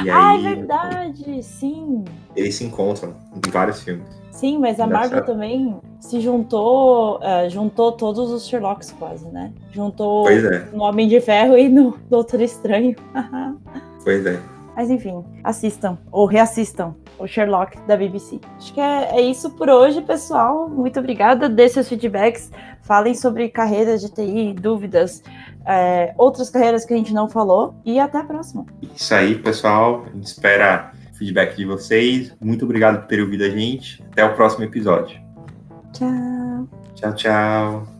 E 0.03 0.09
ah, 0.09 0.33
é 0.33 0.37
aí, 0.37 0.45
é 0.45 0.55
verdade, 0.55 1.43
sim. 1.43 2.03
Eles 2.35 2.55
se 2.55 2.65
encontram 2.65 3.15
em 3.35 3.49
vários 3.49 3.81
filmes. 3.81 4.07
Sim, 4.35 4.59
mas 4.59 4.81
a 4.81 4.85
Marvel 4.85 5.23
também 5.23 5.79
se 5.97 6.19
juntou, 6.19 7.19
uh, 7.19 7.49
juntou 7.49 7.93
todos 7.93 8.31
os 8.31 8.45
Sherlocks 8.45 8.91
quase, 8.91 9.25
né? 9.29 9.53
Juntou 9.71 10.29
é. 10.29 10.67
no 10.73 10.83
Homem 10.83 11.07
de 11.07 11.21
Ferro 11.21 11.57
e 11.57 11.69
no 11.69 11.97
Doutor 12.11 12.41
Estranho. 12.41 12.95
pois 14.03 14.25
é. 14.25 14.37
Mas 14.75 14.89
enfim, 14.89 15.23
assistam 15.41 15.97
ou 16.11 16.25
reassistam 16.25 16.93
o 17.17 17.25
Sherlock 17.25 17.79
da 17.87 17.95
BBC. 17.95 18.41
Acho 18.57 18.73
que 18.73 18.81
é, 18.81 19.19
é 19.19 19.21
isso 19.21 19.49
por 19.51 19.69
hoje, 19.69 20.01
pessoal. 20.01 20.67
Muito 20.67 20.99
obrigada. 20.99 21.47
Dê 21.47 21.69
seus 21.69 21.87
feedbacks, 21.87 22.51
falem 22.81 23.13
sobre 23.13 23.47
carreiras 23.47 24.01
de 24.01 24.11
TI, 24.11 24.53
dúvidas, 24.53 25.23
é, 25.65 26.13
outras 26.17 26.49
carreiras 26.49 26.83
que 26.83 26.93
a 26.93 26.97
gente 26.97 27.13
não 27.13 27.29
falou. 27.29 27.73
E 27.85 28.01
até 28.01 28.17
a 28.17 28.23
próxima. 28.25 28.65
Isso 28.93 29.15
aí, 29.15 29.35
pessoal. 29.35 30.03
A 30.07 30.09
gente 30.09 30.25
espera 30.25 30.91
feedback 31.17 31.55
de 31.55 31.65
vocês. 31.65 32.35
Muito 32.41 32.65
obrigado 32.65 33.01
por 33.01 33.07
ter 33.07 33.21
ouvido 33.21 33.43
a 33.43 33.49
gente. 33.49 34.03
Até 34.11 34.25
o 34.25 34.35
próximo 34.35 34.63
episódio. 34.63 35.19
Tchau. 35.93 36.69
Tchau, 36.95 37.15
tchau. 37.15 37.94